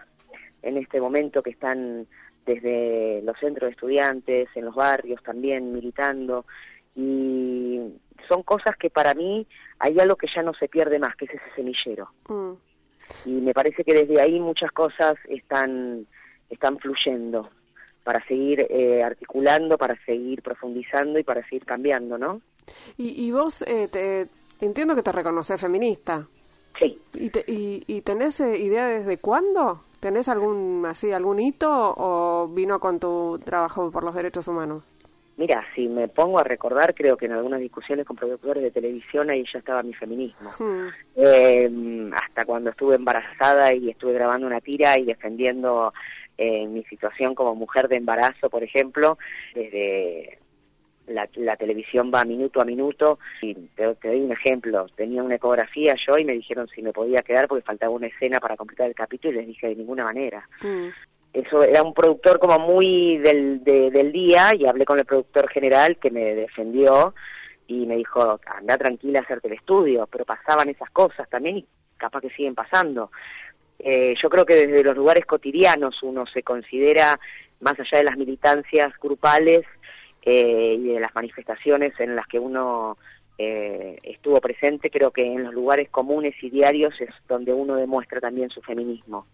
en 0.62 0.78
este 0.78 1.00
momento 1.00 1.42
que 1.42 1.50
están 1.50 2.06
desde 2.46 3.22
los 3.22 3.38
centros 3.38 3.68
de 3.68 3.72
estudiantes, 3.72 4.48
en 4.54 4.64
los 4.64 4.74
barrios 4.74 5.22
también 5.22 5.72
militando. 5.72 6.46
Y 6.96 7.80
son 8.28 8.42
cosas 8.42 8.76
que 8.76 8.90
para 8.90 9.14
mí 9.14 9.46
hay 9.78 9.98
algo 9.98 10.16
que 10.16 10.28
ya 10.34 10.42
no 10.42 10.54
se 10.54 10.68
pierde 10.68 10.98
más, 10.98 11.14
que 11.16 11.26
es 11.26 11.32
ese 11.32 11.54
semillero 11.54 12.08
Mm. 12.28 12.52
Y 13.24 13.30
me 13.32 13.52
parece 13.54 13.84
que 13.84 13.94
desde 13.94 14.20
ahí 14.20 14.38
muchas 14.40 14.70
cosas 14.72 15.14
están 15.28 16.06
están 16.50 16.78
fluyendo 16.78 17.48
para 18.04 18.24
seguir 18.26 18.66
eh, 18.70 19.02
articulando, 19.02 19.78
para 19.78 19.96
seguir 20.04 20.42
profundizando 20.42 21.18
y 21.18 21.24
para 21.24 21.42
seguir 21.44 21.64
cambiando, 21.64 22.18
¿no? 22.18 22.40
Y, 22.96 23.26
y 23.26 23.30
vos, 23.32 23.62
eh, 23.62 23.88
te, 23.88 24.28
entiendo 24.60 24.94
que 24.94 25.02
te 25.02 25.10
reconoces 25.12 25.60
feminista. 25.60 26.28
Sí. 26.78 26.98
¿Y, 27.14 27.30
te- 27.30 27.44
y, 27.46 27.82
y 27.86 28.02
tenés 28.02 28.40
eh, 28.40 28.58
idea 28.58 28.86
desde 28.86 29.18
cuándo? 29.18 29.80
¿Tenés 30.00 30.28
algún 30.28 30.84
así 30.86 31.12
algún 31.12 31.40
hito 31.40 31.94
o 31.96 32.48
vino 32.48 32.78
con 32.78 33.00
tu 33.00 33.38
trabajo 33.42 33.90
por 33.90 34.04
los 34.04 34.14
derechos 34.14 34.48
humanos? 34.48 34.92
Mira, 35.36 35.64
si 35.74 35.88
me 35.88 36.06
pongo 36.06 36.38
a 36.38 36.44
recordar, 36.44 36.94
creo 36.94 37.16
que 37.16 37.26
en 37.26 37.32
algunas 37.32 37.60
discusiones 37.60 38.06
con 38.06 38.16
productores 38.16 38.62
de 38.62 38.70
televisión 38.70 39.30
ahí 39.30 39.44
ya 39.52 39.58
estaba 39.58 39.82
mi 39.82 39.92
feminismo. 39.92 40.50
Hmm. 40.58 40.88
Eh, 41.16 42.10
hasta 42.14 42.44
cuando 42.44 42.70
estuve 42.70 42.94
embarazada 42.94 43.74
y 43.74 43.90
estuve 43.90 44.12
grabando 44.12 44.46
una 44.46 44.60
tira 44.60 44.96
y 44.98 45.04
defendiendo 45.04 45.92
eh, 46.38 46.66
mi 46.68 46.84
situación 46.84 47.34
como 47.34 47.56
mujer 47.56 47.88
de 47.88 47.96
embarazo, 47.96 48.48
por 48.48 48.62
ejemplo, 48.62 49.18
desde 49.54 50.38
la, 51.06 51.28
la 51.34 51.56
televisión 51.56 52.10
va 52.14 52.24
minuto 52.24 52.60
a 52.60 52.64
minuto 52.64 53.18
y 53.42 53.54
te, 53.54 53.94
te 53.96 54.08
doy 54.08 54.20
un 54.20 54.32
ejemplo, 54.32 54.86
tenía 54.94 55.22
una 55.22 55.34
ecografía 55.34 55.94
yo 56.06 56.16
y 56.16 56.24
me 56.24 56.32
dijeron 56.32 56.68
si 56.68 56.82
me 56.82 56.92
podía 56.92 57.22
quedar 57.22 57.48
porque 57.48 57.64
faltaba 57.64 57.92
una 57.92 58.06
escena 58.06 58.40
para 58.40 58.56
completar 58.56 58.88
el 58.88 58.94
capítulo 58.94 59.34
y 59.34 59.36
les 59.38 59.46
dije 59.48 59.68
de 59.68 59.76
ninguna 59.76 60.04
manera. 60.04 60.48
Mm. 60.62 60.88
Eso 61.34 61.62
era 61.64 61.82
un 61.82 61.92
productor 61.92 62.38
como 62.38 62.58
muy 62.60 63.18
del, 63.18 63.62
de- 63.64 63.90
del 63.90 64.12
día 64.12 64.54
y 64.56 64.66
hablé 64.66 64.84
con 64.84 64.98
el 64.98 65.04
productor 65.04 65.50
general 65.50 65.98
que 65.98 66.10
me 66.10 66.34
defendió 66.34 67.14
y 67.66 67.86
me 67.86 67.96
dijo, 67.96 68.38
anda 68.46 68.78
tranquila 68.78 69.18
a 69.18 69.22
hacerte 69.22 69.48
el 69.48 69.54
estudio, 69.54 70.06
pero 70.10 70.24
pasaban 70.24 70.68
esas 70.68 70.90
cosas 70.90 71.28
también 71.28 71.56
y 71.58 71.66
capaz 71.96 72.20
que 72.20 72.30
siguen 72.30 72.54
pasando. 72.54 73.10
Eh, 73.80 74.14
yo 74.22 74.30
creo 74.30 74.46
que 74.46 74.54
desde 74.54 74.84
los 74.84 74.96
lugares 74.96 75.26
cotidianos 75.26 76.00
uno 76.04 76.24
se 76.26 76.42
considera, 76.44 77.18
más 77.60 77.74
allá 77.80 77.98
de 77.98 78.04
las 78.04 78.16
militancias 78.16 78.92
grupales 79.02 79.62
eh, 80.22 80.76
y 80.78 80.88
de 80.92 81.00
las 81.00 81.14
manifestaciones 81.16 81.98
en 81.98 82.14
las 82.14 82.26
que 82.28 82.38
uno 82.38 82.96
eh, 83.38 83.98
estuvo 84.02 84.40
presente, 84.40 84.90
creo 84.90 85.10
que 85.10 85.26
en 85.26 85.44
los 85.44 85.54
lugares 85.54 85.88
comunes 85.90 86.34
y 86.42 86.50
diarios 86.50 86.94
es 87.00 87.10
donde 87.28 87.52
uno 87.52 87.74
demuestra 87.76 88.20
también 88.20 88.50
su 88.50 88.60
feminismo. 88.62 89.26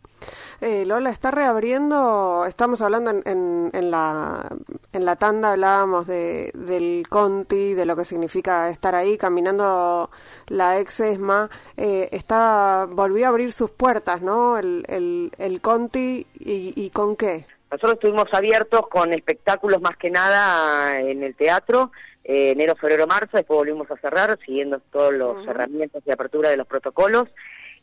Eh, 0.60 0.84
Lola, 0.86 1.10
está 1.10 1.30
reabriendo, 1.30 2.44
estamos 2.46 2.82
hablando 2.82 3.10
en, 3.10 3.22
en, 3.26 3.70
en 3.72 3.90
la, 3.90 4.48
en 4.92 5.04
la 5.04 5.16
tanda, 5.16 5.52
hablábamos 5.52 6.06
de, 6.06 6.50
del 6.54 7.04
Conti, 7.08 7.74
de 7.74 7.86
lo 7.86 7.96
que 7.96 8.04
significa 8.04 8.68
estar 8.70 8.94
ahí 8.94 9.16
caminando 9.16 10.10
la 10.48 10.78
ex 10.78 11.00
ESMA, 11.00 11.50
eh, 11.76 12.08
está, 12.12 12.86
volvió 12.90 13.26
a 13.26 13.28
abrir 13.28 13.52
sus 13.52 13.70
puertas, 13.70 14.22
¿no? 14.22 14.58
El, 14.58 14.84
el, 14.88 15.30
el 15.38 15.60
Conti, 15.60 16.26
y, 16.38 16.72
¿y 16.76 16.90
con 16.90 17.16
qué? 17.16 17.46
Nosotros 17.70 17.94
estuvimos 17.94 18.26
abiertos 18.32 18.88
con 18.88 19.12
espectáculos 19.12 19.80
más 19.80 19.96
que 19.96 20.10
nada 20.10 20.98
en 21.00 21.22
el 21.22 21.36
teatro, 21.36 21.92
eh, 22.32 22.52
enero, 22.52 22.76
febrero, 22.76 23.08
marzo, 23.08 23.36
después 23.36 23.58
volvimos 23.58 23.90
a 23.90 23.96
cerrar, 23.96 24.38
siguiendo 24.46 24.78
todos 24.92 25.12
los 25.12 25.38
Ujú. 25.38 25.50
herramientas 25.50 26.04
de 26.04 26.12
apertura 26.12 26.48
de 26.48 26.56
los 26.56 26.66
protocolos, 26.68 27.24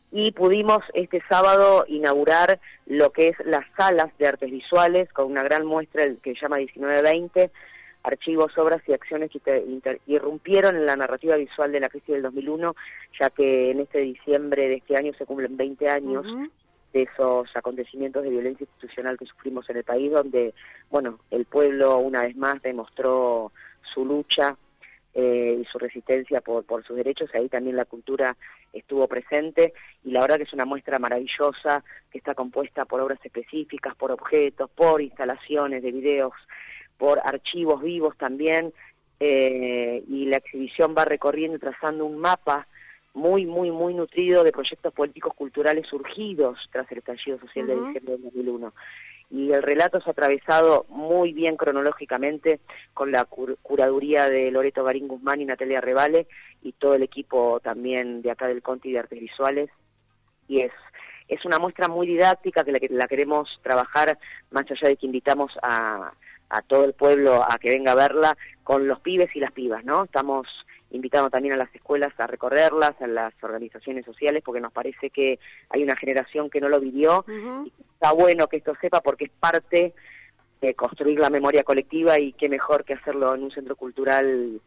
y 0.10 0.32
pudimos 0.32 0.80
este 0.94 1.22
sábado 1.28 1.84
inaugurar 1.90 2.62
lo 2.86 3.12
que 3.12 3.28
es 3.28 3.36
las 3.44 3.66
salas 3.76 4.08
de 4.18 4.26
artes 4.26 4.50
visuales 4.50 5.12
con 5.12 5.30
una 5.30 5.44
gran 5.44 5.66
muestra 5.66 6.06
que 6.24 6.34
se 6.34 6.40
llama 6.40 6.60
1920, 6.60 7.52
archivos, 8.04 8.58
obras 8.58 8.82
y 8.88 8.94
acciones 8.94 9.32
que 9.32 9.66
irrumpieron 10.06 10.78
en 10.78 10.86
la 10.86 10.96
narrativa 10.96 11.36
visual 11.36 11.74
de 11.74 11.82
la 11.82 11.90
crisis 11.90 12.08
del 12.08 12.22
2001, 12.22 12.74
ya 13.20 13.30
que 13.30 13.72
en 13.72 13.82
este 13.82 14.00
diciembre 14.00 14.70
de 14.70 14.76
este 14.76 14.96
año 14.96 15.12
se 15.18 15.26
cumplen 15.26 15.58
20 15.58 15.90
años 15.90 16.26
de 16.94 17.02
esos 17.02 17.54
acontecimientos 17.54 18.24
de 18.24 18.30
violencia 18.30 18.64
institucional 18.64 19.18
que 19.18 19.26
sufrimos 19.26 19.70
en 19.70 19.76
el 19.76 19.84
país, 19.84 20.10
donde, 20.10 20.54
bueno, 20.90 21.20
el 21.32 21.44
pueblo 21.44 21.98
una 21.98 22.22
vez 22.22 22.38
más 22.38 22.62
demostró 22.62 23.52
su 23.94 24.06
lucha 24.06 24.58
eh, 25.14 25.58
y 25.62 25.66
su 25.66 25.80
resistencia 25.80 26.42
por, 26.42 26.64
por 26.64 26.84
sus 26.86 26.96
derechos, 26.96 27.30
ahí 27.34 27.50
también 27.50 27.76
la 27.76 27.86
cultura 27.86 28.38
estuvo 28.72 29.08
presente, 29.08 29.74
y 30.04 30.12
la 30.12 30.22
verdad 30.22 30.38
que 30.38 30.44
es 30.44 30.54
una 30.54 30.66
muestra 30.66 31.00
maravillosa, 31.00 31.84
que 32.12 32.20
está 32.20 32.36
compuesta 32.36 32.86
por 32.86 33.02
obras 33.02 33.20
específicas, 33.24 33.96
por 33.96 34.12
objetos, 34.12 34.70
por 34.70 35.02
instalaciones 35.02 35.82
de 35.82 35.92
videos, 35.92 36.34
por 36.98 37.20
archivos 37.24 37.82
vivos 37.82 38.16
también, 38.18 38.74
eh, 39.20 40.04
y 40.08 40.26
la 40.26 40.38
exhibición 40.38 40.94
va 40.96 41.06
recorriendo 41.06 41.58
y 41.58 41.60
trazando 41.60 42.06
un 42.06 42.20
mapa 42.20 42.68
muy, 43.16 43.48
muy, 43.48 43.72
muy 43.72 43.96
nutrido 43.96 44.44
de 44.44 44.52
proyectos 44.52 44.94
políticos 44.94 45.34
culturales 45.34 45.88
surgidos 45.88 46.60
tras 46.72 46.92
el 46.92 47.00
estallido 47.00 47.40
social 47.40 47.66
de 47.66 47.76
diciembre 47.76 48.14
del 48.14 48.22
2001. 48.22 48.74
Y 49.30 49.52
el 49.52 49.62
relato 49.62 49.98
es 49.98 50.08
atravesado 50.08 50.86
muy 50.90 51.34
bien 51.34 51.58
cronológicamente 51.58 52.62
con 52.94 53.12
la 53.12 53.26
curaduría 53.26 54.30
de 54.30 54.50
Loreto 54.52 54.84
Garín 54.84 55.08
Guzmán 55.08 55.42
y 55.42 55.46
Natalia 55.46 55.82
Revale 55.82 56.28
y 56.62 56.72
todo 56.72 56.94
el 56.94 57.04
equipo 57.04 57.60
también 57.60 58.22
de 58.22 58.32
acá 58.32 58.48
del 58.48 58.62
Conti 58.62 58.92
de 58.92 59.00
Artes 59.00 59.20
Visuales. 59.20 59.70
Y 60.48 60.62
es, 60.62 60.72
es 61.28 61.44
una 61.44 61.60
muestra 61.60 61.90
muy 61.90 62.08
didáctica 62.08 62.64
que 62.64 62.72
la, 62.72 62.80
que 62.80 62.88
la 62.90 63.08
queremos 63.08 63.60
trabajar 63.64 64.18
más 64.52 64.64
allá 64.72 64.88
de 64.88 64.96
que 64.96 65.06
invitamos 65.06 65.52
a, 65.62 66.14
a 66.50 66.62
todo 66.62 66.86
el 66.86 66.94
pueblo 66.94 67.44
a 67.44 67.58
que 67.58 67.70
venga 67.70 67.92
a 67.92 67.96
verla 67.96 68.38
con 68.64 68.88
los 68.88 69.00
pibes 69.02 69.36
y 69.36 69.40
las 69.40 69.52
pibas, 69.52 69.84
¿no? 69.84 70.06
Estamos 70.06 70.48
invitando 70.92 71.30
también 71.30 71.54
a 71.54 71.58
las 71.58 71.74
escuelas 71.76 72.14
a 72.18 72.28
recorrerlas, 72.28 73.00
a 73.02 73.08
las 73.08 73.34
organizaciones 73.42 74.06
sociales, 74.06 74.42
porque 74.46 74.62
nos 74.62 74.72
parece 74.72 75.10
que 75.10 75.40
hay 75.70 75.84
una 75.84 75.96
generación 75.96 76.50
que 76.50 76.62
no 76.62 76.70
lo 76.70 76.80
vivió 76.80 77.26
y 77.28 77.72
está 77.94 78.14
bueno 78.14 78.48
que 78.48 78.58
esto 78.58 78.74
sepa 78.80 79.02
porque 79.02 79.26
es 79.26 79.32
parte 79.32 79.94
de 80.62 80.74
construir 80.74 81.20
la 81.20 81.30
memoria 81.30 81.64
colectiva 81.64 82.20
y 82.20 82.34
qué 82.34 82.50
mejor 82.50 82.84
que 82.84 82.94
hacerlo 82.94 83.36
en 83.36 83.44
un 83.44 83.52
centro 83.52 83.76
cultural 83.76 84.62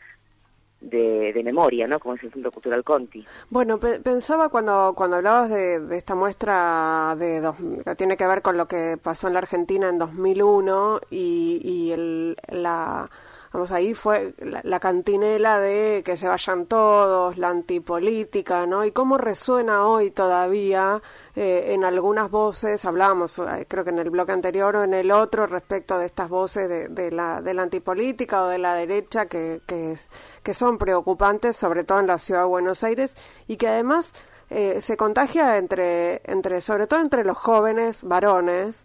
de, 0.81 1.43
memoria, 1.45 1.87
¿no? 1.87 1.99
Como 1.99 2.14
es 2.14 2.23
el 2.23 2.33
Centro 2.33 2.51
Cultural 2.51 2.85
Conti. 2.85 3.25
Bueno, 3.51 3.79
pensaba 3.79 4.49
cuando, 4.49 4.95
cuando 4.97 5.16
hablabas 5.16 5.51
de, 5.51 5.97
esta 5.97 6.14
muestra 6.14 7.16
de 7.18 7.41
dos, 7.41 7.57
que 7.85 7.95
tiene 7.97 8.16
que 8.16 8.27
ver 8.27 8.43
con 8.43 8.57
lo 8.57 8.66
que 8.66 8.97
pasó 9.03 9.29
en 9.29 9.35
la 9.35 9.41
Argentina 9.41 9.89
en 9.89 9.99
2001 9.99 11.01
y, 11.11 11.61
y 11.62 11.93
el, 11.93 12.37
la 12.49 13.11
vamos, 13.53 13.72
ahí 13.72 13.94
fue 13.94 14.34
la, 14.38 14.80
cantinela 14.80 15.59
de 15.59 16.03
que 16.05 16.16
se 16.16 16.28
vayan 16.28 16.66
todos, 16.66 17.36
la 17.38 17.48
antipolítica, 17.48 18.66
¿no? 18.66 18.84
Y 18.84 18.92
cómo 18.92 19.18
resuena 19.18 19.86
hoy 19.86 20.11
todavía 20.11 21.03
eh, 21.34 21.72
en 21.74 21.84
algunas 21.84 22.30
voces, 22.30 22.84
hablábamos 22.84 23.38
eh, 23.38 23.66
creo 23.68 23.84
que 23.84 23.90
en 23.90 23.98
el 23.98 24.11
bloque 24.11 24.32
anterior 24.32 24.76
o 24.76 24.84
en 24.84 24.94
el 24.94 25.11
otro 25.11 25.46
respecto 25.46 25.98
de 25.98 26.07
estas 26.07 26.28
voces 26.28 26.68
de, 26.68 26.88
de, 26.88 27.11
la, 27.11 27.40
de 27.40 27.55
la 27.55 27.62
antipolítica 27.62 28.42
o 28.42 28.48
de 28.48 28.59
la 28.59 28.74
derecha 28.74 29.26
que, 29.26 29.61
que, 29.66 29.96
que 30.42 30.55
son 30.55 30.78
preocupantes, 30.78 31.57
sobre 31.57 31.84
todo 31.84 32.01
en 32.01 32.07
la 32.07 32.18
ciudad 32.18 32.42
de 32.42 32.46
Buenos 32.46 32.84
Aires, 32.84 33.14
y 33.46 33.57
que 33.57 33.68
además 33.68 34.12
eh, 34.51 34.80
se 34.80 34.96
contagia 34.96 35.59
entre, 35.59 36.22
entre, 36.24 36.61
sobre 36.61 36.88
todo 36.88 37.01
entre 37.01 37.24
los 37.24 37.38
jóvenes 37.38 38.03
varones, 38.03 38.84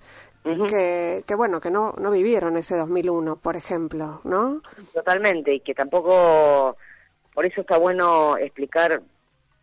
que, 0.68 1.24
que, 1.26 1.36
bueno, 1.36 1.60
que 1.60 1.72
no, 1.72 1.94
no 1.98 2.12
vivieron 2.12 2.58
ese 2.58 2.76
2001, 2.76 3.38
por 3.38 3.56
ejemplo, 3.56 4.22
¿no? 4.24 4.62
Totalmente, 4.94 5.54
y 5.54 5.60
que 5.62 5.74
tampoco, 5.74 6.78
por 7.34 7.46
eso 7.46 7.62
está 7.62 7.78
bueno 7.78 8.38
explicar 8.38 9.02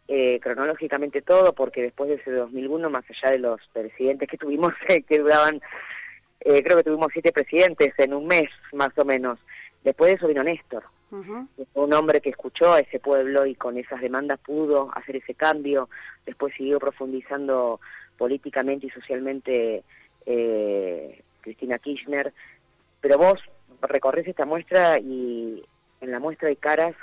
eh, 0.08 0.40
cronológicamente 0.40 1.22
todo, 1.22 1.52
porque 1.52 1.82
después 1.82 2.10
de 2.10 2.16
ese 2.16 2.32
2001, 2.32 2.90
más 2.90 3.04
allá 3.08 3.32
de 3.32 3.38
los 3.38 3.60
presidentes 3.72 4.28
que 4.28 4.36
tuvimos, 4.36 4.72
que 5.08 5.18
duraban, 5.18 5.60
eh, 6.40 6.62
creo 6.62 6.76
que 6.78 6.84
tuvimos 6.84 7.08
siete 7.12 7.32
presidentes 7.32 7.94
en 7.98 8.14
un 8.14 8.26
mes, 8.26 8.50
más 8.72 8.90
o 8.98 9.04
menos, 9.04 9.38
después 9.84 10.10
de 10.10 10.16
eso 10.16 10.28
vino 10.28 10.42
Néstor. 10.42 10.84
Un 11.74 11.92
hombre 11.92 12.22
que 12.22 12.30
escuchó 12.30 12.72
a 12.72 12.80
ese 12.80 12.98
pueblo 12.98 13.44
y 13.44 13.54
con 13.54 13.76
esas 13.76 14.00
demandas 14.00 14.40
pudo 14.40 14.90
hacer 14.94 15.16
ese 15.16 15.34
cambio, 15.34 15.90
después 16.24 16.54
siguió 16.56 16.78
profundizando 16.78 17.80
políticamente 18.16 18.86
y 18.86 18.90
socialmente 18.90 19.84
eh, 20.26 21.22
Cristina 21.40 21.78
Kirchner, 21.78 22.32
pero 23.00 23.18
vos 23.18 23.40
recorres 23.82 24.26
esta 24.26 24.44
muestra 24.44 24.98
y 24.98 25.62
en 26.00 26.10
la 26.10 26.20
muestra 26.20 26.48
hay 26.48 26.56
caras 26.56 26.94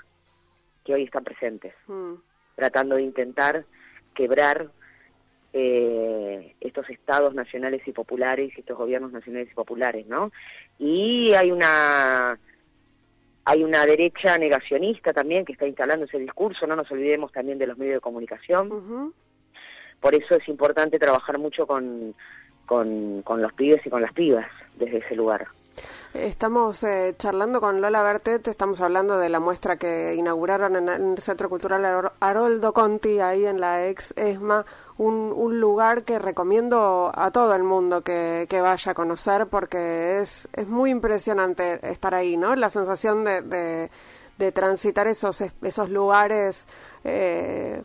que 0.84 0.94
hoy 0.94 1.04
están 1.04 1.24
presentes, 1.24 1.74
mm. 1.88 2.14
tratando 2.56 2.96
de 2.96 3.04
intentar 3.04 3.66
quebrar 4.14 4.70
eh, 5.54 6.56
estos 6.62 6.90
estados 6.90 7.34
nacionales 7.34 7.82
y 7.88 7.92
populares, 7.92 8.52
estos 8.58 8.78
gobiernos 8.78 9.12
nacionales 9.12 9.50
y 9.52 9.56
populares, 9.56 10.06
¿no? 10.08 10.32
Y 10.78 11.34
hay 11.34 11.52
una 11.52 12.40
hay 13.46 13.64
una 13.64 13.84
derecha 13.86 14.38
negacionista 14.38 15.12
también 15.12 15.44
que 15.44 15.54
está 15.54 15.66
instalando 15.66 16.06
ese 16.06 16.20
discurso, 16.20 16.68
no 16.68 16.76
nos 16.76 16.92
olvidemos 16.92 17.32
también 17.32 17.58
de 17.58 17.66
los 17.66 17.80
medios 17.80 17.96
de 17.96 18.02
comunicación. 18.02 19.14
Por 20.00 20.14
eso 20.14 20.36
es 20.36 20.48
importante 20.48 21.00
trabajar 21.00 21.40
mucho 21.40 21.66
con, 21.66 22.14
con, 22.70 23.24
con 23.24 23.42
los 23.42 23.52
pibes 23.54 23.84
y 23.84 23.90
con 23.90 24.04
las 24.04 24.14
pibas 24.14 24.46
desde 24.78 25.00
ese 25.00 25.16
lugar. 25.16 25.48
Estamos 26.14 26.84
eh, 26.84 27.16
charlando 27.18 27.62
con 27.62 27.82
Lola 27.82 28.04
Bertet, 28.04 28.48
estamos 28.48 28.80
hablando 28.82 29.18
de 29.18 29.30
la 29.30 29.40
muestra 29.40 29.78
que 29.78 30.14
inauguraron 30.16 30.76
en 30.76 30.90
el 30.90 31.18
Centro 31.20 31.50
Cultural 31.50 32.12
Haroldo 32.20 32.74
Conti, 32.74 33.20
ahí 33.20 33.46
en 33.46 33.60
la 33.60 33.88
ex 33.88 34.14
ESMA, 34.18 34.66
un, 34.98 35.34
un 35.36 35.60
lugar 35.60 36.04
que 36.04 36.20
recomiendo 36.20 37.12
a 37.16 37.32
todo 37.32 37.56
el 37.56 37.64
mundo 37.64 38.02
que, 38.02 38.48
vaya 38.52 38.92
a 38.92 38.96
conocer 38.96 39.48
porque 39.48 40.20
es, 40.20 40.48
es 40.54 40.68
muy 40.68 40.92
impresionante 40.92 41.80
estar 41.90 42.14
ahí, 42.14 42.38
¿no? 42.38 42.56
La 42.56 42.70
sensación 42.70 43.24
de, 43.24 43.42
de, 43.42 43.90
de 44.38 44.52
transitar 44.52 45.08
esos, 45.08 45.42
esos 45.42 45.90
lugares 45.90 46.68
eh, 47.04 47.84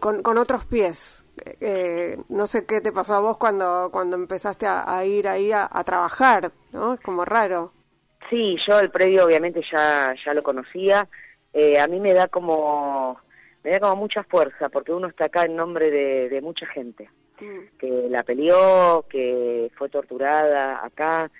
con, 0.00 0.22
con 0.22 0.38
otros 0.38 0.66
pies, 0.66 1.24
eh, 1.60 2.16
no 2.28 2.46
sé 2.46 2.66
qué 2.66 2.80
te 2.80 2.92
pasó 2.92 3.14
a 3.14 3.20
vos 3.20 3.36
cuando, 3.38 3.90
cuando 3.92 4.16
empezaste 4.16 4.66
a, 4.66 5.04
ir 5.04 5.28
ahí 5.28 5.50
a, 5.52 5.68
trabajar, 5.84 6.52
¿no? 6.72 6.94
Es 6.94 7.00
como 7.00 7.24
raro. 7.24 7.72
Sí, 8.30 8.56
yo 8.66 8.78
el 8.80 8.90
predio 8.90 9.24
obviamente 9.24 9.60
ya, 9.70 10.14
ya 10.24 10.34
lo 10.34 10.42
conocía. 10.42 11.08
Eh, 11.52 11.78
a 11.78 11.86
mí 11.86 12.00
me 12.00 12.12
da 12.12 12.28
como 12.28 13.18
me 13.62 13.70
da 13.70 13.80
como 13.80 13.96
mucha 13.96 14.22
fuerza 14.24 14.68
porque 14.68 14.92
uno 14.92 15.08
está 15.08 15.26
acá 15.26 15.44
en 15.44 15.56
nombre 15.56 15.90
de, 15.90 16.40
mucha 16.40 16.66
gente 16.66 17.08
mm. 17.40 17.78
que 17.78 18.06
la 18.08 18.22
peleó, 18.22 19.04
que 19.08 19.70
fue 19.76 19.88
torturada 19.88 20.84
acá, 20.84 21.30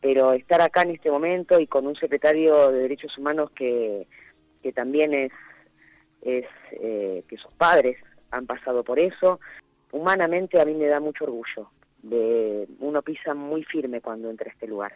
pero 0.00 0.32
estar 0.32 0.60
acá 0.60 0.82
en 0.82 0.92
este 0.92 1.10
momento 1.10 1.60
y 1.60 1.66
con 1.66 1.86
un 1.86 1.96
secretario 1.96 2.70
de 2.70 2.80
Derechos 2.80 3.16
Humanos 3.18 3.50
que, 3.54 4.06
que 4.62 4.72
también 4.72 5.12
es, 5.12 5.32
es 6.22 6.46
eh, 6.72 7.22
que 7.28 7.36
sus 7.36 7.52
padres 7.54 7.96
han 8.34 8.46
pasado 8.46 8.82
por 8.82 8.98
eso. 8.98 9.40
Humanamente 9.92 10.60
a 10.60 10.64
mí 10.64 10.74
me 10.74 10.86
da 10.86 11.00
mucho 11.00 11.24
orgullo. 11.24 11.70
De, 12.02 12.68
uno 12.80 13.00
pisa 13.02 13.32
muy 13.34 13.64
firme 13.64 14.00
cuando 14.00 14.28
entra 14.28 14.50
a 14.50 14.52
este 14.52 14.66
lugar 14.66 14.92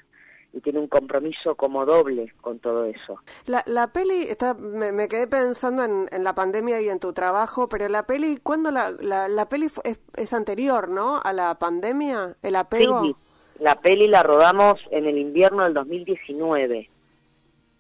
y 0.53 0.61
tiene 0.61 0.79
un 0.79 0.89
compromiso 0.89 1.55
como 1.55 1.85
doble 1.85 2.33
con 2.41 2.59
todo 2.59 2.85
eso. 2.85 3.21
La, 3.47 3.63
la 3.67 3.93
peli, 3.93 4.23
está, 4.23 4.55
me, 4.55 5.09
quedé 5.09 5.27
pensando 5.27 5.85
en, 5.85 6.07
en, 6.11 6.25
la 6.25 6.35
pandemia 6.35 6.81
y 6.81 6.89
en 6.89 7.01
tu 7.01 7.13
trabajo, 7.13 7.69
pero 7.69 7.89
la 7.89 8.07
peli, 8.07 8.39
¿cuándo 8.43 8.71
la, 8.71 8.91
la, 8.91 9.29
la 9.29 9.49
peli 9.49 9.67
es, 9.85 10.01
es, 10.17 10.33
anterior, 10.33 10.89
no? 10.89 11.21
A 11.23 11.33
la 11.33 11.59
pandemia, 11.59 12.37
el 12.43 12.57
apego. 12.57 13.03
Sí, 13.03 13.17
la 13.61 13.81
peli 13.81 14.09
la 14.09 14.23
rodamos 14.23 14.81
en 14.91 15.07
el 15.07 15.19
invierno 15.19 15.65
del 15.65 15.75
2019 15.75 16.89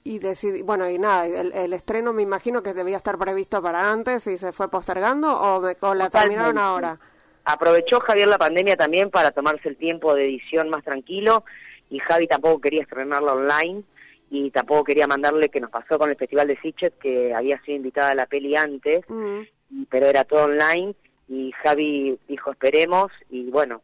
y 0.08 0.18
decidí, 0.18 0.62
bueno, 0.62 0.88
y 0.88 0.98
nada, 0.98 1.26
el, 1.26 1.72
estreno 1.74 2.14
me 2.14 2.22
imagino 2.22 2.62
que 2.62 2.72
debía 2.72 2.96
estar 2.96 3.18
previsto 3.18 3.60
para 3.62 3.92
antes 3.92 4.26
y 4.26 4.38
se 4.38 4.52
fue 4.52 4.70
postergando 4.70 5.28
o, 5.28 5.94
la 5.94 6.08
terminaron 6.08 6.56
ahora. 6.56 6.98
Aprovechó 7.44 8.00
Javier 8.00 8.28
la 8.28 8.38
pandemia 8.38 8.74
también 8.76 9.10
para 9.10 9.32
tomarse 9.32 9.68
el 9.68 9.76
tiempo 9.76 10.14
de 10.14 10.24
edición 10.24 10.70
más 10.70 10.82
tranquilo 10.82 11.44
y 11.90 11.98
Javi 11.98 12.26
tampoco 12.26 12.58
quería 12.62 12.82
estrenarla 12.82 13.34
online 13.34 13.82
y 14.30 14.50
tampoco 14.50 14.84
quería 14.84 15.06
mandarle 15.06 15.50
que 15.50 15.60
nos 15.60 15.70
pasó 15.70 15.98
con 15.98 16.08
el 16.08 16.16
Festival 16.16 16.48
de 16.48 16.58
Sitges 16.60 16.92
que 17.00 17.34
había 17.34 17.60
sido 17.62 17.76
invitada 17.76 18.12
a 18.12 18.14
la 18.14 18.26
peli 18.26 18.56
antes, 18.56 19.04
mm. 19.08 19.84
pero 19.90 20.06
era 20.06 20.24
todo 20.24 20.44
online 20.44 20.94
y 21.28 21.52
Javi 21.62 22.18
dijo 22.26 22.50
esperemos 22.50 23.12
y 23.28 23.50
bueno, 23.50 23.82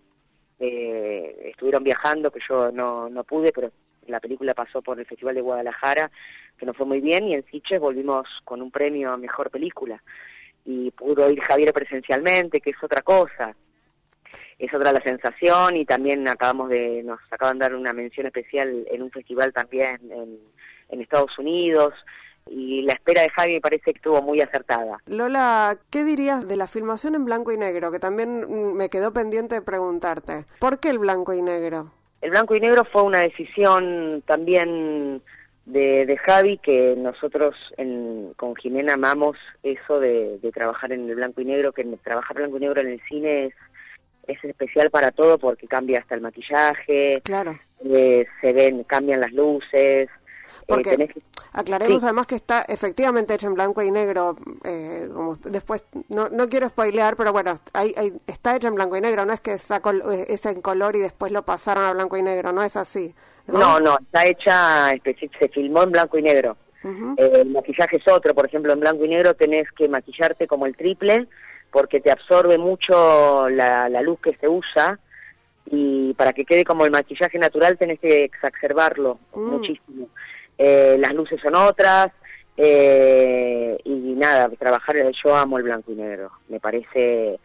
eh, 0.58 1.50
estuvieron 1.50 1.84
viajando 1.84 2.30
que 2.30 2.40
yo 2.48 2.72
no, 2.72 3.10
no 3.10 3.24
pude, 3.24 3.52
pero 3.52 3.70
la 4.08 4.20
película 4.20 4.54
pasó 4.54 4.82
por 4.82 4.98
el 4.98 5.06
Festival 5.06 5.34
de 5.34 5.40
Guadalajara, 5.40 6.10
que 6.58 6.66
nos 6.66 6.76
fue 6.76 6.86
muy 6.86 7.00
bien, 7.00 7.28
y 7.28 7.34
en 7.34 7.44
Siches 7.46 7.80
volvimos 7.80 8.26
con 8.44 8.62
un 8.62 8.70
premio 8.70 9.12
a 9.12 9.16
Mejor 9.16 9.50
Película. 9.50 10.02
Y 10.64 10.90
pudo 10.92 11.30
ir 11.30 11.40
Javier 11.40 11.72
presencialmente, 11.72 12.60
que 12.60 12.70
es 12.70 12.82
otra 12.82 13.02
cosa. 13.02 13.54
Es 14.58 14.72
otra 14.72 14.92
la 14.92 15.02
sensación 15.02 15.76
y 15.76 15.84
también 15.84 16.26
acabamos 16.28 16.68
de, 16.68 17.02
nos 17.04 17.20
acaban 17.30 17.58
de 17.58 17.64
dar 17.64 17.74
una 17.74 17.92
mención 17.92 18.26
especial 18.26 18.86
en 18.90 19.02
un 19.02 19.10
festival 19.10 19.52
también 19.52 19.98
en, 20.10 20.54
Estados 21.00 21.36
Unidos 21.38 21.92
y 22.48 22.82
la 22.82 22.92
espera 22.92 23.22
de 23.22 23.30
Javi 23.30 23.54
me 23.54 23.60
parece 23.60 23.92
que 23.92 23.98
estuvo 23.98 24.22
muy 24.22 24.40
acertada. 24.40 24.98
Lola, 25.06 25.76
¿qué 25.90 26.04
dirías 26.04 26.46
de 26.46 26.56
la 26.56 26.68
filmación 26.68 27.16
en 27.16 27.24
blanco 27.24 27.50
y 27.50 27.58
negro? 27.58 27.90
Que 27.90 27.98
también 27.98 28.76
me 28.76 28.88
quedó 28.88 29.12
pendiente 29.12 29.56
de 29.56 29.62
preguntarte. 29.62 30.46
¿Por 30.60 30.78
qué 30.78 30.90
el 30.90 31.00
blanco 31.00 31.34
y 31.34 31.42
negro? 31.42 31.90
El 32.24 32.30
blanco 32.30 32.56
y 32.56 32.60
negro 32.60 32.84
fue 32.90 33.02
una 33.02 33.20
decisión 33.20 34.22
también 34.26 35.20
de, 35.66 36.18
Javi, 36.24 36.56
que 36.56 36.94
nosotros 36.96 37.54
con 38.36 38.56
Jimena 38.56 38.94
amamos 38.94 39.36
eso 39.62 40.00
de, 40.00 40.38
trabajar 40.54 40.92
en 40.92 41.06
el 41.06 41.16
blanco 41.16 41.42
y 41.42 41.44
negro, 41.44 41.72
que 41.72 41.84
trabajar 42.02 42.38
blanco 42.38 42.56
y 42.56 42.60
negro 42.60 42.80
en 42.80 42.92
el 42.92 43.02
cine 43.06 43.44
es, 43.44 43.54
es 44.26 44.42
especial 44.42 44.88
para 44.88 45.10
todo 45.10 45.36
porque 45.36 45.66
cambia 45.66 45.98
hasta 45.98 46.14
el 46.14 46.22
maquillaje, 46.22 47.20
claro. 47.24 47.58
Eh, 47.84 48.24
se 48.40 48.54
ven, 48.54 48.84
cambian 48.84 49.20
las 49.20 49.32
luces, 49.32 50.08
Porque 50.66 51.14
aclaremos 51.52 52.02
además 52.04 52.26
que 52.26 52.36
está 52.36 52.62
efectivamente 52.62 53.34
hecha 53.34 53.46
en 53.46 53.54
blanco 53.54 53.82
y 53.82 53.90
negro. 53.90 54.36
Eh, 54.64 55.08
como 55.12 55.36
después, 55.36 55.84
no, 56.08 56.28
no 56.28 56.48
quiero 56.48 56.68
spoilear, 56.68 57.16
pero 57.16 57.32
bueno, 57.32 57.60
hay, 57.72 57.94
está 58.26 58.56
hecha 58.56 58.68
en 58.68 58.74
blanco 58.74 58.96
y 58.96 59.00
negro. 59.00 59.24
No 59.26 59.32
es 59.32 59.40
que 59.40 59.52
está 59.52 59.80
es 60.28 60.46
en 60.46 60.60
color 60.62 60.96
y 60.96 61.00
después 61.00 61.32
lo 61.32 61.44
pasaron 61.44 61.84
a 61.84 61.92
blanco 61.92 62.16
y 62.16 62.22
negro. 62.22 62.52
No 62.52 62.62
es 62.62 62.76
así. 62.76 63.14
No, 63.46 63.78
no, 63.78 63.98
está 63.98 64.26
hecha, 64.26 64.90
se 65.38 65.48
filmó 65.48 65.82
en 65.82 65.92
blanco 65.92 66.18
y 66.18 66.22
negro. 66.22 66.56
Eh, 67.16 67.32
el 67.36 67.50
maquillaje 67.50 67.96
es 67.96 68.08
otro, 68.08 68.34
por 68.34 68.46
ejemplo, 68.46 68.72
en 68.72 68.80
blanco 68.80 69.04
y 69.04 69.08
negro 69.08 69.34
tenés 69.34 69.70
que 69.72 69.88
maquillarte 69.88 70.46
como 70.46 70.66
el 70.66 70.76
triple 70.76 71.28
porque 71.74 71.98
te 71.98 72.12
absorbe 72.12 72.56
mucho 72.56 73.48
la, 73.48 73.88
luz 74.00 74.20
que 74.20 74.36
se 74.36 74.48
usa 74.48 74.98
y 75.66 76.14
para 76.14 76.32
que 76.32 76.44
quede 76.44 76.64
como 76.64 76.84
el 76.84 76.92
maquillaje 76.92 77.36
natural 77.36 77.76
tenés 77.76 77.98
que 77.98 78.24
exacerbarlo 78.24 79.18
mm. 79.34 79.40
muchísimo. 79.40 80.08
Eh, 80.58 80.96
las 80.98 81.12
luces 81.14 81.40
son 81.40 81.54
otras 81.56 82.08
eh, 82.56 83.76
y 83.84 83.90
nada, 84.14 84.48
trabajar, 84.50 84.96
yo 85.24 85.34
amo 85.34 85.58
el 85.58 85.64
blanco 85.64 85.90
y 85.92 85.96
negro, 85.96 86.30
me 86.48 86.60
parece 86.60 87.40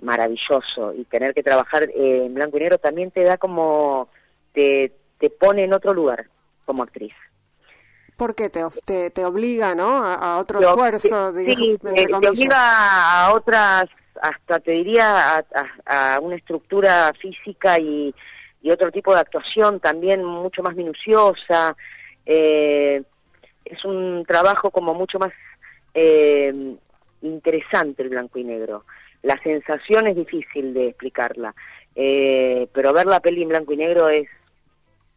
maravilloso 0.00 0.94
y 0.94 1.04
tener 1.04 1.34
que 1.34 1.42
trabajar 1.42 1.88
en 1.94 2.34
blanco 2.34 2.56
y 2.56 2.60
negro 2.60 2.78
también 2.78 3.10
te 3.10 3.22
da 3.22 3.36
como, 3.36 4.08
te, 4.52 4.92
te 5.18 5.30
pone 5.30 5.64
en 5.64 5.74
otro 5.74 5.92
lugar 5.92 6.26
como 6.64 6.82
actriz 6.82 7.12
porque 8.22 8.50
te, 8.50 8.60
te, 8.84 9.10
te 9.10 9.24
obliga, 9.24 9.74
¿no? 9.74 10.04
A, 10.04 10.38
otro 10.38 10.60
esfuerzo. 10.60 11.32
Sí, 11.34 11.76
te, 11.82 12.14
obliga 12.14 13.24
a 13.24 13.34
otras, 13.34 13.86
hasta 14.20 14.60
te 14.60 14.70
diría, 14.70 15.44
a, 15.86 16.20
una 16.20 16.36
estructura 16.36 17.12
física 17.20 17.80
y, 17.80 18.14
y, 18.60 18.70
otro 18.70 18.92
tipo 18.92 19.12
de 19.12 19.20
actuación 19.20 19.80
también 19.80 20.24
mucho 20.24 20.62
más 20.62 20.76
minuciosa. 20.76 21.76
Eh, 22.26 23.02
es 23.64 23.84
un 23.84 24.24
trabajo 24.26 24.70
como 24.70 24.94
mucho 24.94 25.18
más 25.18 25.32
eh, 25.94 26.74
interesante 27.22 28.02
el 28.02 28.08
blanco 28.08 28.38
y 28.38 28.44
negro. 28.44 28.84
La 29.22 29.40
sensación 29.42 30.08
es 30.08 30.16
difícil 30.16 30.74
de 30.74 30.88
explicarla, 30.88 31.54
eh, 31.94 32.68
pero 32.72 32.92
ver 32.92 33.06
la 33.06 33.20
peli 33.20 33.42
en 33.42 33.50
blanco 33.50 33.72
y 33.72 33.76
negro 33.76 34.08
es 34.08 34.28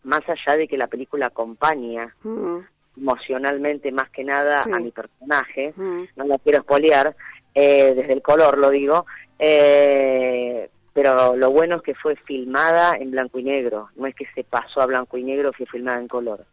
más 0.03 0.21
allá 0.27 0.57
de 0.57 0.67
que 0.67 0.77
la 0.77 0.87
película 0.87 1.27
acompaña 1.27 2.13
mm 2.21 2.59
emocionalmente 2.97 3.91
más 3.91 4.09
que 4.09 4.23
nada 4.23 4.61
a 4.61 4.79
mi 4.79 4.91
personaje, 4.91 5.73
mm. 5.75 6.03
no 6.15 6.25
la 6.25 6.37
quiero 6.39 6.59
espolear, 6.59 7.15
eh, 7.53 7.93
desde 7.95 8.13
el 8.13 8.21
color 8.21 8.57
lo 8.57 8.69
digo, 8.69 9.05
eh, 9.39 10.69
pero 10.93 11.35
lo 11.35 11.51
bueno 11.51 11.77
es 11.77 11.81
que 11.81 11.95
fue 11.95 12.15
filmada 12.15 12.95
en 12.97 13.11
blanco 13.11 13.39
y 13.39 13.43
negro, 13.43 13.89
no 13.95 14.07
es 14.07 14.15
que 14.15 14.25
se 14.33 14.43
pasó 14.43 14.81
a 14.81 14.85
blanco 14.85 15.17
y 15.17 15.23
negro, 15.23 15.51
fue 15.53 15.65
filmada 15.65 15.99
en 15.99 16.07
color. 16.07 16.45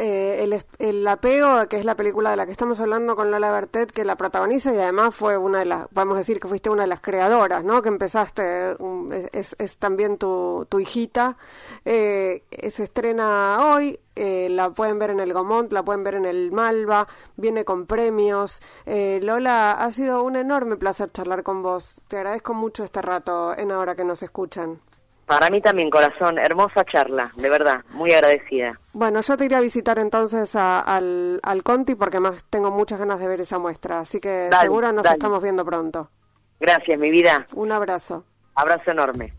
Eh, 0.00 0.62
el, 0.78 1.08
apego, 1.08 1.66
que 1.68 1.76
es 1.76 1.84
la 1.84 1.96
película 1.96 2.30
de 2.30 2.36
la 2.36 2.46
que 2.46 2.52
estamos 2.52 2.78
hablando 2.78 3.16
con 3.16 3.32
Lola 3.32 3.50
Bertet, 3.50 3.90
que 3.90 4.04
la 4.04 4.16
protagoniza 4.16 4.72
y 4.72 4.78
además 4.78 5.12
fue 5.12 5.36
una 5.36 5.58
de 5.58 5.64
las, 5.64 5.88
vamos 5.90 6.14
a 6.14 6.18
decir 6.18 6.38
que 6.38 6.46
fuiste 6.46 6.70
una 6.70 6.82
de 6.82 6.88
las 6.88 7.00
creadoras, 7.00 7.64
¿no? 7.64 7.82
Que 7.82 7.88
empezaste, 7.88 8.76
es, 9.32 9.56
es, 9.58 9.78
también 9.78 10.16
tu, 10.16 10.66
hijita. 10.78 11.36
Eh, 11.84 12.44
se 12.70 12.84
estrena 12.84 13.58
hoy, 13.74 13.98
eh, 14.14 14.48
la 14.50 14.70
pueden 14.70 15.00
ver 15.00 15.10
en 15.10 15.18
el 15.18 15.32
Gomont, 15.32 15.72
la 15.72 15.82
pueden 15.84 16.04
ver 16.04 16.14
en 16.14 16.26
el 16.26 16.52
Malva, 16.52 17.08
viene 17.36 17.64
con 17.64 17.86
premios. 17.86 18.60
Lola, 18.86 19.72
ha 19.72 19.90
sido 19.90 20.22
un 20.22 20.36
enorme 20.36 20.76
placer 20.76 21.10
charlar 21.10 21.42
con 21.42 21.62
vos. 21.62 22.02
Te 22.06 22.18
agradezco 22.18 22.54
mucho 22.54 22.84
este 22.84 23.02
rato 23.02 23.56
en 23.58 23.72
ahora 23.72 23.96
que 23.96 24.04
nos 24.04 24.22
escuchan. 24.22 24.80
Para 25.28 25.50
mí 25.50 25.60
también, 25.60 25.90
corazón, 25.90 26.38
hermosa 26.38 26.86
charla, 26.86 27.30
de 27.36 27.50
verdad, 27.50 27.84
muy 27.90 28.12
agradecida. 28.12 28.80
Bueno, 28.94 29.20
yo 29.20 29.36
te 29.36 29.44
iré 29.44 29.56
a 29.56 29.60
visitar 29.60 29.98
entonces 29.98 30.56
al, 30.56 31.38
al 31.42 31.62
Conti 31.62 31.94
porque 31.96 32.18
más 32.18 32.44
tengo 32.48 32.70
muchas 32.70 32.98
ganas 32.98 33.20
de 33.20 33.28
ver 33.28 33.42
esa 33.42 33.58
muestra, 33.58 34.00
así 34.00 34.20
que 34.20 34.48
seguro 34.58 34.90
nos 34.90 35.04
estamos 35.04 35.42
viendo 35.42 35.66
pronto. 35.66 36.10
Gracias, 36.58 36.98
mi 36.98 37.10
vida. 37.10 37.44
Un 37.54 37.72
abrazo. 37.72 38.24
Abrazo 38.54 38.90
enorme. 38.90 39.34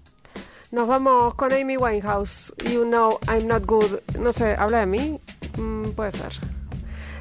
Nos 0.69 0.87
vamos 0.87 1.33
con 1.33 1.51
Amy 1.51 1.75
Winehouse. 1.75 2.53
You 2.71 2.83
know 2.83 3.19
I'm 3.27 3.47
not 3.47 3.65
good. 3.65 3.99
No 4.19 4.31
sé, 4.31 4.55
¿habla 4.59 4.81
de 4.81 4.85
mí? 4.85 5.19
Mm, 5.57 5.89
puede 5.93 6.11
ser. 6.11 6.33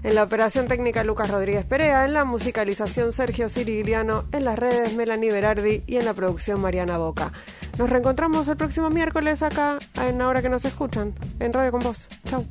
En 0.08 0.14
la 0.14 0.22
operación 0.22 0.68
técnica 0.68 1.04
Lucas 1.04 1.30
Rodríguez 1.30 1.66
Perea, 1.66 2.06
en 2.06 2.14
la 2.14 2.24
musicalización 2.24 3.12
Sergio 3.12 3.50
Sirigliano, 3.50 4.24
en 4.32 4.46
las 4.46 4.58
redes 4.58 4.94
Melanie 4.94 5.30
Berardi 5.30 5.82
y 5.86 5.98
en 5.98 6.06
la 6.06 6.14
producción 6.14 6.62
Mariana 6.62 6.96
Boca. 6.96 7.30
Nos 7.76 7.90
reencontramos 7.90 8.48
el 8.48 8.56
próximo 8.56 8.88
miércoles 8.88 9.42
acá, 9.42 9.76
en 10.00 10.16
la 10.16 10.28
hora 10.28 10.40
que 10.40 10.48
nos 10.48 10.64
escuchan, 10.64 11.12
en 11.40 11.52
Radio 11.52 11.72
con 11.72 11.82
Vos. 11.82 12.08
Chau. 12.24 12.46